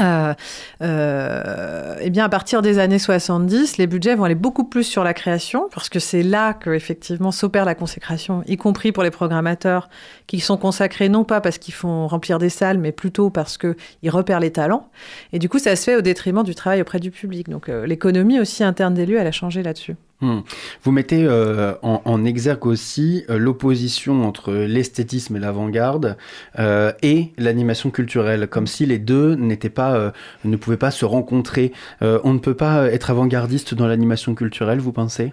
Euh, 0.00 0.34
euh, 0.82 1.96
eh 2.00 2.10
bien, 2.10 2.24
à 2.24 2.28
partir 2.28 2.62
des 2.62 2.78
années 2.78 2.98
70, 2.98 3.78
les 3.78 3.86
budgets 3.86 4.14
vont 4.14 4.24
aller 4.24 4.34
beaucoup 4.34 4.64
plus 4.64 4.84
sur 4.84 5.02
la 5.02 5.14
création, 5.14 5.68
parce 5.72 5.88
que 5.88 5.98
c'est 5.98 6.22
là 6.22 6.52
que 6.52 6.70
effectivement 6.70 7.32
s'opère 7.32 7.64
la 7.64 7.74
consécration, 7.74 8.44
y 8.46 8.56
compris 8.56 8.92
pour 8.92 9.02
les 9.02 9.10
programmateurs 9.10 9.88
qui 10.26 10.40
sont 10.40 10.56
consacrés 10.56 11.08
non 11.08 11.24
pas 11.24 11.40
parce 11.40 11.58
qu'ils 11.58 11.74
font 11.74 12.06
remplir 12.06 12.38
des 12.38 12.50
salles, 12.50 12.78
mais 12.78 12.92
plutôt 12.92 13.30
parce 13.30 13.58
qu'ils 13.58 14.10
repèrent 14.10 14.40
les 14.40 14.52
talents. 14.52 14.88
Et 15.32 15.38
du 15.38 15.48
coup, 15.48 15.58
ça 15.58 15.74
se 15.74 15.84
fait 15.84 15.96
au 15.96 16.02
détriment 16.02 16.44
du 16.44 16.54
travail 16.54 16.80
auprès 16.80 17.00
du 17.00 17.10
public. 17.10 17.48
Donc, 17.48 17.68
euh, 17.68 17.86
l'économie 17.86 18.38
aussi 18.38 18.62
interne 18.62 18.94
des 18.94 19.06
lieux, 19.06 19.18
elle 19.18 19.26
a 19.26 19.32
changé 19.32 19.62
là-dessus. 19.62 19.96
Hmm. 20.20 20.40
Vous 20.82 20.90
mettez 20.90 21.24
euh, 21.24 21.74
en, 21.82 22.24
exergue 22.24 22.66
aussi 22.66 23.24
euh, 23.30 23.38
l'opposition 23.38 24.26
entre 24.26 24.52
l'esthétisme 24.52 25.36
et 25.36 25.38
l'avant-garde 25.38 26.16
euh, 26.58 26.92
et 27.02 27.30
l'animation 27.38 27.90
culturelle, 27.90 28.48
comme 28.48 28.66
si 28.66 28.84
les 28.84 28.98
deux 28.98 29.36
n'étaient 29.36 29.70
pas, 29.70 30.12
ne 30.44 30.56
pouvaient 30.56 30.76
pas 30.76 30.90
se 30.90 31.04
rencontrer. 31.04 31.72
On 32.00 32.32
ne 32.32 32.38
peut 32.38 32.54
pas 32.54 32.86
être 32.90 33.10
avant-gardiste 33.10 33.74
dans 33.74 33.86
l'animation 33.86 34.34
culturelle, 34.34 34.80
vous 34.80 34.92
pensez? 34.92 35.30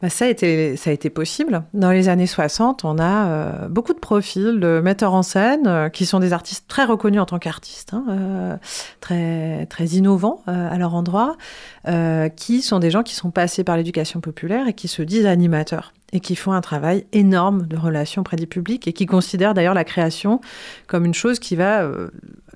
Bah, 0.00 0.08
ça, 0.08 0.24
a 0.24 0.28
été, 0.28 0.76
ça 0.76 0.88
a 0.90 0.92
été 0.94 1.10
possible. 1.10 1.62
Dans 1.74 1.90
les 1.90 2.08
années 2.08 2.26
60, 2.26 2.84
on 2.84 2.98
a 2.98 3.68
beaucoup 3.68 3.92
de 3.92 3.98
profils 3.98 4.58
de 4.58 4.80
metteurs 4.82 5.12
en 5.12 5.22
scène 5.22 5.90
qui 5.92 6.06
sont 6.06 6.20
des 6.20 6.32
artistes 6.32 6.66
très 6.68 6.84
reconnus 6.84 7.20
en 7.20 7.26
tant 7.26 7.38
qu'artistes, 7.38 7.92
hein, 7.92 8.58
très, 9.00 9.66
très 9.66 9.86
innovants 9.86 10.42
à 10.46 10.78
leur 10.78 10.94
endroit, 10.94 11.36
euh, 11.88 12.28
qui 12.28 12.60
sont 12.60 12.78
des 12.78 12.90
gens 12.90 13.02
qui 13.02 13.14
sont 13.14 13.30
passés 13.30 13.64
par 13.64 13.76
l'éducation 13.76 14.20
populaire 14.20 14.68
et 14.68 14.74
qui 14.74 14.88
se 14.88 15.02
disent 15.02 15.26
animateurs 15.26 15.92
et 16.12 16.20
qui 16.20 16.36
font 16.36 16.52
un 16.52 16.60
travail 16.60 17.06
énorme 17.12 17.66
de 17.66 17.76
relations 17.76 18.20
auprès 18.20 18.36
du 18.36 18.46
public 18.46 18.86
et 18.86 18.92
qui 18.92 19.06
considèrent 19.06 19.54
d'ailleurs 19.54 19.74
la 19.74 19.84
création 19.84 20.40
comme 20.88 21.04
une 21.04 21.14
chose 21.14 21.38
qui 21.38 21.56
va 21.56 21.82
euh, 21.82 22.10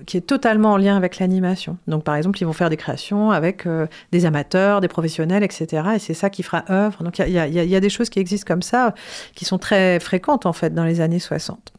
qui 0.05 0.17
est 0.17 0.21
totalement 0.21 0.73
en 0.73 0.77
lien 0.77 0.95
avec 0.95 1.19
l'animation. 1.19 1.77
Donc 1.87 2.03
par 2.03 2.15
exemple, 2.15 2.39
ils 2.41 2.45
vont 2.45 2.53
faire 2.53 2.69
des 2.69 2.77
créations 2.77 3.31
avec 3.31 3.65
euh, 3.65 3.87
des 4.11 4.25
amateurs, 4.25 4.81
des 4.81 4.87
professionnels, 4.87 5.43
etc. 5.43 5.83
Et 5.95 5.99
c'est 5.99 6.13
ça 6.13 6.29
qui 6.29 6.43
fera 6.43 6.65
œuvre. 6.69 7.03
Donc 7.03 7.17
il 7.19 7.29
y, 7.29 7.39
a, 7.39 7.79
des 7.79 7.89
choses 7.89 8.09
qui 8.09 8.19
existent 8.19 8.47
comme 8.47 8.61
ça, 8.61 8.93
qui 9.35 9.45
sont 9.45 9.57
très 9.57 9.99
fréquentes 9.99 10.45
en 10.45 10.53
fait 10.53 10.73
dans 10.73 10.85
les 10.85 11.01
années 11.01 11.19
60. 11.19 11.73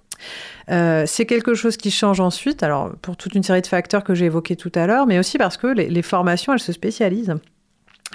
Euh, 0.70 1.04
c'est 1.06 1.26
quelque 1.26 1.54
chose 1.54 1.76
qui 1.76 1.90
change 1.90 2.20
ensuite, 2.20 2.62
alors 2.62 2.90
pour 3.02 3.16
toute 3.16 3.34
une 3.34 3.42
série 3.42 3.62
de 3.62 3.66
facteurs 3.66 4.04
que 4.04 4.14
j'ai 4.14 4.26
évoqués 4.26 4.56
tout 4.56 4.72
à 4.74 4.86
l'heure, 4.86 5.06
mais 5.06 5.18
aussi 5.18 5.38
parce 5.38 5.56
que 5.56 5.66
les, 5.68 6.02
formations, 6.02 6.52
elles 6.52 6.60
se 6.60 6.72
spécialisent. 6.72 7.34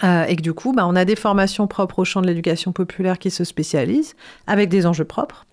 Euh, 0.04 0.24
et 0.24 0.38
que 0.38 0.42
du 0.42 0.54
coup, 0.54 0.72
bah, 0.72 0.86
on 0.88 0.96
a 0.96 1.04
des 1.04 1.18
formations 1.18 1.68
propres 1.68 2.00
au 2.00 2.06
champ 2.06 2.22
de 2.22 2.28
l'éducation 2.28 2.72
populaire 2.72 3.20
qui 3.20 3.30
se 3.30 3.44
spécialisent, 3.44 4.16
avec 4.48 4.70
des 4.70 4.86
enjeux 4.86 5.06
propres. 5.06 5.46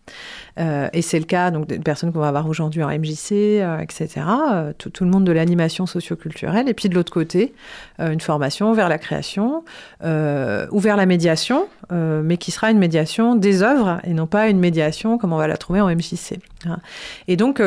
Euh, 0.59 0.88
et 0.92 1.03
c'est 1.03 1.18
le 1.18 1.25
cas 1.25 1.51
donc 1.51 1.66
des 1.66 1.79
personnes 1.79 2.12
qu'on 2.12 2.21
va 2.21 2.29
avoir 2.29 2.49
aujourd'hui 2.49 2.83
en 2.83 2.88
MJC, 2.88 3.33
euh, 3.33 3.79
etc. 3.79 4.09
Euh, 4.53 4.73
tout, 4.77 4.90
tout, 4.90 5.05
le 5.05 5.11
monde 5.11 5.25
de 5.25 5.33
l'animation 5.33 5.87
socioculturelle. 5.87 6.68
Et 6.68 6.75
puis 6.75 6.88
de 6.88 6.94
l'autre 6.94 7.12
côté, 7.12 7.55
euh, 8.01 8.11
une 8.11 8.21
formation 8.21 8.73
vers 8.73 8.88
la 8.88 8.99
création 8.99 9.64
euh, 10.05 10.66
ou 10.71 10.81
vers 10.81 10.97
la 10.97 11.07
médiation, 11.07 11.68
mais 11.90 12.37
qui 12.37 12.51
sera 12.51 12.71
une 12.71 12.79
médiation 12.79 13.35
des 13.35 13.62
œuvres 13.62 13.99
et 14.05 14.12
non 14.12 14.27
pas 14.27 14.49
une 14.49 14.59
médiation 14.59 15.16
comme 15.16 15.33
on 15.33 15.38
va 15.38 15.49
la 15.49 15.57
trouver 15.57 15.81
en 15.81 15.88
MJC. 15.88 16.38
Hein. 16.66 16.79
Et 17.29 17.37
donc 17.37 17.61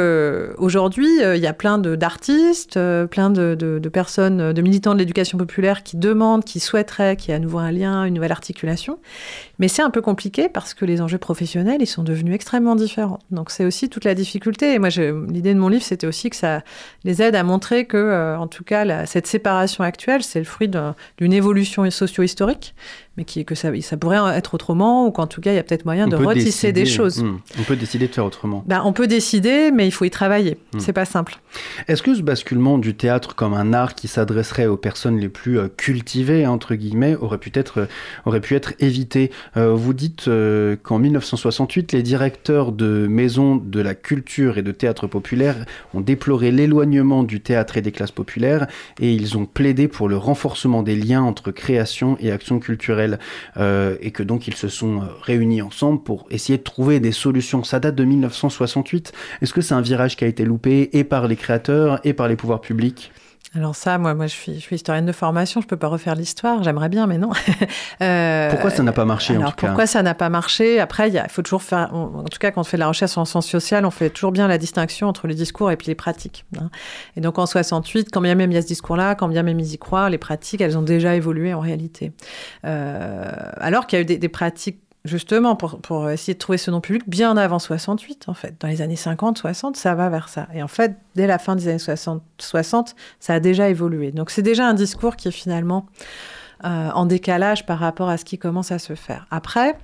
aujourd'hui, 0.58 1.08
il 1.22 1.40
y 1.40 1.48
a 1.48 1.54
plein 1.54 1.78
d'artistes, 1.78 2.80
plein 3.10 3.30
de, 3.30 3.56
de, 3.56 3.80
de, 3.80 3.90
personnes, 3.90 4.54
de 4.54 4.62
militants 4.62 4.94
de 4.94 5.00
l'éducation 5.00 5.38
populaire 5.38 5.84
qui 5.84 5.98
demandent, 5.98 6.44
qui 6.44 6.60
souhaiteraient 6.60 7.16
qu'il 7.16 7.30
y 7.30 7.32
ait 7.32 7.36
à 7.36 7.40
nouveau 7.40 7.60
un 7.60 7.72
lien, 7.72 8.04
une 8.06 8.14
nouvelle 8.16 8.32
articulation. 8.32 9.00
Mais 9.60 9.68
c'est 9.68 9.82
un 9.82 9.90
peu 9.90 10.02
compliqué 10.02 10.50
parce 10.50 10.74
que 10.74 10.86
les 10.86 11.02
enjeux 11.02 11.18
professionnels, 11.18 11.82
ils 11.82 11.88
sont 11.88 12.04
devenus 12.04 12.36
extrêmement 12.36 12.76
différents. 12.76 13.20
Donc 13.30 13.52
c'est 13.52 13.66
aussi 13.66 13.90
toute 13.90 14.06
la 14.06 14.16
difficulté. 14.16 14.74
Et 14.74 14.80
moi, 14.80 14.90
l'idée 14.90 15.54
de 15.54 15.60
mon 15.60 15.70
livre, 15.70 15.84
c'était 15.84 16.08
aussi 16.08 16.30
que 16.30 16.36
ça 16.36 16.64
les 17.04 17.22
aide 17.22 17.36
à 17.36 17.44
montrer 17.44 17.86
que, 17.86 17.98
euh, 17.98 18.38
en 18.38 18.48
tout 18.48 18.64
cas, 18.64 19.06
cette 19.06 19.28
séparation 19.28 19.84
actuelle, 19.84 20.24
c'est 20.24 20.40
le 20.40 20.46
fruit 20.46 20.70
d'une 20.70 21.34
évolution 21.34 21.90
socio-historique, 21.90 22.74
mais 23.22 23.26
qui, 23.26 23.46
que 23.46 23.54
ça, 23.54 23.70
ça 23.82 23.98
pourrait 23.98 24.36
être 24.36 24.56
autrement, 24.56 25.06
ou 25.06 25.12
qu'en 25.12 25.28
tout 25.28 25.42
cas, 25.42 25.52
il 25.52 25.56
y 25.56 25.60
a 25.60 25.64
peut-être 25.64 25.86
moyen 25.86 26.08
on 26.08 26.10
de 26.10 26.16
retisser 26.16 26.72
décider, 26.72 26.74
des 26.74 26.86
choses. 26.86 27.22
Hmm, 27.22 27.38
on 27.60 27.64
peut 27.64 27.76
décider 27.76 28.08
de 28.08 28.14
faire 28.14 28.26
autrement. 28.26 28.64
Ben, 28.66 28.82
on 28.84 28.94
peut 28.94 29.06
décider, 29.06 29.70
mais 29.72 29.88
il 29.88 29.92
faut 29.92 30.06
y 30.06 30.10
travailler. 30.10 30.58
Hmm. 30.74 30.80
C'est 30.80 30.94
pas 30.94 31.06
simple. 31.06 31.40
Est-ce 31.88 32.02
que 32.02 32.16
ce 32.16 32.22
basculement 32.22 32.80
du 32.80 32.96
théâtre 32.96 33.36
comme 33.36 33.54
un 33.54 33.74
art 33.74 33.94
qui 33.94 34.08
s'adresserait 34.08 34.66
aux 34.66 34.78
personnes 34.78 35.20
les 35.20 35.30
plus 35.30 35.60
euh, 35.60 35.68
cultivées, 35.68 36.48
entre 36.48 36.74
guillemets, 36.74 37.16
aurait 37.16 37.38
pu 37.38 37.52
être, 37.54 37.82
euh, 37.82 37.86
aurait 38.26 38.42
pu 38.42 38.56
être 38.56 38.74
évité? 38.80 39.30
Euh, 39.56 39.74
Vous 39.74 39.94
dites 39.94 40.28
euh, 40.28 40.76
qu'en 40.82 40.98
1968, 40.98 41.92
les 41.92 42.02
directeurs 42.02 42.72
de 42.72 43.06
maisons 43.08 43.56
de 43.56 43.82
la 43.82 43.94
culture 43.94 44.58
et 44.58 44.64
de 44.64 44.72
théâtre 44.72 45.06
populaire 45.06 45.58
ont 45.94 46.02
déploré 46.02 46.50
l'éloignement 46.50 47.24
du 47.24 47.42
théâtre 47.42 47.78
et 47.78 47.82
des 47.82 47.92
classes 47.92 48.12
populaires, 48.12 48.68
et 49.00 49.14
ils 49.14 49.38
ont 49.38 49.46
plaidé 49.46 49.88
pour 49.88 50.10
le 50.10 50.18
renforcement 50.18 50.82
des 50.82 50.96
liens 50.96 51.22
entre 51.22 51.52
création 51.52 52.18
et 52.20 52.32
action 52.32 52.60
culturelle 52.60 53.11
euh, 53.58 53.96
et 54.02 54.12
que 54.12 54.24
donc 54.24 54.48
ils 54.48 54.56
se 54.56 54.68
sont 54.68 55.02
réunis 55.22 55.62
ensemble 55.62 56.04
pour 56.04 56.28
essayer 56.30 56.58
de 56.58 56.64
trouver 56.64 57.00
des 57.00 57.12
solutions. 57.12 57.64
Ça 57.64 57.80
date 57.80 57.96
de 57.96 58.04
1968. 58.04 59.14
Est-ce 59.42 59.54
que 59.54 59.62
c'est 59.62 59.74
un 59.74 59.82
virage 59.82 60.16
qui 60.18 60.24
a 60.24 60.28
été 60.28 60.46
loupé 60.46 60.90
et 60.94 61.04
par 61.04 61.28
les 61.28 61.36
créateurs 61.36 62.00
et 62.04 62.14
par 62.14 62.28
les 62.28 62.36
pouvoirs 62.36 62.62
publics? 62.62 63.12
Alors 63.54 63.76
ça, 63.76 63.98
moi, 63.98 64.14
moi 64.14 64.28
je, 64.28 64.32
suis, 64.32 64.56
je 64.56 64.60
suis 64.60 64.78
historienne 64.78 65.06
de 65.06 65.12
formation, 65.12 65.60
je 65.60 65.68
peux 65.68 65.76
pas 65.76 65.90
refaire 65.90 66.16
l'histoire, 66.16 66.64
j'aimerais 66.64 66.88
bien, 66.88 67.06
mais 67.06 67.18
non. 67.18 67.32
euh, 68.02 68.50
pourquoi 68.50 68.70
ça 68.70 68.82
n'a 68.82 68.94
pas 68.94 69.04
marché 69.04 69.36
alors, 69.36 69.50
en 69.50 69.52
tout 69.52 69.66
Pourquoi 69.66 69.88
ça 69.88 70.02
n'a 70.04 70.14
pas 70.14 70.30
marché? 70.30 70.80
Après, 70.80 71.10
il 71.10 71.22
faut 71.28 71.42
toujours 71.42 71.62
faire, 71.62 71.90
on, 71.92 72.20
en 72.20 72.24
tout 72.24 72.40
cas 72.40 72.52
quand 72.52 72.62
on 72.62 72.64
fait 72.64 72.78
de 72.78 72.80
la 72.80 72.88
recherche 72.88 73.18
en 73.18 73.26
sciences 73.26 73.50
sociales, 73.50 73.86
on 73.86 73.92
fait 73.92 74.10
toujours 74.10 74.32
bien 74.32 74.48
la 74.48 74.58
distinction 74.58 75.08
entre 75.08 75.28
les 75.28 75.36
discours 75.36 75.70
et 75.70 75.76
puis 75.76 75.88
les 75.88 75.96
pratiques. 75.96 76.46
Hein. 76.58 76.70
Et 77.18 77.22
donc 77.22 77.40
en 77.40 77.46
68, 77.46 78.08
quand 78.10 78.22
bien 78.22 78.36
même 78.36 78.52
il 78.52 78.56
y 78.56 78.58
a 78.58 78.62
ce 78.62 78.68
discours-là, 78.68 79.16
quand 79.16 79.28
bien 79.28 79.44
même 79.44 79.60
ils 79.60 79.74
y 79.74 79.78
croient, 79.78 80.10
les 80.10 80.18
pratiques, 80.18 80.62
elles 80.62 80.78
ont 80.78 80.82
déjà 80.82 81.16
évolué 81.16 81.54
en 81.54 81.60
réalité. 81.60 82.14
Euh, 82.66 83.32
alors 83.58 83.86
qu'il 83.86 83.98
y 83.98 84.00
a 84.00 84.04
eu 84.04 84.06
des, 84.06 84.18
des 84.18 84.30
pratiques 84.30 84.80
justement 85.06 85.56
pour, 85.56 85.80
pour, 85.80 86.10
essayer 86.10 86.34
de 86.34 86.40
trouver 86.40 86.58
ce 86.58 86.72
nom 86.72 86.82
public 86.82 87.04
bien 87.08 87.36
avant 87.38 87.60
68 87.60 88.26
en 88.28 88.34
fait. 88.34 88.56
Dans 88.60 88.68
les 88.68 88.82
années 88.82 88.96
50, 88.96 89.38
60, 89.38 89.76
ça 89.76 89.96
va 89.96 90.10
vers 90.10 90.30
ça. 90.30 90.48
Et 90.54 90.62
en 90.62 90.68
fait, 90.68 90.96
dès 91.16 91.28
la 91.28 91.40
fin 91.40 91.56
des 91.56 91.68
années 91.68 91.80
60, 91.80 92.22
60 92.38 92.96
ça 93.20 93.34
a 93.36 93.40
déjà 93.40 93.70
évolué. 93.70 94.12
Donc 94.12 94.30
c'est 94.30 94.42
déjà 94.42 94.68
un 94.68 94.74
discours 94.74 95.16
qui 95.16 95.28
est 95.28 95.32
finalement 95.32 95.86
euh, 96.64 96.90
en 96.94 97.06
décalage 97.06 97.66
par 97.66 97.80
rapport 97.80 98.10
à 98.10 98.18
ce 98.18 98.26
qui 98.26 98.38
commence 98.38 98.72
à 98.72 98.80
se 98.80 98.94
faire. 98.94 99.26
Après, 99.32 99.78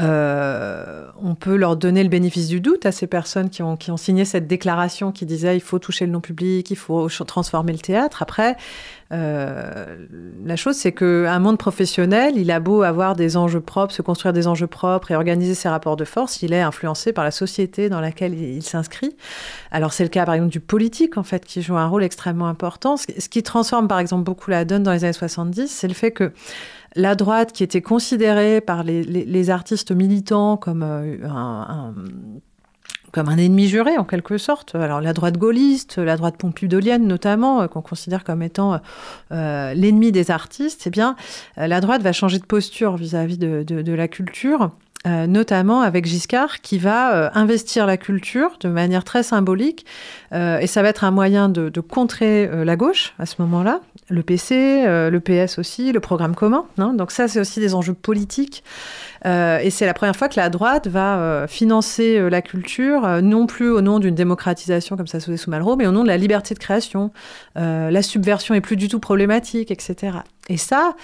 euh, 0.00 1.06
on 1.22 1.34
peut 1.34 1.56
leur 1.56 1.76
donner 1.76 2.02
le 2.02 2.08
bénéfice 2.08 2.48
du 2.48 2.60
doute 2.60 2.86
à 2.86 2.92
ces 2.92 3.06
personnes 3.06 3.50
qui 3.50 3.62
ont, 3.62 3.76
signé 3.96 4.24
cette 4.24 4.46
déclaration 4.46 5.12
qui 5.12 5.26
disait 5.26 5.54
il 5.56 5.60
faut 5.60 5.78
toucher 5.78 6.06
le 6.06 6.12
nom 6.12 6.20
public, 6.20 6.70
il 6.70 6.76
faut 6.76 7.08
transformer 7.26 7.72
le 7.72 7.78
théâtre. 7.78 8.22
Après, 8.22 8.56
euh, 9.12 10.06
la 10.44 10.56
chose, 10.56 10.76
c'est 10.76 10.92
qu'un 10.92 11.38
monde 11.38 11.58
professionnel, 11.58 12.34
il 12.36 12.50
a 12.50 12.60
beau 12.60 12.82
avoir 12.82 13.14
des 13.14 13.36
enjeux 13.36 13.60
propres, 13.60 13.92
se 13.92 14.00
construire 14.00 14.32
des 14.32 14.46
enjeux 14.46 14.66
propres 14.66 15.10
et 15.10 15.14
organiser 15.14 15.54
ses 15.54 15.68
rapports 15.68 15.96
de 15.96 16.06
force, 16.06 16.42
il 16.42 16.54
est 16.54 16.62
influencé 16.62 17.12
par 17.12 17.24
la 17.24 17.30
société 17.30 17.90
dans 17.90 18.00
laquelle 18.00 18.32
il, 18.32 18.62
s'inscrit. 18.62 19.14
Alors 19.70 19.92
c'est 19.92 20.04
le 20.04 20.08
cas 20.08 20.24
par 20.24 20.34
exemple 20.34 20.52
du 20.52 20.60
politique, 20.60 21.18
en 21.18 21.22
fait, 21.22 21.44
qui 21.44 21.60
joue 21.60 21.76
un 21.76 21.86
rôle 21.86 22.04
extrêmement 22.04 22.48
important. 22.48 22.96
Ce, 22.96 23.28
qui 23.28 23.42
transforme 23.42 23.88
par 23.88 23.98
exemple 23.98 24.24
beaucoup 24.24 24.50
la 24.50 24.64
donne 24.64 24.82
dans 24.82 24.92
les 24.92 25.04
années 25.04 25.12
70, 25.12 25.68
c'est 25.68 25.88
le 25.88 25.94
fait 25.94 26.12
que 26.12 26.32
la 26.94 27.14
droite, 27.14 27.52
qui 27.52 27.62
était 27.62 27.82
considérée 27.82 28.60
par 28.60 28.82
les, 28.82 29.50
artistes 29.50 29.92
militants 29.92 30.56
comme 30.56 30.82
euh, 30.82 31.16
un, 31.28 31.94
comme 33.12 33.28
un 33.28 33.36
ennemi 33.36 33.66
juré 33.66 33.98
en 33.98 34.04
quelque 34.04 34.38
sorte. 34.38 34.74
Alors 34.74 35.00
la 35.00 35.12
droite 35.12 35.36
gaulliste, 35.36 35.98
la 35.98 36.16
droite 36.16 36.36
pompidolienne 36.36 37.06
notamment, 37.06 37.62
euh, 37.62 37.66
qu'on 37.66 37.82
considère 37.82 38.24
comme 38.24 38.42
étant 38.42 38.80
euh, 39.32 39.74
l'ennemi 39.74 40.12
des 40.12 40.30
artistes, 40.30 40.84
eh 40.86 40.90
bien 40.90 41.16
la 41.56 41.80
droite 41.80 42.02
va 42.02 42.12
changer 42.12 42.38
de 42.38 42.46
posture 42.46 42.96
vis-à-vis 42.96 43.38
de, 43.38 43.92
la 43.92 44.08
culture. 44.08 44.70
notamment 45.04 45.80
avec 45.80 46.06
Giscard, 46.06 46.60
qui 46.60 46.78
va 46.78 47.36
investir 47.36 47.86
la 47.86 47.96
culture 47.96 48.56
de 48.60 48.68
manière 48.68 49.02
très 49.02 49.24
symbolique, 49.24 49.84
et 50.32 50.66
ça 50.66 50.82
va 50.82 50.88
être 50.88 51.04
un 51.04 51.10
moyen 51.10 51.48
de 51.48 51.80
contrer 51.80 52.64
la 52.64 52.76
gauche 52.76 53.12
à 53.18 53.26
ce 53.26 53.42
moment-là, 53.42 53.80
le 54.12 54.22
PC, 54.22 54.84
euh, 54.86 55.10
le 55.10 55.20
PS 55.20 55.58
aussi, 55.58 55.90
le 55.90 56.00
programme 56.00 56.34
commun. 56.34 56.66
Hein. 56.78 56.94
Donc 56.94 57.10
ça, 57.10 57.28
c'est 57.28 57.40
aussi 57.40 57.60
des 57.60 57.74
enjeux 57.74 57.94
politiques. 57.94 58.62
Euh, 59.24 59.58
et 59.58 59.70
c'est 59.70 59.86
la 59.86 59.94
première 59.94 60.16
fois 60.16 60.28
que 60.28 60.38
la 60.38 60.50
droite 60.50 60.86
va 60.86 61.18
euh, 61.18 61.46
financer 61.46 62.28
la 62.28 62.42
culture, 62.42 63.22
non 63.22 63.46
plus 63.46 63.70
au 63.70 63.80
nom 63.80 63.98
d'une 63.98 64.14
démocratisation 64.14 64.96
comme 64.96 65.06
ça 65.06 65.20
se 65.20 65.26
faisait 65.26 65.36
sous 65.36 65.50
Malraux, 65.50 65.76
mais 65.76 65.86
au 65.86 65.92
nom 65.92 66.02
de 66.02 66.08
la 66.08 66.16
liberté 66.16 66.54
de 66.54 66.58
création. 66.58 67.10
la 67.56 68.02
subversion 68.02 68.54
est 68.54 68.60
plus 68.60 68.76
du 68.76 68.88
tout 68.88 69.00
problématique, 69.00 69.70
etc. 69.70 70.18
Et 70.48 70.56
ça, 70.56 70.94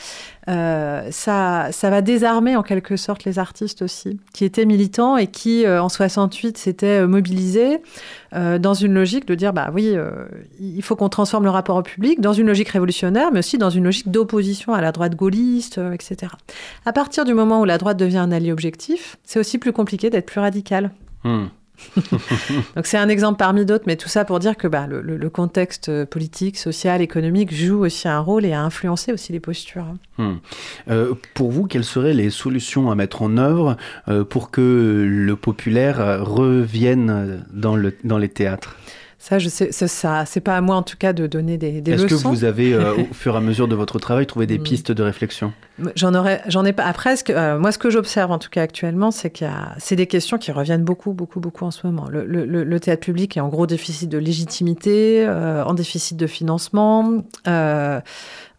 ça, 0.47 1.69
ça 1.71 1.91
va 1.91 2.03
désarmer 2.03 2.57
en 2.57 2.63
quelque 2.63 2.97
sorte 2.97 3.25
les 3.25 3.39
artistes 3.39 3.83
aussi, 3.83 4.19
qui 4.33 4.45
étaient 4.45 4.65
militants 4.65 5.17
et 5.17 5.29
qui, 5.29 5.67
en 5.69 5.89
68, 5.89 6.59
s'étaient 6.59 7.07
mobilisés 7.07 7.79
dans 8.33 8.75
une 8.75 8.95
logique 8.95 9.27
de 9.27 9.37
dire, 9.37 9.53
bah 9.53 9.71
oui, 9.73 9.95
il 10.59 10.83
faut 10.83 10.97
qu'on 10.97 11.09
transforme 11.09 11.45
le 11.45 11.51
rapport 11.51 11.77
au 11.77 11.83
public, 11.83 12.21
dans 12.21 12.33
une 12.33 12.49
logique 12.49 12.71
révolutionnaire 12.71 13.29
mais 13.33 13.41
aussi 13.41 13.59
dans 13.59 13.71
une 13.71 13.85
logique 13.85 14.11
d'opposition 14.11 14.73
à 14.73 14.81
la 14.81 14.93
droite 14.93 15.15
gaulliste, 15.15 15.79
euh, 15.79 15.93
etc. 15.93 16.33
À 16.85 16.93
partir 16.93 17.25
du 17.25 17.35
moment 17.35 17.61
où 17.61 17.65
la 17.65 17.79
droite 17.79 17.97
devient 17.97 18.19
un 18.19 18.33
allié 18.33 18.53
objectif, 18.53 19.17
c'est 19.25 19.39
aussi 19.39 19.59
plus 19.59 19.73
compliqué 19.73 20.11
d'être 20.11 20.27
plus 20.27 20.41
radical. 20.41 20.91
Hmm. 21.25 21.47
Donc 22.77 22.87
c'est 22.87 22.99
un 22.99 23.09
exemple 23.09 23.39
parmi 23.39 23.65
d'autres, 23.65 23.85
mais 23.87 23.97
tout 23.97 24.09
ça 24.09 24.25
pour 24.25 24.39
dire 24.39 24.57
que 24.57 24.69
bah, 24.69 24.87
le, 24.87 25.31
contexte 25.31 26.05
politique, 26.07 26.57
social, 26.57 27.03
économique 27.03 27.55
joue 27.55 27.85
aussi 27.85 28.09
un 28.09 28.19
rôle 28.21 28.45
et 28.45 28.53
a 28.53 28.63
influencé 28.63 29.13
aussi 29.13 29.33
les 29.33 29.41
postures. 29.41 29.87
Hmm. 30.17 30.37
Euh, 30.91 31.15
pour 31.35 31.51
vous, 31.51 31.67
quelles 31.67 31.85
seraient 31.85 32.15
les 32.15 32.31
solutions 32.31 32.91
à 32.91 32.95
mettre 32.95 33.23
en 33.23 33.37
œuvre 33.37 33.77
euh, 34.09 34.25
pour 34.25 34.51
que 34.51 35.07
le 35.09 35.37
populaire 35.37 36.25
revienne 36.25 37.45
dans 37.53 38.19
les 38.19 38.29
théâtres? 38.29 38.77
Ça, 39.21 39.41
je 39.41 39.49
sais, 39.49 39.73
ça, 39.73 40.25
c'est 40.27 40.41
pas 40.41 40.57
à 40.57 40.61
moi 40.61 40.77
en 40.77 40.85
tout 40.85 40.97
cas 40.97 41.13
de 41.13 41.27
donner 41.27 41.59
des, 41.59 41.81
des 41.81 41.93
leçons. 41.93 42.07
Est-ce 42.07 42.23
que 42.23 42.29
vous 42.29 42.45
avez, 42.45 42.73
euh, 42.73 42.95
au 42.95 43.05
fur 43.13 43.35
et 43.35 43.37
à 43.37 43.41
mesure 43.41 43.67
de 43.67 43.75
votre 43.75 43.99
travail, 43.99 44.27
trouvé 44.27 44.47
des 44.47 44.59
mm. 44.59 44.63
pistes 44.63 44.93
de 44.93 45.03
réflexion? 45.03 45.53
J'en 45.97 46.15
aurais, 46.15 46.41
j'en 46.47 46.65
ai 46.65 46.73
pas. 46.73 46.85
Après, 46.85 47.17
ce 47.17 47.25
que, 47.25 47.33
euh, 47.33 47.59
moi, 47.59 47.73
ce 47.73 47.79
que 47.79 47.91
j'observe 47.91 48.31
en 48.31 48.39
tout 48.39 48.49
cas 48.49 48.63
actuellement, 48.63 49.11
c'est 49.11 49.31
qu'il 49.31 49.49
y 49.49 49.51
a, 49.51 49.75
c'est 49.79 49.97
des 49.97 50.07
questions 50.07 50.39
qui 50.39 50.53
reviennent 50.53 50.85
beaucoup, 50.85 51.15
beaucoup, 51.15 51.41
beaucoup 51.41 51.65
en 51.65 51.73
ce 51.73 51.85
moment. 51.85 52.07
Le, 52.09 52.25
le, 52.25 52.45
le 52.45 52.81
théâtre 52.81 53.03
public 53.03 53.37
est 53.37 53.41
en 53.41 53.49
gros 53.49 53.67
déficit 53.67 54.09
de 54.09 54.19
légitimité, 54.19 55.27
euh, 55.27 55.65
en 55.65 55.75
déficit 55.75 56.17
de 56.17 56.27
financement 56.29 57.25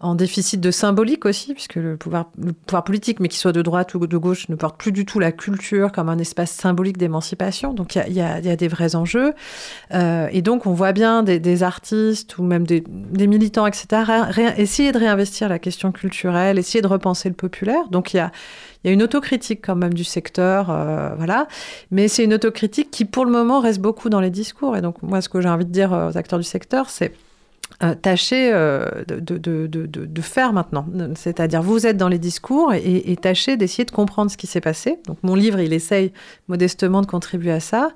en 0.01 0.15
déficit 0.15 0.61
de 0.61 0.71
symbolique 0.71 1.25
aussi, 1.25 1.53
puisque 1.53 1.75
le 1.75 1.97
pouvoir, 1.97 2.31
le 2.41 2.53
pouvoir 2.53 2.85
politique, 2.85 3.19
mais 3.19 3.27
qu'il 3.27 3.37
soit 3.37 3.51
de 3.51 3.61
droite 3.61 3.93
ou 3.95 4.07
de 4.07 4.17
gauche, 4.17 4.47
ne 4.47 4.55
porte 4.55 4.79
plus 4.79 4.93
du 4.93 5.05
tout 5.05 5.19
la 5.19 5.33
culture 5.33 5.91
comme 5.91 6.07
un 6.07 6.17
espace 6.19 6.51
symbolique 6.51 6.97
d'émancipation. 6.97 7.73
Donc 7.73 7.95
il 7.95 8.13
y, 8.13 8.19
y 8.19 8.21
a, 8.21 8.55
des 8.55 8.67
vrais 8.69 8.95
enjeux. 8.95 9.33
Euh, 9.93 10.29
et 10.31 10.41
donc 10.41 10.65
on 10.65 10.71
voit 10.71 10.93
bien 10.93 11.21
des, 11.23 11.63
artistes 11.63 12.37
ou 12.37 12.43
même 12.43 12.65
des, 12.65 12.81
militants, 13.27 13.67
etc., 13.67 14.03
essayer 14.57 14.93
de 14.93 14.99
réinvestir 14.99 15.49
la 15.49 15.59
question 15.59 15.91
culturelle, 15.91 16.57
essayer 16.57 16.81
de 16.81 16.87
repenser 16.87 17.27
le 17.27 17.35
populaire. 17.35 17.89
Donc 17.89 18.13
il 18.13 18.17
y 18.17 18.21
a, 18.21 18.31
il 18.83 18.87
y 18.87 18.89
a 18.91 18.93
une 18.93 19.03
autocritique 19.03 19.59
quand 19.61 19.75
même 19.75 19.93
du 19.93 20.05
secteur, 20.05 20.69
euh, 20.69 21.13
voilà. 21.17 21.49
Mais 21.91 22.07
c'est 22.07 22.23
une 22.23 22.33
autocritique 22.33 22.89
qui, 22.89 23.03
pour 23.03 23.25
le 23.25 23.31
moment, 23.31 23.59
reste 23.59 23.79
beaucoup 23.79 24.07
dans 24.07 24.21
les 24.21 24.29
discours. 24.29 24.77
Et 24.77 24.81
donc, 24.81 25.03
moi, 25.03 25.19
ce 25.19 25.27
que 25.27 25.41
j'ai 25.41 25.49
envie 25.49 25.65
de 25.65 25.71
dire 25.71 25.91
aux 25.91 26.17
acteurs 26.17 26.39
du 26.39 26.45
secteur, 26.45 26.89
c'est 26.89 27.11
euh, 27.81 27.95
tâchez 27.95 28.51
euh, 28.53 29.03
de, 29.07 30.21
faire 30.21 30.51
maintenant. 30.51 30.85
C'est-à-dire, 31.15 31.61
vous 31.61 31.87
êtes 31.87 31.95
dans 31.95 32.09
les 32.09 32.19
discours 32.19 32.73
et, 32.73 33.11
et 33.11 33.15
tâchez 33.15 33.55
d'essayer 33.55 33.85
de 33.85 33.91
comprendre 33.91 34.29
ce 34.29 34.37
qui 34.37 34.47
s'est 34.47 34.59
passé. 34.59 34.99
Donc, 35.07 35.17
mon 35.23 35.33
livre, 35.33 35.59
il 35.59 35.71
essaye 35.71 36.11
modestement 36.49 37.01
de 37.01 37.05
contribuer 37.05 37.51
à 37.51 37.59
ça. 37.61 37.89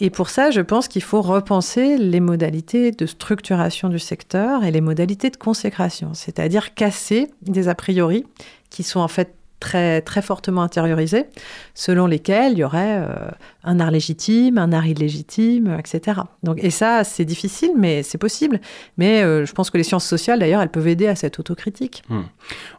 Et 0.00 0.08
pour 0.08 0.30
ça, 0.30 0.50
je 0.50 0.62
pense 0.62 0.88
qu'il 0.88 1.02
faut 1.02 1.20
repenser 1.20 1.98
les 1.98 2.20
modalités 2.20 2.90
de 2.90 3.06
structuration 3.06 3.88
du 3.90 3.98
secteur 3.98 4.64
et 4.64 4.70
les 4.70 4.80
modalités 4.80 5.30
de 5.30 5.36
consécration. 5.36 6.14
C'est-à-dire 6.14 6.74
casser 6.74 7.28
des 7.42 7.68
a 7.68 7.74
priori 7.74 8.24
qui 8.70 8.82
sont 8.82 9.00
en 9.00 9.08
fait 9.08 9.34
très, 9.60 10.00
très 10.02 10.22
fortement 10.22 10.62
intériorisés, 10.62 11.26
selon 11.74 12.06
lesquels 12.06 12.52
il 12.52 12.58
y 12.58 12.64
aurait 12.64 12.98
euh, 12.98 13.30
un 13.64 13.80
art 13.80 13.90
légitime, 13.90 14.58
un 14.58 14.72
art 14.72 14.86
illégitime, 14.86 15.76
etc. 15.78 16.20
Donc, 16.42 16.62
et 16.62 16.70
ça, 16.70 17.04
c'est 17.04 17.24
difficile, 17.24 17.72
mais 17.76 18.02
c'est 18.02 18.18
possible. 18.18 18.60
Mais 18.98 19.22
euh, 19.22 19.44
je 19.44 19.52
pense 19.52 19.70
que 19.70 19.76
les 19.76 19.84
sciences 19.84 20.06
sociales, 20.06 20.38
d'ailleurs, 20.38 20.62
elles 20.62 20.70
peuvent 20.70 20.86
aider 20.86 21.08
à 21.08 21.16
cette 21.16 21.38
autocritique. 21.38 22.02
Hmm. 22.08 22.22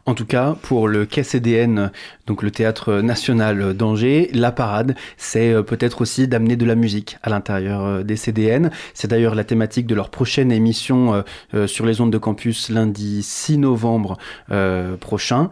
En 0.06 0.14
tout 0.14 0.24
cas, 0.24 0.56
pour 0.62 0.88
le 0.88 1.04
KCDN, 1.04 1.90
donc 2.26 2.42
le 2.42 2.50
Théâtre 2.50 3.00
National 3.00 3.74
d'Angers, 3.74 4.30
la 4.32 4.52
parade, 4.52 4.94
c'est 5.16 5.52
euh, 5.52 5.62
peut-être 5.62 6.00
aussi 6.00 6.28
d'amener 6.28 6.56
de 6.56 6.64
la 6.64 6.74
musique 6.74 7.18
à 7.22 7.30
l'intérieur 7.30 8.04
des 8.04 8.16
CDN. 8.16 8.70
C'est 8.94 9.08
d'ailleurs 9.08 9.34
la 9.34 9.44
thématique 9.44 9.86
de 9.86 9.94
leur 9.94 10.10
prochaine 10.10 10.50
émission 10.50 11.24
sur 11.66 11.86
les 11.86 12.00
ondes 12.00 12.12
de 12.12 12.18
campus 12.18 12.70
lundi 12.70 13.22
6 13.22 13.58
novembre 13.58 14.16
prochain. 15.00 15.50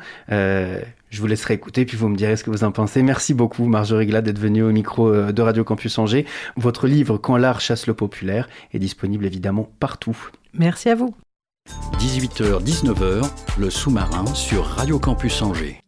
Je 1.10 1.20
vous 1.20 1.26
laisserai 1.26 1.54
écouter, 1.54 1.84
puis 1.84 1.96
vous 1.96 2.08
me 2.08 2.16
direz 2.16 2.36
ce 2.36 2.44
que 2.44 2.50
vous 2.50 2.64
en 2.64 2.72
pensez. 2.72 3.02
Merci 3.02 3.34
beaucoup, 3.34 3.64
Marjorie 3.64 4.06
Glad, 4.06 4.24
d'être 4.24 4.38
venue 4.38 4.62
au 4.62 4.70
micro 4.70 5.08
euh, 5.08 5.32
de 5.32 5.42
Radio 5.42 5.64
Campus 5.64 5.98
Angers. 5.98 6.26
Votre 6.56 6.86
livre 6.86 7.16
Quand 7.18 7.36
l'art 7.36 7.60
chasse 7.60 7.86
le 7.86 7.94
populaire 7.94 8.48
est 8.72 8.78
disponible 8.78 9.24
évidemment 9.24 9.70
partout. 9.80 10.16
Merci 10.52 10.90
à 10.90 10.94
vous. 10.94 11.14
18h, 11.98 12.62
19h, 12.62 13.30
le 13.58 13.70
sous-marin 13.70 14.26
sur 14.34 14.64
Radio 14.64 14.98
Campus 14.98 15.42
Angers. 15.42 15.80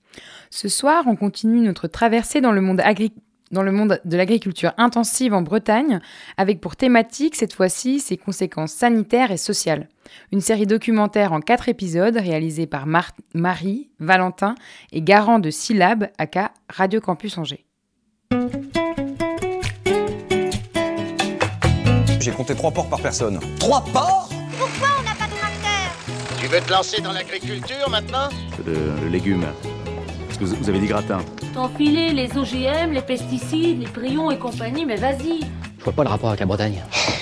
Ce 0.50 0.68
soir, 0.68 1.04
on 1.06 1.16
continue 1.16 1.60
notre 1.60 1.86
traversée 1.86 2.40
dans 2.40 2.52
le 2.52 2.60
monde 2.60 2.80
agricole 2.80 3.22
dans 3.50 3.62
le 3.62 3.72
monde 3.72 4.00
de 4.04 4.16
l'agriculture 4.16 4.72
intensive 4.78 5.34
en 5.34 5.42
Bretagne, 5.42 6.00
avec 6.36 6.60
pour 6.60 6.76
thématique 6.76 7.36
cette 7.36 7.52
fois-ci 7.52 8.00
ses 8.00 8.16
conséquences 8.16 8.72
sanitaires 8.72 9.30
et 9.30 9.36
sociales. 9.36 9.88
Une 10.32 10.40
série 10.40 10.66
documentaire 10.66 11.32
en 11.32 11.40
quatre 11.40 11.68
épisodes 11.68 12.16
réalisée 12.16 12.66
par 12.66 12.86
Marie, 13.34 13.90
Valentin 13.98 14.54
et 14.92 15.02
Garant 15.02 15.38
de 15.38 15.50
Syllab, 15.50 16.08
aka 16.18 16.52
Radio 16.68 17.00
Campus 17.00 17.38
Angers. 17.38 17.66
J'ai 22.20 22.32
compté 22.32 22.54
trois 22.54 22.70
porcs 22.70 22.90
par 22.90 23.00
personne. 23.00 23.40
Trois 23.58 23.82
porcs 23.82 24.28
Pourquoi 24.58 24.88
on 24.98 25.02
n'a 25.02 25.14
pas 25.14 25.26
de 25.26 25.38
tracteur? 25.38 26.38
Tu 26.38 26.46
veux 26.48 26.60
te 26.60 26.70
lancer 26.70 27.00
dans 27.00 27.12
l'agriculture 27.12 27.88
maintenant? 27.88 28.28
Le, 28.66 28.74
le 29.02 29.08
légume. 29.08 29.46
Que 30.40 30.46
vous 30.46 30.70
avez 30.70 30.78
dit 30.78 30.86
gratin. 30.86 31.18
T'enfiler 31.52 32.12
les 32.14 32.34
OGM, 32.34 32.92
les 32.92 33.02
pesticides, 33.02 33.78
les 33.80 33.86
prions 33.86 34.30
et 34.30 34.38
compagnie, 34.38 34.86
mais 34.86 34.96
vas-y. 34.96 35.40
Je 35.78 35.84
vois 35.84 35.92
pas 35.92 36.02
le 36.02 36.08
rapport 36.08 36.30
avec 36.30 36.40
la 36.40 36.46
Bretagne. 36.46 36.82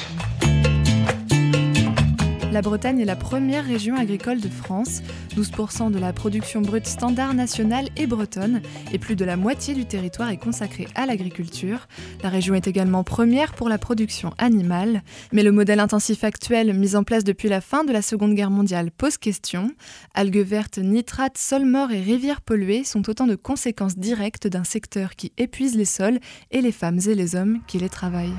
La 2.51 2.63
Bretagne 2.63 3.01
est 3.01 3.05
la 3.05 3.15
première 3.15 3.67
région 3.67 3.95
agricole 3.95 4.41
de 4.41 4.49
France. 4.49 5.03
12% 5.37 5.91
de 5.91 5.99
la 5.99 6.15
production 6.15 6.63
brute 6.63 6.87
standard 6.87 7.35
nationale 7.35 7.91
est 7.97 8.07
bretonne 8.07 8.63
et 8.91 8.99
plus 8.99 9.17
de 9.17 9.27
la 9.27 9.37
moitié 9.37 9.75
du 9.75 9.85
territoire 9.85 10.31
est 10.31 10.39
consacré 10.39 10.89
à 10.95 11.05
l'agriculture. 11.05 11.89
La 12.23 12.31
région 12.31 12.55
est 12.55 12.67
également 12.67 13.05
première 13.05 13.53
pour 13.53 13.69
la 13.69 13.77
production 13.77 14.33
animale. 14.39 15.03
Mais 15.31 15.43
le 15.43 15.53
modèle 15.53 15.79
intensif 15.79 16.25
actuel 16.25 16.73
mis 16.73 16.97
en 16.97 17.05
place 17.05 17.23
depuis 17.23 17.51
la 17.51 17.61
fin 17.61 17.85
de 17.85 17.93
la 17.93 18.01
Seconde 18.01 18.35
Guerre 18.35 18.51
mondiale 18.51 18.91
pose 18.93 19.19
question. 19.19 19.71
Algues 20.15 20.39
vertes, 20.39 20.79
nitrates, 20.79 21.37
sols 21.37 21.67
morts 21.67 21.93
et 21.93 22.01
rivières 22.01 22.41
polluées 22.41 22.83
sont 22.83 23.11
autant 23.11 23.27
de 23.27 23.37
conséquences 23.37 23.99
directes 23.99 24.47
d'un 24.47 24.65
secteur 24.65 25.17
qui 25.17 25.33
épuise 25.37 25.77
les 25.77 25.85
sols 25.85 26.19
et 26.51 26.63
les 26.63 26.73
femmes 26.73 26.99
et 27.07 27.15
les 27.15 27.37
hommes 27.37 27.59
qui 27.67 27.79
les 27.79 27.91
travaillent. 27.91 28.33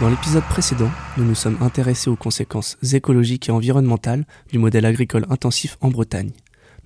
Dans 0.00 0.08
l'épisode 0.08 0.44
précédent, 0.44 0.92
nous 1.16 1.24
nous 1.24 1.34
sommes 1.34 1.58
intéressés 1.60 2.08
aux 2.08 2.14
conséquences 2.14 2.78
écologiques 2.92 3.48
et 3.48 3.52
environnementales 3.52 4.26
du 4.52 4.58
modèle 4.60 4.86
agricole 4.86 5.26
intensif 5.28 5.76
en 5.80 5.88
Bretagne. 5.88 6.30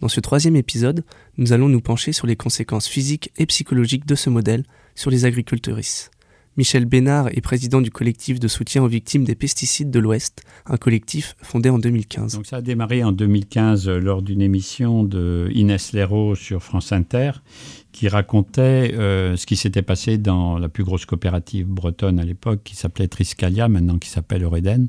Dans 0.01 0.09
ce 0.09 0.19
troisième 0.21 0.57
épisode, 0.57 1.05
nous 1.37 1.53
allons 1.53 1.69
nous 1.69 1.83
pencher 1.83 2.13
sur 2.13 2.27
les 2.27 2.37
conséquences 2.37 2.89
physiques 2.89 3.31
et 3.37 3.45
psychologiques 3.45 4.07
de 4.07 4.15
ce 4.15 4.31
modèle 4.31 4.65
sur 4.95 5.11
les 5.11 5.27
agricultrices. 5.27 6.11
Michel 6.57 6.85
Bénard 6.85 7.29
est 7.29 7.41
président 7.41 7.81
du 7.81 7.91
collectif 7.91 8.39
de 8.39 8.47
soutien 8.47 8.83
aux 8.83 8.89
victimes 8.89 9.25
des 9.25 9.35
pesticides 9.35 9.91
de 9.91 9.99
l'Ouest, 9.99 10.43
un 10.67 10.77
collectif 10.77 11.35
fondé 11.41 11.71
en 11.71 11.79
2015. 11.79 12.35
Donc 12.35 12.47
ça 12.47 12.57
a 12.57 12.61
démarré 12.61 13.03
en 13.03 13.13
2015 13.13 13.89
euh, 13.89 13.99
lors 13.99 14.21
d'une 14.21 14.43
émission 14.43 15.03
de 15.03 15.49
Inès 15.55 15.95
Leroux 15.95 16.35
sur 16.35 16.63
France 16.63 16.93
Inter 16.93 17.33
qui 17.93 18.09
racontait 18.09 18.95
euh, 18.95 19.37
ce 19.37 19.47
qui 19.47 19.57
s'était 19.57 19.83
passé 19.83 20.19
dans 20.19 20.59
la 20.59 20.69
plus 20.69 20.85
grosse 20.85 21.07
coopérative 21.07 21.67
bretonne 21.67 22.19
à 22.19 22.25
l'époque 22.25 22.61
qui 22.65 22.77
s'appelait 22.77 23.09
Triscalia, 23.09 23.69
maintenant 23.69 23.99
qui 23.99 24.11
s'appelle 24.11 24.43
Eureden, 24.43 24.89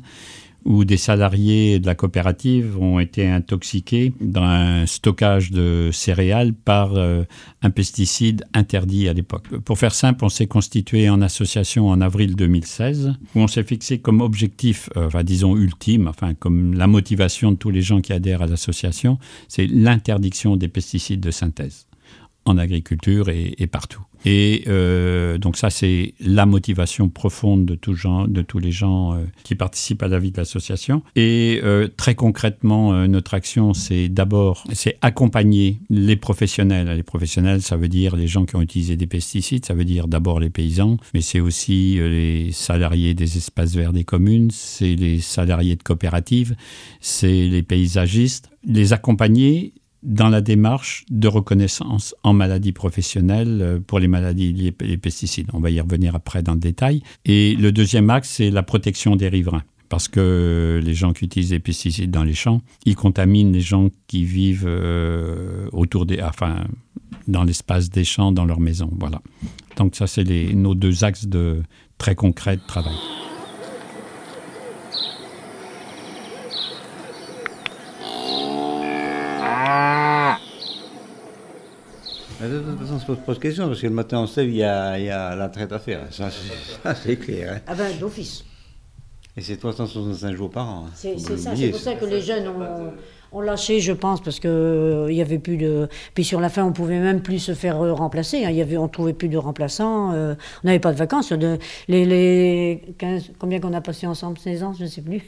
où 0.65 0.85
des 0.85 0.97
salariés 0.97 1.79
de 1.79 1.85
la 1.85 1.95
coopérative 1.95 2.79
ont 2.79 2.99
été 2.99 3.27
intoxiqués 3.27 4.13
dans 4.21 4.43
un 4.43 4.85
stockage 4.85 5.51
de 5.51 5.89
céréales 5.91 6.53
par 6.53 6.95
euh, 6.95 7.23
un 7.61 7.69
pesticide 7.69 8.45
interdit 8.53 9.09
à 9.09 9.13
l'époque. 9.13 9.47
Pour 9.59 9.77
faire 9.77 9.93
simple, 9.93 10.23
on 10.25 10.29
s'est 10.29 10.47
constitué 10.47 11.09
en 11.09 11.21
association 11.21 11.89
en 11.89 12.01
avril 12.01 12.35
2016, 12.35 13.13
où 13.35 13.39
on 13.39 13.47
s'est 13.47 13.63
fixé 13.63 13.99
comme 13.99 14.21
objectif, 14.21 14.89
euh, 14.97 15.07
enfin, 15.07 15.23
disons 15.23 15.55
ultime, 15.57 16.07
enfin 16.07 16.33
comme 16.33 16.73
la 16.73 16.87
motivation 16.87 17.51
de 17.51 17.57
tous 17.57 17.69
les 17.69 17.81
gens 17.81 18.01
qui 18.01 18.13
adhèrent 18.13 18.41
à 18.41 18.47
l'association, 18.47 19.19
c'est 19.47 19.67
l'interdiction 19.67 20.55
des 20.55 20.67
pesticides 20.67 21.21
de 21.21 21.31
synthèse 21.31 21.87
en 22.45 22.57
agriculture 22.57 23.29
et, 23.29 23.67
partout. 23.67 24.01
Et 24.25 24.63
euh, 24.67 25.37
donc 25.37 25.57
ça, 25.57 25.69
c'est 25.69 26.13
la 26.19 26.45
motivation 26.45 27.09
profonde 27.09 27.65
de, 27.65 27.75
tous 27.75 28.59
les 28.59 28.71
gens 28.71 29.13
euh, 29.13 29.17
qui 29.43 29.55
participent 29.55 30.03
à 30.03 30.07
la 30.07 30.19
vie 30.19 30.31
de 30.31 30.37
l'association. 30.37 31.03
Et 31.15 31.61
euh, 31.63 31.87
très 31.95 32.15
concrètement, 32.15 33.07
notre 33.07 33.33
action, 33.33 33.73
c'est 33.73 34.09
d'abord, 34.09 34.65
c'est 34.73 34.97
accompagner 35.01 35.79
les 35.89 36.15
professionnels. 36.15 36.89
Les 36.95 37.03
professionnels, 37.03 37.61
ça 37.61 37.77
veut 37.77 37.87
dire 37.87 38.15
les 38.15 38.27
gens 38.27 38.45
qui 38.45 38.55
ont 38.55 38.61
utilisé 38.61 38.95
des 38.95 39.07
pesticides, 39.07 39.65
ça 39.65 39.73
veut 39.73 39.85
dire 39.85 40.07
d'abord 40.07 40.39
les 40.39 40.49
paysans, 40.49 40.97
mais 41.13 41.21
c'est 41.21 41.39
aussi 41.39 41.95
les 41.95 42.51
salariés 42.51 43.13
des 43.13 43.37
espaces 43.37 43.75
verts 43.75 43.93
des 43.93 44.03
communes, 44.03 44.51
c'est 44.51 44.95
les 44.95 45.19
salariés 45.19 45.75
de 45.75 45.83
coopératives, 45.83 46.55
c'est 46.99 47.47
les 47.47 47.63
paysagistes. 47.63 48.49
Les 48.65 48.93
accompagner 48.93 49.73
dans 50.03 50.29
la 50.29 50.41
démarche 50.41 51.05
de 51.09 51.27
reconnaissance 51.27 52.15
en 52.23 52.33
maladie 52.33 52.71
professionnelle 52.71 53.59
euh, 53.61 53.79
pour 53.79 53.99
les 53.99 54.07
maladies 54.07 54.53
liées 54.53 54.75
aux 54.81 54.97
pesticides. 54.97 55.47
On 55.53 55.59
va 55.59 55.69
y 55.69 55.79
revenir 55.79 56.15
après 56.15 56.43
dans 56.43 56.53
le 56.53 56.59
détail. 56.59 57.01
Et 57.25 57.55
le 57.55 57.71
deuxième 57.71 58.09
axe, 58.09 58.29
c'est 58.29 58.51
la 58.51 58.63
protection 58.63 59.15
des 59.15 59.29
riverains. 59.29 59.63
Parce 59.89 60.07
que 60.07 60.81
les 60.83 60.93
gens 60.93 61.13
qui 61.13 61.25
utilisent 61.25 61.51
des 61.51 61.59
pesticides 61.59 62.09
dans 62.09 62.23
les 62.23 62.33
champs, 62.33 62.61
ils 62.85 62.95
contaminent 62.95 63.53
les 63.53 63.61
gens 63.61 63.89
qui 64.07 64.25
vivent 64.25 64.65
euh, 64.67 65.67
autour 65.71 66.05
des, 66.05 66.21
enfin, 66.21 66.63
dans 67.27 67.43
l'espace 67.43 67.89
des 67.89 68.03
champs, 68.03 68.31
dans 68.31 68.45
leur 68.45 68.59
maison. 68.59 68.89
Voilà. 68.99 69.21
Donc 69.77 69.95
ça, 69.95 70.07
c'est 70.07 70.23
nos 70.23 70.73
deux 70.73 71.03
axes 71.03 71.27
de 71.27 71.61
très 71.97 72.15
concrets 72.15 72.57
de 72.57 72.65
travail. 72.67 72.95
De 82.49 82.59
toute 82.59 82.79
façon, 82.79 82.95
on 82.95 82.99
se 82.99 83.05
pose 83.05 83.17
pas 83.25 83.33
de 83.33 83.39
questions, 83.39 83.67
parce 83.67 83.81
que 83.81 83.87
le 83.87 83.93
matin, 83.93 84.19
on 84.19 84.27
se 84.27 84.39
lève, 84.39 84.49
il 84.49 84.55
y 84.55 84.59
y 84.59 84.63
a 85.09 85.35
la 85.35 85.49
traite 85.49 85.71
à 85.71 85.79
faire. 85.79 86.01
Ça, 86.11 86.29
c'est 86.95 87.17
clair. 87.17 87.53
Hein. 87.55 87.61
Ah 87.67 87.75
ben, 87.75 87.97
d'office. 87.99 88.43
Et 89.35 89.41
c'est 89.41 89.57
365 89.57 90.35
jours 90.35 90.49
par 90.49 90.69
an. 90.69 90.85
Hein. 90.87 90.91
C'est 90.93 91.17
ça, 91.19 91.55
c'est 91.55 91.69
pour 91.69 91.79
ça 91.79 91.95
que 91.95 92.05
les 92.05 92.21
jeunes 92.21 92.47
ont, 93.31 93.41
lâché, 93.41 93.79
je 93.79 93.91
pense, 93.91 94.21
parce 94.21 94.39
qu'il 94.39 94.49
euh, 94.51 95.07
il 95.09 95.17
y 95.17 95.21
avait 95.21 95.39
plus 95.39 95.57
de... 95.57 95.87
Puis 96.13 96.23
sur 96.23 96.39
la 96.39 96.49
fin, 96.49 96.63
on 96.63 96.71
pouvait 96.71 96.99
même 96.99 97.21
plus 97.21 97.39
se 97.39 97.55
faire 97.55 97.81
euh, 97.81 97.91
remplacer. 97.91 98.45
Hein. 98.45 98.51
Y 98.51 98.61
avait, 98.61 98.77
on 98.77 98.87
trouvait 98.87 99.13
plus 99.13 99.29
de 99.29 99.37
remplaçants. 99.37 100.11
Euh, 100.13 100.35
on 100.63 100.67
n'avait 100.67 100.77
pas 100.77 100.91
de 100.91 100.97
vacances. 100.97 101.33
De, 101.33 101.57
les, 101.87 102.05
les 102.05 102.93
15, 102.99 103.31
combien 103.39 103.59
qu'on 103.59 103.73
a 103.73 103.81
passé 103.81 104.05
ensemble 104.05 104.37
16 104.37 104.63
ans, 104.63 104.73
je 104.77 104.83
ne 104.83 104.89
sais 104.89 105.01
plus. 105.01 105.23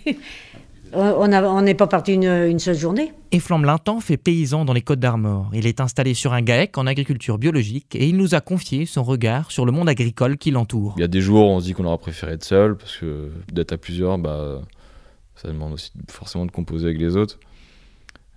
On 0.96 1.62
n'est 1.62 1.74
pas 1.74 1.88
parti 1.88 2.14
une, 2.14 2.60
seule 2.60 2.78
journée. 2.78 3.12
Et 3.32 3.39
Flambe 3.39 3.66
fait 4.00 4.18
paysan 4.18 4.64
dans 4.64 4.74
les 4.74 4.82
Côtes 4.82 5.00
d'Armor. 5.00 5.50
Il 5.54 5.68
est 5.68 5.82
installé 5.82 6.14
sur 6.14 6.34
un 6.34 6.41
GAEC 6.41 6.78
en 6.78 6.88
agriculture 6.88 7.38
biologique 7.38 7.96
et 7.96 8.08
il 8.08 8.16
nous 8.16 8.34
a 8.34 8.41
confié 8.41 8.86
son 8.86 9.04
regard 9.04 9.52
sur 9.52 9.66
le 9.66 9.72
monde 9.72 9.89
agricole 9.89 10.38
qui 10.38 10.52
l'entoure. 10.52 10.93
Il 10.98 11.02
y 11.02 11.04
a 11.04 11.08
des 11.08 11.22
jours 11.22 11.50
où 11.50 11.52
on 11.52 11.60
se 11.60 11.66
dit 11.66 11.74
qu'on 11.74 11.86
aurait 11.86 11.98
préféré 11.98 12.34
être 12.34 12.46
seul 12.46 12.78
parce 12.78 12.98
que 12.98 13.30
d'être 13.52 13.74
à 13.74 13.78
plusieurs, 13.78 14.18
bah, 14.18 14.62
ça 15.36 15.50
demande 15.50 15.74
aussi 15.74 15.91
forcément 16.10 16.46
de 16.46 16.52
composer 16.52 16.86
avec 16.86 17.00
les 17.00 17.18
autres. 17.18 17.39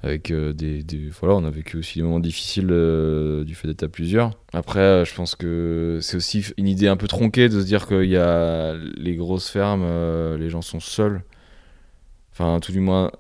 Avec 0.02 0.30
euh, 0.30 0.52
des, 0.52 0.84
voilà, 1.20 1.34
on 1.34 1.44
a 1.44 1.50
vécu 1.50 1.76
aussi 1.76 1.98
des 1.98 2.04
moments 2.04 2.20
difficiles 2.20 2.68
euh, 2.70 3.42
du 3.42 3.56
fait 3.56 3.66
d'être 3.66 3.82
à 3.82 3.88
plusieurs. 3.88 4.30
Après, 4.52 5.04
je 5.04 5.12
pense 5.14 5.34
que 5.34 5.98
c'est 6.00 6.16
aussi 6.16 6.44
une 6.56 6.68
idée 6.68 6.86
un 6.86 6.96
peu 6.96 7.08
tronquée 7.08 7.48
de 7.48 7.60
se 7.60 7.66
dire 7.66 7.86
qu'il 7.88 8.08
y 8.08 8.16
a 8.16 8.74
les 8.96 9.16
grosses 9.16 9.48
fermes, 9.48 9.82
euh, 9.84 10.38
les 10.38 10.50
gens 10.50 10.62
sont 10.62 10.78
seuls. 10.78 11.22
Enfin, 12.38 12.60
tout 12.60 12.70
du 12.70 12.78
moins, 12.78 13.10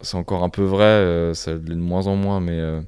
c'est 0.00 0.16
encore 0.16 0.42
un 0.42 0.48
peu 0.48 0.64
vrai, 0.64 0.82
euh, 0.82 1.32
ça 1.32 1.52
l'est 1.52 1.60
de 1.60 1.74
moins 1.76 2.08
en 2.08 2.16
moins, 2.16 2.40
mais 2.40 2.58
euh, 2.58 2.80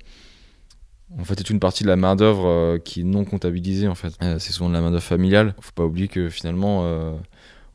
en 1.17 1.23
fait, 1.23 1.37
c'est 1.39 1.51
une 1.51 1.61
partie 1.61 1.85
de 1.85 1.89
la 1.89 1.95
main-d'œuvre 1.95 2.49
euh, 2.49 2.79
qui 2.79 3.03
est 3.03 3.05
non 3.05 3.25
comptabilisée, 3.25 3.87
en 3.87 3.95
fait. 3.95 4.13
c'est 4.21 4.51
souvent 4.51 4.69
de 4.69 4.75
la 4.75 4.81
main-d'œuvre 4.81 5.05
familiale. 5.05 5.55
Faut 5.61 5.71
pas 5.73 5.85
oublier 5.85 6.09
que 6.09 6.29
finalement, 6.29 6.85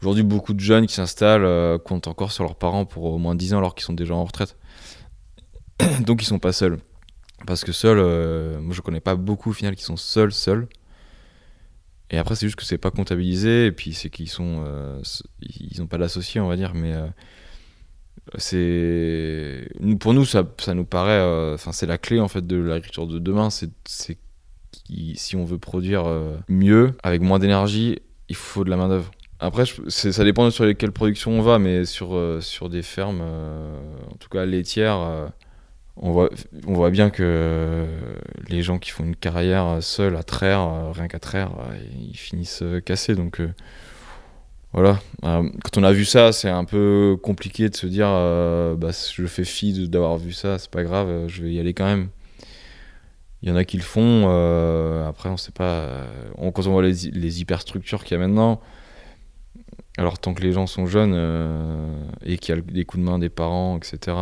aujourd'hui, 0.01 0.23
beaucoup 0.23 0.53
de 0.53 0.59
jeunes 0.59 0.87
qui 0.87 0.93
s'installent 0.93 1.79
comptent 1.79 2.07
encore 2.07 2.33
sur 2.33 2.43
leurs 2.43 2.55
parents 2.55 2.83
pour 2.83 3.05
au 3.05 3.17
moins 3.17 3.33
10 3.33 3.53
ans 3.53 3.59
alors 3.59 3.75
qu'ils 3.75 3.85
sont 3.85 3.93
déjà 3.93 4.13
en 4.13 4.25
retraite. 4.25 4.57
Donc, 6.01 6.21
ils 6.21 6.25
sont 6.25 6.39
pas 6.39 6.51
seuls. 6.51 6.79
Parce 7.47 7.63
que 7.63 7.71
seuls, 7.71 7.97
moi, 8.59 8.75
je 8.75 8.81
connais 8.81 8.99
pas 8.99 9.15
beaucoup 9.15 9.51
au 9.51 9.53
final 9.53 9.73
qui 9.77 9.83
sont 9.83 9.95
seuls, 9.95 10.33
seuls. 10.33 10.67
Et 12.09 12.17
après, 12.17 12.35
c'est 12.35 12.45
juste 12.45 12.57
que 12.57 12.65
c'est 12.65 12.77
pas 12.77 12.91
comptabilisé, 12.91 13.67
et 13.67 13.71
puis 13.71 13.93
c'est 13.93 14.09
qu'ils 14.09 14.27
sont. 14.27 14.65
ils 15.39 15.81
ont 15.81 15.87
pas 15.87 15.97
d'associés, 15.97 16.41
on 16.41 16.49
va 16.49 16.57
dire, 16.57 16.73
mais 16.73 16.93
c'est 18.37 19.67
pour 19.99 20.13
nous 20.13 20.25
ça, 20.25 20.43
ça 20.59 20.73
nous 20.73 20.85
paraît 20.85 21.19
euh, 21.19 21.55
enfin 21.55 21.71
c'est 21.71 21.85
la 21.85 21.97
clé 21.97 22.19
en 22.19 22.27
fait 22.27 22.45
de 22.45 22.57
l'agriculture 22.57 23.07
de 23.07 23.19
demain 23.19 23.49
c'est 23.49 23.71
si 25.15 25.35
on 25.35 25.43
veut 25.43 25.57
produire 25.57 26.05
euh, 26.05 26.37
mieux 26.47 26.95
avec 27.03 27.21
moins 27.21 27.39
d'énergie 27.39 27.99
il 28.29 28.35
faut 28.35 28.63
de 28.63 28.69
la 28.69 28.77
main 28.77 28.87
d'œuvre 28.87 29.11
après 29.39 29.63
ça 29.87 30.23
dépend 30.23 30.49
sur 30.51 30.65
lesquelles 30.65 30.91
productions 30.91 31.31
on 31.31 31.41
va 31.41 31.59
mais 31.59 31.85
sur 31.85 32.15
euh, 32.15 32.41
sur 32.41 32.69
des 32.69 32.83
fermes 32.83 33.21
en 33.21 34.15
tout 34.17 34.29
cas 34.29 34.45
laitières 34.45 35.31
on 35.97 36.11
voit 36.11 36.29
on 36.67 36.73
voit 36.73 36.91
bien 36.91 37.09
que 37.09 37.85
les 38.47 38.61
gens 38.61 38.79
qui 38.79 38.91
font 38.91 39.03
une 39.03 39.15
carrière 39.15 39.79
seuls 39.81 40.15
à 40.15 40.23
traire 40.23 40.91
rien 40.93 41.07
qu'à 41.07 41.19
traire 41.19 41.51
ils 41.99 42.17
finissent 42.17 42.63
cassés. 42.85 43.15
Donc 43.15 43.41
voilà. 44.73 44.99
Euh, 45.25 45.49
quand 45.63 45.77
on 45.77 45.83
a 45.83 45.91
vu 45.91 46.05
ça, 46.05 46.31
c'est 46.31 46.49
un 46.49 46.63
peu 46.63 47.17
compliqué 47.21 47.69
de 47.69 47.75
se 47.75 47.87
dire 47.87 48.07
euh, 48.09 48.75
bah, 48.75 48.91
je 48.91 49.25
fais 49.25 49.43
fi 49.43 49.87
d'avoir 49.89 50.17
vu 50.17 50.31
ça, 50.31 50.57
c'est 50.59 50.71
pas 50.71 50.83
grave, 50.83 51.09
euh, 51.09 51.27
je 51.27 51.43
vais 51.43 51.51
y 51.53 51.59
aller 51.59 51.73
quand 51.73 51.85
même. 51.85 52.09
Il 53.41 53.49
y 53.49 53.51
en 53.51 53.55
a 53.55 53.65
qui 53.65 53.77
le 53.77 53.83
font, 53.83 54.29
après 55.07 55.29
on 55.29 55.35
sait 55.37 55.51
pas. 55.51 56.05
Quand 56.37 56.67
on 56.67 56.71
voit 56.71 56.83
les, 56.83 57.41
hyperstructures 57.41 58.03
qu'il 58.03 58.15
y 58.15 58.21
a 58.21 58.27
maintenant, 58.27 58.61
alors 59.97 60.19
tant 60.19 60.35
que 60.35 60.43
les 60.43 60.51
gens 60.51 60.67
sont 60.67 60.85
jeunes 60.85 61.15
et 62.23 62.37
qu'il 62.37 62.55
y 62.55 62.57
a 62.57 62.61
des 62.61 62.85
coups 62.85 63.03
de 63.03 63.09
main 63.09 63.17
des 63.17 63.29
parents, 63.29 63.77
etc., 63.77 64.15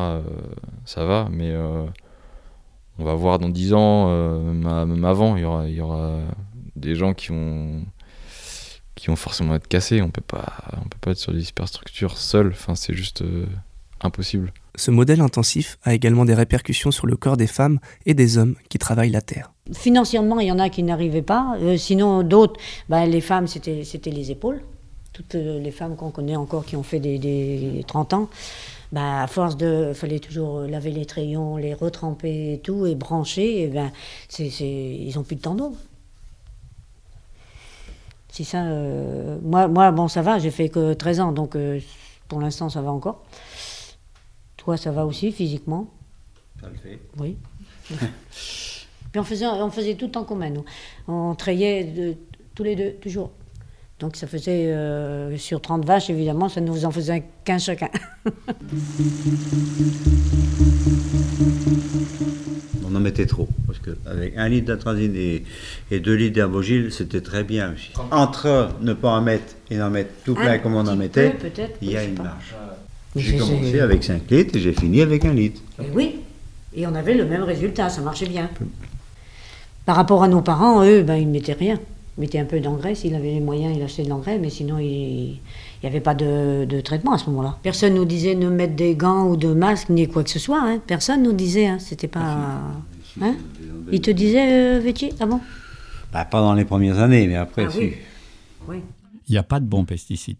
ça 0.85 1.03
va, 1.03 1.27
mais 1.29 1.53
on 2.97 3.03
va 3.03 3.13
voir 3.13 3.39
dans 3.39 3.49
10 3.49 3.73
ans, 3.73 4.07
même 4.85 5.03
avant, 5.03 5.35
il 5.35 5.41
y 5.73 5.81
aura, 5.81 6.21
des 6.77 6.95
gens 6.95 7.13
qui 7.13 7.27
vont 7.27 7.83
qui 8.99 9.07
vont 9.07 9.15
forcément 9.15 9.55
être 9.55 9.67
cassés. 9.67 10.01
On 10.01 10.09
peut 10.09 10.21
pas, 10.21 10.53
on 10.77 10.87
peut 10.87 10.97
pas 11.01 11.11
être 11.11 11.17
sur 11.17 11.33
des 11.33 11.47
hyperstructures 11.49 12.17
seuls. 12.17 12.51
Enfin, 12.53 12.75
c'est 12.75 12.93
juste, 12.93 13.21
euh, 13.21 13.45
impossible. 14.01 14.53
Ce 14.75 14.91
modèle 14.91 15.19
intensif 15.21 15.77
a 15.83 15.93
également 15.93 16.25
des 16.25 16.33
répercussions 16.33 16.91
sur 16.91 17.05
le 17.07 17.17
corps 17.17 17.35
des 17.37 17.47
femmes 17.47 17.79
et 18.05 18.13
des 18.13 18.37
hommes 18.37 18.55
qui 18.69 18.77
travaillent 18.77 19.09
la 19.11 19.21
terre. 19.21 19.51
Financièrement, 19.73 20.39
il 20.39 20.47
y 20.47 20.51
en 20.51 20.59
a 20.59 20.69
qui 20.69 20.83
n'arrivaient 20.83 21.21
pas. 21.21 21.57
Euh, 21.61 21.75
sinon, 21.77 22.23
d'autres, 22.23 22.59
ben, 22.87 23.05
les 23.05 23.21
femmes, 23.21 23.47
c'était 23.47 23.83
c'était 23.83 24.11
les 24.11 24.31
épaules. 24.31 24.61
Toutes 25.11 25.35
euh, 25.35 25.59
les 25.59 25.71
femmes 25.71 25.95
qu'on 25.97 26.11
connaît 26.11 26.35
encore 26.37 26.65
qui 26.65 26.75
ont 26.77 26.83
fait 26.83 26.99
des, 26.99 27.19
des 27.19 27.83
30 27.85 28.13
ans, 28.13 28.29
ben, 28.93 29.21
à 29.23 29.27
force 29.27 29.57
de. 29.57 29.91
fallait 29.93 30.19
toujours 30.19 30.61
laver 30.61 30.91
les 30.91 31.05
trayons, 31.05 31.57
les 31.57 31.73
retremper 31.73 32.53
et 32.53 32.59
tout, 32.59 32.85
et 32.85 32.95
brancher, 32.95 33.63
et 33.63 33.67
ben, 33.67 33.91
c'est 34.29 34.49
c'est- 34.49 34.65
ils 34.65 35.13
n'ont 35.15 35.23
plus 35.23 35.35
de 35.35 35.41
temps 35.41 35.55
ça. 38.43 38.63
euh, 38.65 39.37
moi, 39.41 39.67
moi, 39.67 39.91
bon, 39.91 40.07
ça 40.07 40.21
va, 40.21 40.39
j'ai 40.39 40.51
fait 40.51 40.69
que 40.69 40.93
13 40.93 41.19
ans, 41.19 41.31
donc 41.31 41.55
euh, 41.55 41.79
pour 42.27 42.39
l'instant, 42.41 42.69
ça 42.69 42.81
va 42.81 42.91
encore. 42.91 43.23
Toi, 44.57 44.77
ça 44.77 44.91
va 44.91 45.05
aussi, 45.05 45.31
physiquement? 45.31 45.87
Ça 46.61 46.67
le 46.69 46.75
fait. 46.75 46.99
Oui. 47.17 47.37
Puis 49.11 49.19
on 49.19 49.23
faisait, 49.23 49.47
on 49.47 49.71
faisait 49.71 49.95
tout 49.95 50.15
en 50.17 50.23
commun, 50.23 50.49
nous. 50.51 50.65
On 51.07 51.33
trayait 51.35 51.83
de- 51.85 52.15
tous 52.53 52.63
les 52.63 52.75
deux, 52.75 52.91
toujours. 53.01 53.31
Donc 53.99 54.15
ça 54.15 54.27
faisait, 54.27 54.67
euh, 54.67 55.35
sur 55.37 55.59
30 55.61 55.83
vaches, 55.85 56.09
évidemment, 56.09 56.47
ça 56.49 56.61
nous 56.61 56.85
en 56.85 56.91
faisait 56.91 57.23
15 57.43 57.63
chacun. 57.63 57.89
En 62.99 63.01
mettait 63.01 63.25
trop, 63.25 63.47
parce 63.65 63.79
qu'avec 63.79 64.33
un 64.35 64.49
litre 64.49 64.67
d'atrazine 64.67 65.15
et, 65.15 65.45
et 65.89 66.01
deux 66.01 66.15
litres 66.15 66.33
d'herbogile, 66.35 66.91
c'était 66.91 67.21
très 67.21 67.45
bien 67.45 67.73
aussi. 67.73 67.91
Entre 68.11 68.69
ne 68.81 68.91
pas 68.91 69.11
en 69.11 69.21
mettre 69.21 69.55
et 69.71 69.81
en 69.81 69.89
mettre 69.89 70.09
tout 70.25 70.35
plein 70.35 70.51
Un 70.51 70.57
comme 70.57 70.75
on 70.75 70.85
en 70.85 70.97
mettait, 70.97 71.29
peu, 71.29 71.47
il 71.81 71.91
y 71.91 71.95
a 71.95 72.03
une 72.03 72.15
pas. 72.15 72.23
marge. 72.23 72.55
J'ai 73.15 73.37
commencé 73.37 73.79
avec 73.79 74.03
5 74.03 74.29
litres 74.29 74.57
et 74.57 74.59
j'ai 74.59 74.73
fini 74.73 75.01
avec 75.01 75.23
un 75.23 75.33
litre. 75.33 75.61
Et 75.81 75.87
oui, 75.93 76.17
et 76.75 76.85
on 76.87 76.93
avait 76.93 77.13
le 77.13 77.25
même 77.25 77.43
résultat, 77.43 77.87
ça 77.89 78.01
marchait 78.01 78.27
bien. 78.27 78.49
Par 79.85 79.95
rapport 79.95 80.21
à 80.21 80.27
nos 80.27 80.41
parents, 80.41 80.83
eux, 80.83 81.01
ben, 81.01 81.15
ils 81.15 81.27
ne 81.27 81.31
mettaient 81.31 81.53
rien. 81.53 81.79
Ils 82.17 82.21
mettaient 82.21 82.39
un 82.39 82.45
peu 82.45 82.59
d'engrais, 82.59 82.95
s'il 82.95 83.15
avait 83.15 83.31
les 83.31 83.39
moyens, 83.39 83.73
il 83.75 83.81
achetait 83.81 84.03
de 84.03 84.09
l'engrais, 84.09 84.37
mais 84.39 84.49
sinon, 84.49 84.77
il 84.77 85.39
n'y 85.83 85.89
avait 85.89 86.01
pas 86.01 86.13
de, 86.15 86.65
de 86.65 86.81
traitement 86.81 87.13
à 87.13 87.17
ce 87.17 87.29
moment-là. 87.29 87.57
Personne 87.63 87.93
nous 87.93 88.05
disait 88.05 88.35
de 88.35 88.47
mettre 88.49 88.75
des 88.75 88.95
gants 88.95 89.27
ou 89.29 89.37
de 89.37 89.53
masques, 89.53 89.89
ni 89.89 90.07
quoi 90.07 90.23
que 90.23 90.29
ce 90.29 90.39
soit. 90.39 90.61
hein. 90.61 90.79
Personne 90.85 91.23
nous 91.23 91.33
disait, 91.33 91.67
hein. 91.67 91.79
c'était 91.79 92.07
pas... 92.07 92.61
Hein 93.21 93.35
il 93.91 94.01
te 94.01 94.11
disait, 94.11 94.77
euh, 94.77 94.79
Vétier 94.79 95.13
Ah 95.19 95.25
bon 95.25 95.39
Bah, 96.13 96.25
pas 96.25 96.41
dans 96.41 96.53
les 96.53 96.65
premières 96.65 96.99
années, 96.99 97.27
mais 97.27 97.35
après, 97.35 97.65
Ah 97.67 97.71
si. 97.71 97.77
oui. 97.79 97.93
Oui. 98.67 98.77
Il 99.27 99.31
n'y 99.31 99.37
a 99.37 99.43
pas 99.43 99.59
de 99.59 99.65
bons 99.65 99.85
pesticides. 99.85 100.37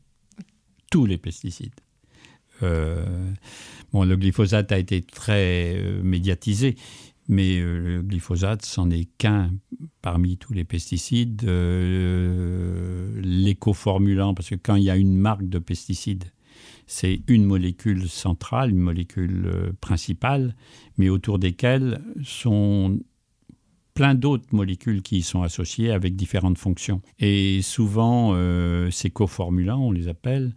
Tous 0.91 1.05
les 1.05 1.17
pesticides. 1.17 1.71
Euh, 2.63 3.03
bon, 3.93 4.03
le 4.03 4.15
glyphosate 4.17 4.71
a 4.71 4.77
été 4.77 5.01
très 5.01 5.75
euh, 5.77 6.01
médiatisé, 6.03 6.75
mais 7.29 7.59
euh, 7.59 7.79
le 7.79 8.01
glyphosate, 8.01 8.65
c'en 8.65 8.89
est 8.89 9.07
qu'un 9.17 9.51
parmi 10.01 10.37
tous 10.37 10.53
les 10.53 10.65
pesticides. 10.65 11.43
Euh, 11.45 13.21
L'éco-formulant, 13.21 14.33
parce 14.33 14.49
que 14.49 14.55
quand 14.55 14.75
il 14.75 14.83
y 14.83 14.89
a 14.89 14.97
une 14.97 15.15
marque 15.15 15.47
de 15.47 15.59
pesticides, 15.59 16.25
c'est 16.87 17.21
une 17.27 17.45
molécule 17.45 18.09
centrale, 18.09 18.71
une 18.71 18.79
molécule 18.79 19.45
euh, 19.45 19.71
principale, 19.79 20.55
mais 20.97 21.09
autour 21.09 21.37
desquelles 21.37 22.01
sont 22.23 22.99
plein 23.93 24.15
d'autres 24.15 24.47
molécules 24.51 25.01
qui 25.03 25.17
y 25.17 25.21
sont 25.21 25.43
associées 25.43 25.91
avec 25.91 26.15
différentes 26.15 26.57
fonctions. 26.57 27.01
Et 27.19 27.61
souvent, 27.61 28.31
euh, 28.33 28.89
ces 28.91 29.11
coformulants, 29.11 29.81
on 29.81 29.91
les 29.91 30.07
appelle, 30.07 30.55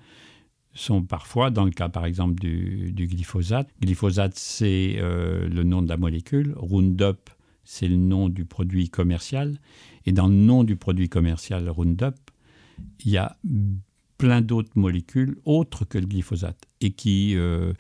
sont 0.75 1.03
parfois, 1.03 1.51
dans 1.51 1.65
le 1.65 1.71
cas 1.71 1.89
par 1.89 2.05
exemple 2.05 2.35
du, 2.41 2.93
glyphosate, 2.95 3.69
glyphosate 3.81 4.35
c'est 4.37 4.97
euh, 4.99 5.49
le 5.49 5.65
nom 5.65 5.83
de 5.83 5.89
la 5.89 5.97
molécule, 5.97 6.55
Roundup 6.57 7.31
c'est 7.65 7.89
le 7.89 7.97
nom 7.97 8.29
du 8.29 8.45
produit 8.45 8.89
commercial, 8.89 9.59
et 10.05 10.13
dans 10.13 10.27
le 10.27 10.35
nom 10.35 10.65
du 10.65 10.77
produit 10.77 11.09
commercial 11.09 11.69
Roundup, 11.69 12.15
il 13.05 13.13
y 13.13 13.17
a 13.17 13.37
plein 14.19 14.41
d'autres 14.41 14.73
molécules 14.75 15.37
autres 15.45 15.85
que 15.85 15.99
le 15.99 16.07
glyphosate, 16.07 16.67
et 16.81 16.93
qui, 16.93 17.37
euh, 17.37 17.73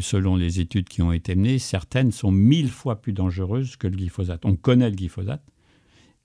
selon 0.00 0.36
les 0.36 0.60
études 0.60 0.88
qui 0.88 1.02
ont 1.02 1.12
été 1.12 1.34
menées, 1.34 1.58
certaines 1.58 2.12
sont 2.12 2.30
mille 2.30 2.70
fois 2.70 3.00
plus 3.00 3.12
dangereuses 3.12 3.76
que 3.76 3.86
le 3.86 3.96
glyphosate. 3.96 4.44
On 4.44 4.56
connaît 4.56 4.90
le 4.90 4.96
glyphosate, 4.96 5.44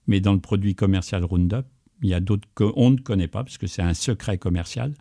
mais 0.08 0.20
dans 0.20 0.34
le 0.34 0.40
produit 0.40 0.76
commercial 0.76 1.24
Roundup, 1.24 1.66
il 2.02 2.10
y 2.10 2.14
a 2.14 2.20
d'autres 2.20 2.48
qu'on 2.54 2.92
ne 2.92 2.98
connaît 2.98 3.28
pas, 3.28 3.44
parce 3.44 3.58
que 3.58 3.68
c'est 3.68 3.82
un 3.82 3.94
secret 3.94 4.38
commercial, 4.38 4.94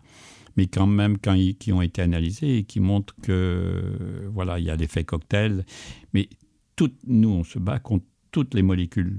mais 0.55 0.67
quand 0.67 0.87
même 0.87 1.17
quand 1.17 1.33
ils, 1.33 1.55
qui 1.55 1.71
ont 1.71 1.81
été 1.81 2.01
analysés 2.01 2.57
et 2.57 2.63
qui 2.63 2.79
montrent 2.79 3.15
que 3.21 3.31
euh, 3.31 4.29
voilà, 4.31 4.59
il 4.59 4.65
y 4.65 4.69
a 4.69 4.75
l'effet 4.75 5.03
cocktail. 5.03 5.65
Mais 6.13 6.29
toutes, 6.75 6.97
nous, 7.07 7.29
on 7.29 7.43
se 7.43 7.59
bat 7.59 7.79
contre 7.79 8.05
toutes 8.31 8.53
les 8.53 8.61
molécules 8.61 9.17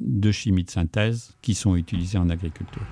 de 0.00 0.32
chimie 0.32 0.64
de 0.64 0.70
synthèse 0.70 1.36
qui 1.42 1.54
sont 1.54 1.76
utilisées 1.76 2.18
en 2.18 2.28
agriculture. 2.28 2.82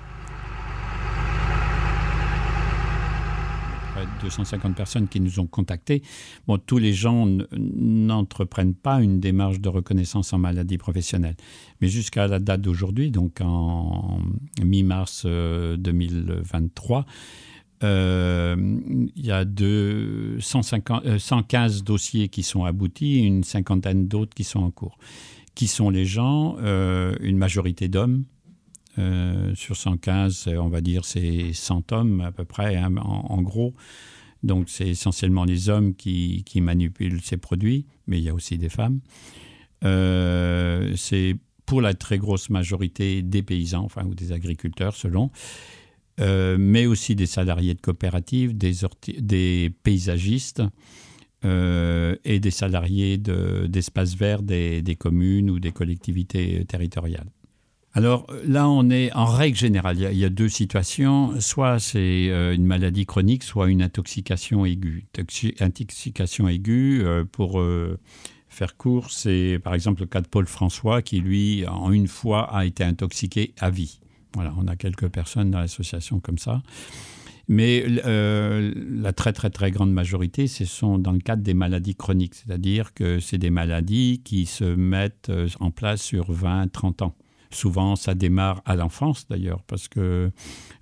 Près 3.93 4.05
de 4.05 4.21
250 4.21 4.75
personnes 4.75 5.07
qui 5.07 5.19
nous 5.19 5.39
ont 5.39 5.45
contactés. 5.45 6.01
Bon, 6.47 6.57
tous 6.57 6.79
les 6.79 6.93
gens 6.93 7.27
n'entreprennent 7.51 8.73
pas 8.73 9.01
une 9.01 9.19
démarche 9.19 9.59
de 9.59 9.69
reconnaissance 9.69 10.33
en 10.33 10.39
maladie 10.39 10.77
professionnelle. 10.77 11.35
Mais 11.81 11.89
jusqu'à 11.89 12.27
la 12.27 12.39
date 12.39 12.61
d'aujourd'hui, 12.61 13.11
donc 13.11 13.41
en 13.41 14.19
mi-mars 14.63 15.23
euh, 15.25 15.77
2023, 15.77 17.05
euh, 17.83 18.55
il 19.15 19.25
y 19.25 19.31
a 19.31 19.45
deux- 19.45 20.39
150 20.39 21.05
euh, 21.05 21.19
115 21.19 21.83
dossiers 21.83 22.29
qui 22.29 22.43
sont 22.43 22.63
aboutis 22.65 23.19
une 23.19 23.43
cinquantaine 23.43 24.07
d'autres 24.07 24.33
qui 24.33 24.43
sont 24.43 24.59
en 24.61 24.71
cours. 24.71 24.97
Qui 25.55 25.67
sont 25.67 25.89
les 25.89 26.05
gens? 26.05 26.55
Euh, 26.61 27.15
Une 27.21 27.37
majorité 27.37 27.87
d'hommes. 27.87 28.23
Euh, 28.99 29.55
sur 29.55 29.75
115, 29.75 30.49
on 30.59 30.69
va 30.69 30.79
dire 30.81 31.03
c'est 31.03 31.51
100 31.51 31.91
hommes 31.93 32.21
à 32.21 32.31
peu 32.31 32.45
près, 32.45 32.75
hein, 32.75 32.95
en, 32.97 33.25
en 33.29 33.41
gros. 33.41 33.73
Donc 34.43 34.69
c'est 34.69 34.87
essentiellement 34.87 35.45
les 35.45 35.69
hommes 35.69 35.95
qui, 35.95 36.43
qui 36.45 36.61
manipulent 36.61 37.21
ces 37.21 37.37
produits, 37.37 37.85
mais 38.07 38.19
il 38.19 38.23
y 38.23 38.29
a 38.29 38.33
aussi 38.35 38.57
des 38.59 38.69
femmes. 38.69 38.99
Euh, 39.83 40.93
c'est 40.95 41.35
pour 41.65 41.81
la 41.81 41.93
très 41.93 42.17
grosse 42.17 42.49
majorité 42.49 43.21
des 43.21 43.41
paysans, 43.41 43.83
enfin, 43.83 44.03
ou 44.05 44.13
des 44.15 44.31
agriculteurs 44.31 44.95
selon. 44.95 45.31
Euh, 46.19 46.57
mais 46.59 46.85
aussi 46.85 47.15
des 47.15 47.25
salariés 47.25 47.73
de 47.73 47.81
coopératives, 47.81 48.55
des, 48.55 49.71
paysagistes 49.81 50.61
euh, 51.43 52.15
et 52.23 52.39
des 52.39 52.51
salariés 52.51 53.17
de- 53.17 53.65
d'espaces 53.67 54.15
verts 54.15 54.43
des, 54.43 54.97
communes 54.97 55.49
ou 55.49 55.59
des 55.59 55.71
collectivités 55.71 56.59
euh, 56.59 56.63
territoriales. 56.65 57.31
Alors 57.95 58.27
là, 58.45 58.69
on 58.69 58.89
est 58.91 59.11
en 59.13 59.25
règle 59.25 59.57
générale, 59.57 59.97
il 59.99 60.17
y 60.17 60.25
a, 60.25 60.29
deux 60.29 60.49
situations. 60.49 61.39
Soit 61.39 61.79
c'est 61.79 62.25
une 62.25 62.65
maladie 62.65 63.05
chronique, 63.05 63.43
soit 63.43 63.69
une 63.69 63.83
intoxication 63.83 64.65
aiguë. 64.65 65.05
Toxi- 65.13 65.55
intoxication 65.61 66.47
aiguë, 66.47 67.03
pour 67.31 67.63
faire 68.49 68.77
court, 68.77 69.11
c'est 69.11 69.59
par 69.63 69.75
exemple 69.75 70.01
le 70.01 70.07
cas 70.07 70.21
de 70.21 70.27
Paul 70.27 70.47
François 70.47 71.03
qui, 71.03 71.19
lui, 71.19 71.67
en 71.67 71.91
une 71.91 72.07
fois, 72.07 72.51
a 72.55 72.65
été 72.65 72.83
intoxiqué 72.83 73.53
à 73.59 73.69
vie. 73.69 73.99
Voilà, 74.35 74.53
on 74.57 74.67
a 74.67 74.75
quelques 74.75 75.09
personnes 75.09 75.51
dans 75.51 75.59
l'association 75.59 76.19
comme 76.19 76.37
ça. 76.37 76.61
Mais 77.49 77.83
euh, 78.05 78.73
la 78.89 79.11
très 79.11 79.33
très 79.33 79.49
très 79.49 79.69
grande 79.69 79.91
majorité, 79.91 80.47
ce 80.47 80.63
sont 80.65 80.97
dans 80.97 81.11
le 81.11 81.19
cadre 81.19 81.43
des 81.43 81.53
maladies 81.53 81.93
chroniques, 81.95 82.35
c'est-à-dire 82.35 82.93
que 82.93 83.19
c'est 83.19 83.37
des 83.37 83.49
maladies 83.49 84.21
qui 84.23 84.45
se 84.45 84.63
mettent 84.63 85.27
euh, 85.29 85.49
en 85.59 85.69
place 85.69 86.01
sur 86.01 86.31
20-30 86.31 87.03
ans. 87.03 87.15
Souvent, 87.51 87.95
ça 87.95 88.15
démarre 88.15 88.61
à 88.65 88.75
l'enfance 88.75 89.27
d'ailleurs, 89.27 89.61
parce 89.67 89.87
que 89.87 90.31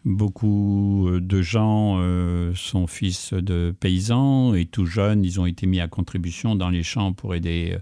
beaucoup 0.06 1.10
de 1.20 1.42
gens 1.42 1.98
euh, 2.00 2.54
sont 2.56 2.88
fils 2.88 3.34
de 3.34 3.76
paysans 3.78 4.54
et 4.54 4.66
tout 4.66 4.86
jeunes, 4.86 5.26
ils 5.26 5.40
ont 5.42 5.46
été 5.46 5.66
mis 5.68 5.80
à 5.82 5.88
contribution 5.88 6.56
dans 6.56 6.70
les 6.70 6.84
champs 6.84 7.12
pour 7.12 7.36
aider 7.36 7.72
euh, 7.74 7.80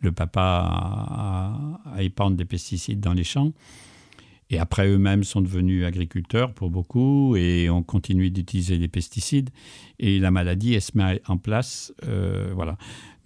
le 0.00 0.12
papa 0.12 0.66
à- 0.66 1.80
à 1.94 2.02
épandre 2.02 2.36
des 2.36 2.44
pesticides 2.44 3.00
dans 3.00 3.12
les 3.14 3.22
champs. 3.24 3.52
Et 4.50 4.58
après, 4.58 4.86
eux-mêmes 4.88 5.24
sont 5.24 5.40
devenus 5.40 5.84
agriculteurs 5.84 6.52
pour 6.52 6.70
beaucoup 6.70 7.34
et 7.36 7.70
ont 7.70 7.82
continué 7.82 8.30
d'utiliser 8.30 8.76
les 8.76 8.88
pesticides. 8.88 9.50
Et 9.98 10.18
la 10.18 10.30
maladie, 10.30 10.74
elle 10.74 10.82
se 10.82 10.96
met 10.96 11.22
en 11.26 11.38
place. 11.38 11.92
euh, 12.06 12.52
voilà. 12.54 12.76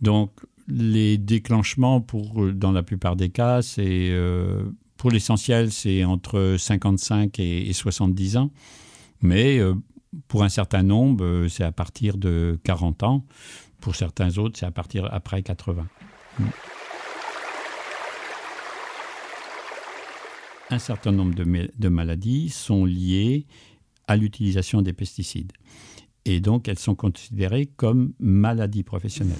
Donc, 0.01 0.33
les 0.69 1.19
déclenchements, 1.19 2.01
pour, 2.01 2.53
dans 2.53 2.73
la 2.73 2.83
plupart 2.83 3.17
des 3.17 3.31
cas, 3.31 3.63
c'est 3.63 4.11
euh, 4.11 4.65
pour 4.97 5.11
l'essentiel, 5.11 5.73
c'est 5.73 6.05
entre 6.05 6.57
55 6.59 7.39
et, 7.41 7.69
et 7.69 7.73
70 7.73 8.37
ans. 8.37 8.51
Mais 9.21 9.59
euh, 9.59 9.75
pour 10.29 10.45
un 10.45 10.49
certain 10.49 10.83
nombre, 10.83 11.47
c'est 11.49 11.65
à 11.65 11.73
partir 11.73 12.17
de 12.17 12.59
40 12.63 13.03
ans. 13.03 13.25
Pour 13.81 13.97
certains 13.97 14.39
autres, 14.39 14.59
c'est 14.59 14.67
à 14.67 14.71
partir 14.71 15.09
après 15.11 15.43
80. 15.43 15.87
Mm. 16.39 16.45
Un 20.71 20.79
certain 20.79 21.13
nombre 21.13 21.35
de, 21.35 21.45
ma- 21.45 21.69
de 21.79 21.89
maladies 21.89 22.49
sont 22.51 22.85
liées 22.85 23.47
à 24.07 24.17
l'utilisation 24.17 24.83
des 24.83 24.93
pesticides. 24.93 25.53
et 26.25 26.41
donc 26.41 26.69
elles 26.69 26.79
sont 26.79 26.95
considérées 26.95 27.67
comme 27.77 28.13
maladies 28.19 28.83
professionnelles. 28.83 29.37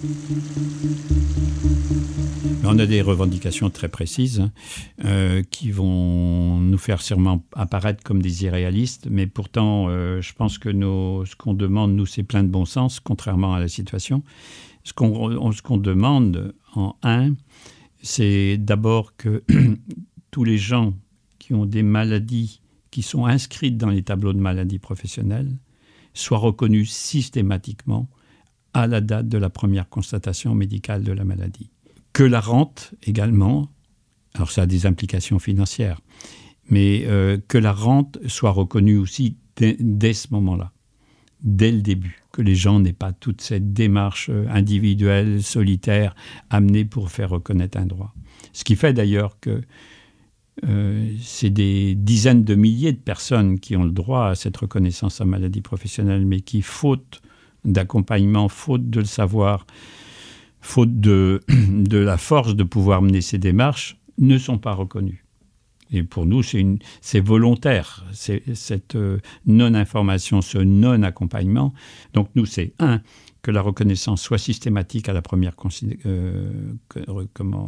on 2.65 2.79
a 2.79 2.87
des 2.87 3.01
revendications 3.03 3.71
très 3.71 3.89
précises 3.89 4.41
hein, 4.41 4.53
euh, 5.05 5.43
qui 5.43 5.71
vont 5.71 6.59
nous 6.59 6.79
faire 6.79 7.01
sûrement 7.01 7.43
apparaître 7.55 8.03
comme 8.03 8.21
des 8.21 8.45
irréalistes, 8.45 9.07
mais 9.11 9.27
pourtant, 9.27 9.87
euh, 9.89 10.21
je 10.21 10.33
pense 10.35 10.59
que 10.59 10.71
ce 10.71 11.37
qu'on 11.37 11.55
demande, 11.55 11.95
nous, 11.95 12.05
c'est 12.07 12.23
plein 12.25 12.43
de 12.43 12.49
bon 12.49 12.65
sens, 12.67 13.01
contrairement 13.01 13.55
à 13.55 13.61
la 13.61 13.69
situation. 13.69 14.23
Ce 14.85 14.93
qu'on 14.93 15.77
demande 15.79 16.55
en 16.75 16.95
un, 17.03 17.35
c'est 18.03 18.59
d'abord 18.59 19.17
que 19.17 19.43
tous 20.31 20.45
les 20.45 20.59
gens 20.59 20.93
qui 21.49 21.55
ont 21.55 21.65
des 21.65 21.83
maladies 21.83 22.61
qui 22.91 23.01
sont 23.01 23.25
inscrites 23.25 23.79
dans 23.79 23.89
les 23.89 24.03
tableaux 24.03 24.35
de 24.35 24.39
maladies 24.39 24.79
professionnelles 24.79 25.59
soient 26.13 26.37
reconnus 26.37 26.91
systématiquement 26.91 28.07
à 28.75 28.87
la 28.87 29.01
date 29.01 29.29
de 29.29 29.39
la 29.39 29.49
première 29.49 29.89
constatation 29.89 30.55
médicale 30.55 31.05
de 31.05 31.13
la 31.13 31.25
maladie. 31.25 31.71
Que 32.13 32.23
la 32.23 32.41
rente 32.41 32.93
également, 33.03 33.71
alors 34.35 34.51
ça 34.51 34.63
a 34.63 34.67
des 34.67 34.85
implications 34.85 35.39
financières, 35.39 36.03
mais 36.69 37.05
euh, 37.07 37.39
que 37.49 37.57
la 37.57 37.73
rente 37.73 38.19
soit 38.27 38.51
reconnue 38.51 38.99
aussi 38.99 39.39
dès, 39.57 39.79
dès 39.81 40.13
ce 40.13 40.29
moment-là, 40.33 40.73
dès 41.41 41.73
le 41.73 41.81
début, 41.81 42.21
que 42.31 42.43
les 42.43 42.57
gens 42.57 42.79
n'aient 42.79 42.93
pas 42.93 43.13
toute 43.13 43.41
cette 43.41 43.73
démarche 43.73 44.29
euh, 44.29 44.47
individuelle, 44.51 45.43
solitaire, 45.43 46.15
amenée 46.51 46.85
pour 46.85 47.11
faire 47.11 47.31
reconnaître 47.31 47.79
un 47.79 47.87
droit. 47.87 48.13
Ce 48.53 48.65
qui 48.65 48.77
fait 48.77 48.93
d'ailleurs 48.93 49.41
que 49.41 49.63
euh, 50.67 51.13
c'est 51.23 51.51
des 51.51 51.95
dizaines 51.95 52.45
de 52.45 52.55
milliers 52.55 52.93
de 52.93 52.99
personnes 52.99 53.61
qui 53.61 53.77
ont 53.77 53.85
le 53.85 53.91
droit 53.91 54.29
à 54.29 54.35
cette 54.35 54.57
reconnaissance 54.57 55.21
en 55.21 55.27
maladie 55.27 55.61
professionnelle, 55.61 56.27
mais 56.27 56.41
qui, 56.41 56.63
faute 56.63 57.21
d'accompagnement, 57.65 58.49
faute 58.49 58.89
de 58.91 59.01
le 59.01 59.07
savoir, 59.07 59.67
faute 60.61 61.01
de, 61.01 61.43
la 61.91 62.17
force 62.17 62.57
de 62.57 62.65
pouvoir 62.65 63.03
mener 63.03 63.21
ces 63.21 63.39
démarches, 63.39 63.97
ne 64.19 64.39
sont 64.39 64.59
pas 64.59 64.73
reconnues. 64.73 65.25
Et 65.91 66.03
pour 66.03 66.27
nous, 66.27 66.43
c'est 66.43 67.21
volontaire, 67.21 68.05
cette 68.13 68.95
euh, 68.95 69.19
non-information, 69.47 70.43
ce 70.43 70.59
non-accompagnement. 70.59 71.73
Donc 72.13 72.29
nous, 72.35 72.45
c'est 72.45 72.75
un, 72.79 73.01
que 73.43 73.51
la 73.51 73.63
reconnaissance 73.63 74.21
soit 74.21 74.39
systématique 74.39 75.09
à 75.09 75.13
la 75.13 75.23
première 75.23 75.55
euh, 76.05 76.75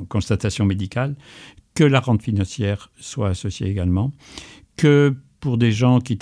constatation 0.09 0.66
médicale, 0.66 1.16
que 1.75 1.85
la 1.85 2.01
rente 2.01 2.23
financière 2.23 2.91
soit 2.99 3.29
associée 3.29 3.68
également, 3.68 4.12
que 4.77 5.16
pour 5.41 5.57
des 5.57 5.73
gens 5.73 6.01
qui, 6.01 6.18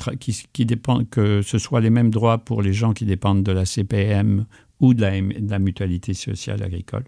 dépendent, 0.64 1.08
que 1.10 1.42
ce 1.42 1.58
soit 1.58 1.80
les 1.80 1.90
mêmes 1.90 2.10
droits 2.10 2.38
pour 2.38 2.62
les 2.62 2.72
gens 2.72 2.92
qui 2.92 3.04
dépendent 3.04 3.42
de 3.42 3.52
la 3.52 3.64
CPM 3.64 4.46
ou 4.80 4.94
de 4.94 5.02
la, 5.02 5.58
mutualité 5.58 6.14
sociale 6.14 6.62
agricole. 6.62 7.04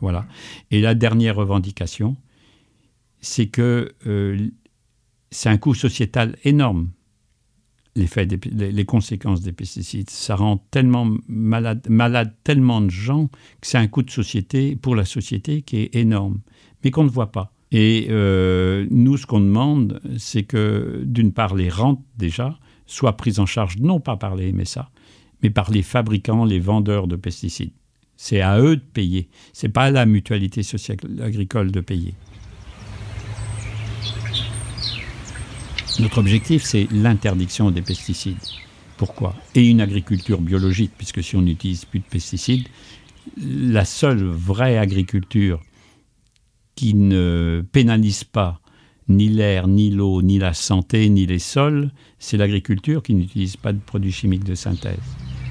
Voilà. 0.00 0.26
Et 0.70 0.80
la 0.80 0.94
dernière 0.94 1.36
revendication, 1.36 2.16
c'est 3.20 3.48
que 3.48 3.92
euh, 4.06 4.48
c'est 5.30 5.48
un 5.48 5.58
coût 5.58 5.74
sociétal 5.74 6.36
énorme, 6.44 6.90
les, 7.96 8.84
conséquences 8.84 9.42
des 9.42 9.52
pesticides. 9.52 10.08
Ça 10.08 10.36
rend 10.36 10.58
tellement 10.70 11.10
malade, 11.28 11.84
malade 11.88 12.34
tellement 12.44 12.80
de 12.80 12.90
gens 12.90 13.26
que 13.26 13.66
c'est 13.66 13.78
un 13.78 13.88
coût 13.88 14.02
de 14.02 14.10
société 14.10 14.76
pour 14.76 14.94
la 14.94 15.04
société 15.04 15.62
qui 15.62 15.78
est 15.78 15.94
énorme, 15.96 16.40
mais 16.82 16.90
qu'on 16.90 17.04
ne 17.04 17.10
voit 17.10 17.32
pas. 17.32 17.52
Et 17.72 18.08
euh, 18.10 18.86
nous, 18.90 19.16
ce 19.16 19.26
qu'on 19.26 19.40
demande, 19.40 20.00
c'est 20.18 20.42
que, 20.42 21.02
d'une 21.04 21.32
part, 21.32 21.54
les 21.54 21.68
rentes, 21.68 22.02
déjà, 22.18 22.58
soient 22.86 23.16
prises 23.16 23.38
en 23.38 23.46
charge 23.46 23.76
non 23.78 24.00
pas 24.00 24.16
par 24.16 24.34
les 24.34 24.52
MSA, 24.52 24.90
mais 25.42 25.50
par 25.50 25.70
les 25.70 25.82
fabricants, 25.82 26.44
les 26.44 26.58
vendeurs 26.58 27.06
de 27.06 27.16
pesticides. 27.16 27.72
C'est 28.16 28.40
à 28.40 28.60
eux 28.60 28.76
de 28.76 28.82
payer. 28.82 29.28
C'est 29.52 29.68
pas 29.68 29.84
à 29.84 29.90
la 29.90 30.04
mutualité 30.04 30.62
sociale 30.62 30.98
agricole 31.22 31.70
de 31.70 31.80
payer. 31.80 32.14
Notre 36.00 36.18
objectif, 36.18 36.62
c'est 36.62 36.88
l'interdiction 36.92 37.70
des 37.70 37.82
pesticides. 37.82 38.38
Pourquoi? 38.96 39.34
Et 39.54 39.66
une 39.66 39.80
agriculture 39.80 40.40
biologique, 40.40 40.92
puisque 40.98 41.22
si 41.22 41.36
on 41.36 41.42
n'utilise 41.42 41.84
plus 41.84 42.00
de 42.00 42.04
pesticides, 42.04 42.68
la 43.38 43.84
seule 43.84 44.22
vraie 44.22 44.76
agriculture 44.76 45.62
qui 46.80 46.94
ne 46.94 47.62
pénalise 47.72 48.24
pas 48.24 48.58
ni 49.06 49.28
l'air, 49.28 49.68
ni 49.68 49.90
l'eau, 49.90 50.22
ni 50.22 50.38
la 50.38 50.54
santé, 50.54 51.10
ni 51.10 51.26
les 51.26 51.38
sols, 51.38 51.90
c'est 52.18 52.38
l'agriculture 52.38 53.02
qui 53.02 53.12
n'utilise 53.12 53.58
pas 53.58 53.74
de 53.74 53.78
produits 53.78 54.12
chimiques 54.12 54.44
de 54.44 54.54
synthèse. 54.54 54.96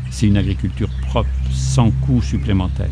C'est 0.10 0.26
une 0.26 0.38
agriculture 0.38 0.90
propre, 1.08 1.30
sans 1.52 1.92
coût 1.92 2.24
supplémentaire. 2.24 2.90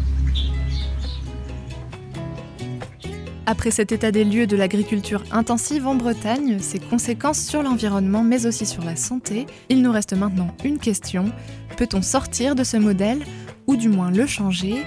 Après 3.47 3.71
cet 3.71 3.91
état 3.91 4.11
des 4.11 4.23
lieux 4.23 4.45
de 4.45 4.55
l'agriculture 4.55 5.23
intensive 5.31 5.87
en 5.87 5.95
Bretagne, 5.95 6.59
ses 6.59 6.77
conséquences 6.77 7.43
sur 7.43 7.63
l'environnement 7.63 8.23
mais 8.23 8.45
aussi 8.45 8.67
sur 8.67 8.83
la 8.83 8.95
santé, 8.95 9.47
il 9.69 9.81
nous 9.81 9.91
reste 9.91 10.13
maintenant 10.13 10.55
une 10.63 10.77
question. 10.77 11.31
Peut-on 11.75 12.03
sortir 12.03 12.53
de 12.53 12.63
ce 12.63 12.77
modèle 12.77 13.23
ou 13.65 13.75
du 13.75 13.89
moins 13.89 14.11
le 14.11 14.27
changer? 14.27 14.83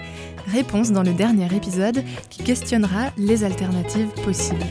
Réponse 0.53 0.91
dans 0.91 1.05
le 1.05 1.13
dernier 1.13 1.47
épisode 1.55 2.03
qui 2.29 2.43
questionnera 2.43 3.13
les 3.17 3.45
alternatives 3.45 4.09
possibles. 4.25 4.65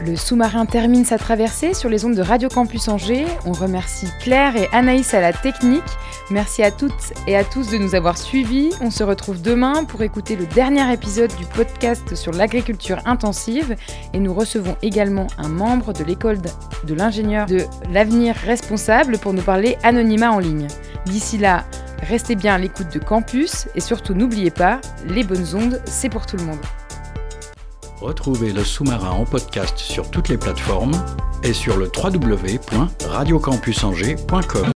Le 0.00 0.16
sous-marin 0.16 0.64
termine 0.64 1.04
sa 1.04 1.18
traversée 1.18 1.74
sur 1.74 1.90
les 1.90 2.04
ondes 2.06 2.14
de 2.14 2.22
Radio 2.22 2.48
Campus 2.48 2.88
Angers. 2.88 3.26
On 3.44 3.52
remercie 3.52 4.06
Claire 4.20 4.56
et 4.56 4.68
Anaïs 4.72 5.12
à 5.12 5.20
la 5.20 5.32
technique. 5.32 5.82
Merci 6.30 6.62
à 6.62 6.70
toutes 6.70 7.12
et 7.26 7.36
à 7.36 7.44
tous 7.44 7.70
de 7.70 7.76
nous 7.76 7.94
avoir 7.94 8.16
suivis. 8.16 8.70
On 8.80 8.90
se 8.90 9.04
retrouve 9.04 9.42
demain 9.42 9.84
pour 9.84 10.00
écouter 10.00 10.36
le 10.36 10.46
dernier 10.46 10.90
épisode 10.90 11.30
du 11.36 11.44
podcast 11.44 12.14
sur 12.14 12.32
l'agriculture 12.32 12.96
intensive 13.04 13.76
et 14.14 14.20
nous 14.20 14.32
recevons 14.32 14.74
également 14.80 15.26
un 15.36 15.48
membre 15.48 15.92
de 15.92 16.02
l'école 16.02 16.38
de 16.84 16.94
l'ingénieur 16.94 17.44
de 17.44 17.64
l'avenir 17.92 18.36
responsable 18.36 19.18
pour 19.18 19.34
nous 19.34 19.42
parler 19.42 19.76
anonymat 19.82 20.32
en 20.32 20.38
ligne. 20.38 20.68
D'ici 21.04 21.36
là, 21.36 21.64
restez 22.02 22.36
bien 22.36 22.54
à 22.54 22.58
l'écoute 22.58 22.90
de 22.92 23.00
Campus 23.00 23.68
et 23.74 23.80
surtout 23.80 24.14
n'oubliez 24.14 24.50
pas, 24.50 24.80
les 25.06 25.24
bonnes 25.24 25.54
ondes, 25.54 25.82
c'est 25.84 26.08
pour 26.08 26.24
tout 26.24 26.38
le 26.38 26.44
monde. 26.44 26.64
Retrouvez 28.00 28.52
le 28.52 28.64
sous-marin 28.64 29.10
en 29.10 29.26
podcast 29.26 29.76
sur 29.78 30.10
toutes 30.10 30.30
les 30.30 30.38
plateformes 30.38 30.94
et 31.42 31.52
sur 31.52 31.76
le 31.76 31.92
www.radiocampusangers.com. 31.94 34.72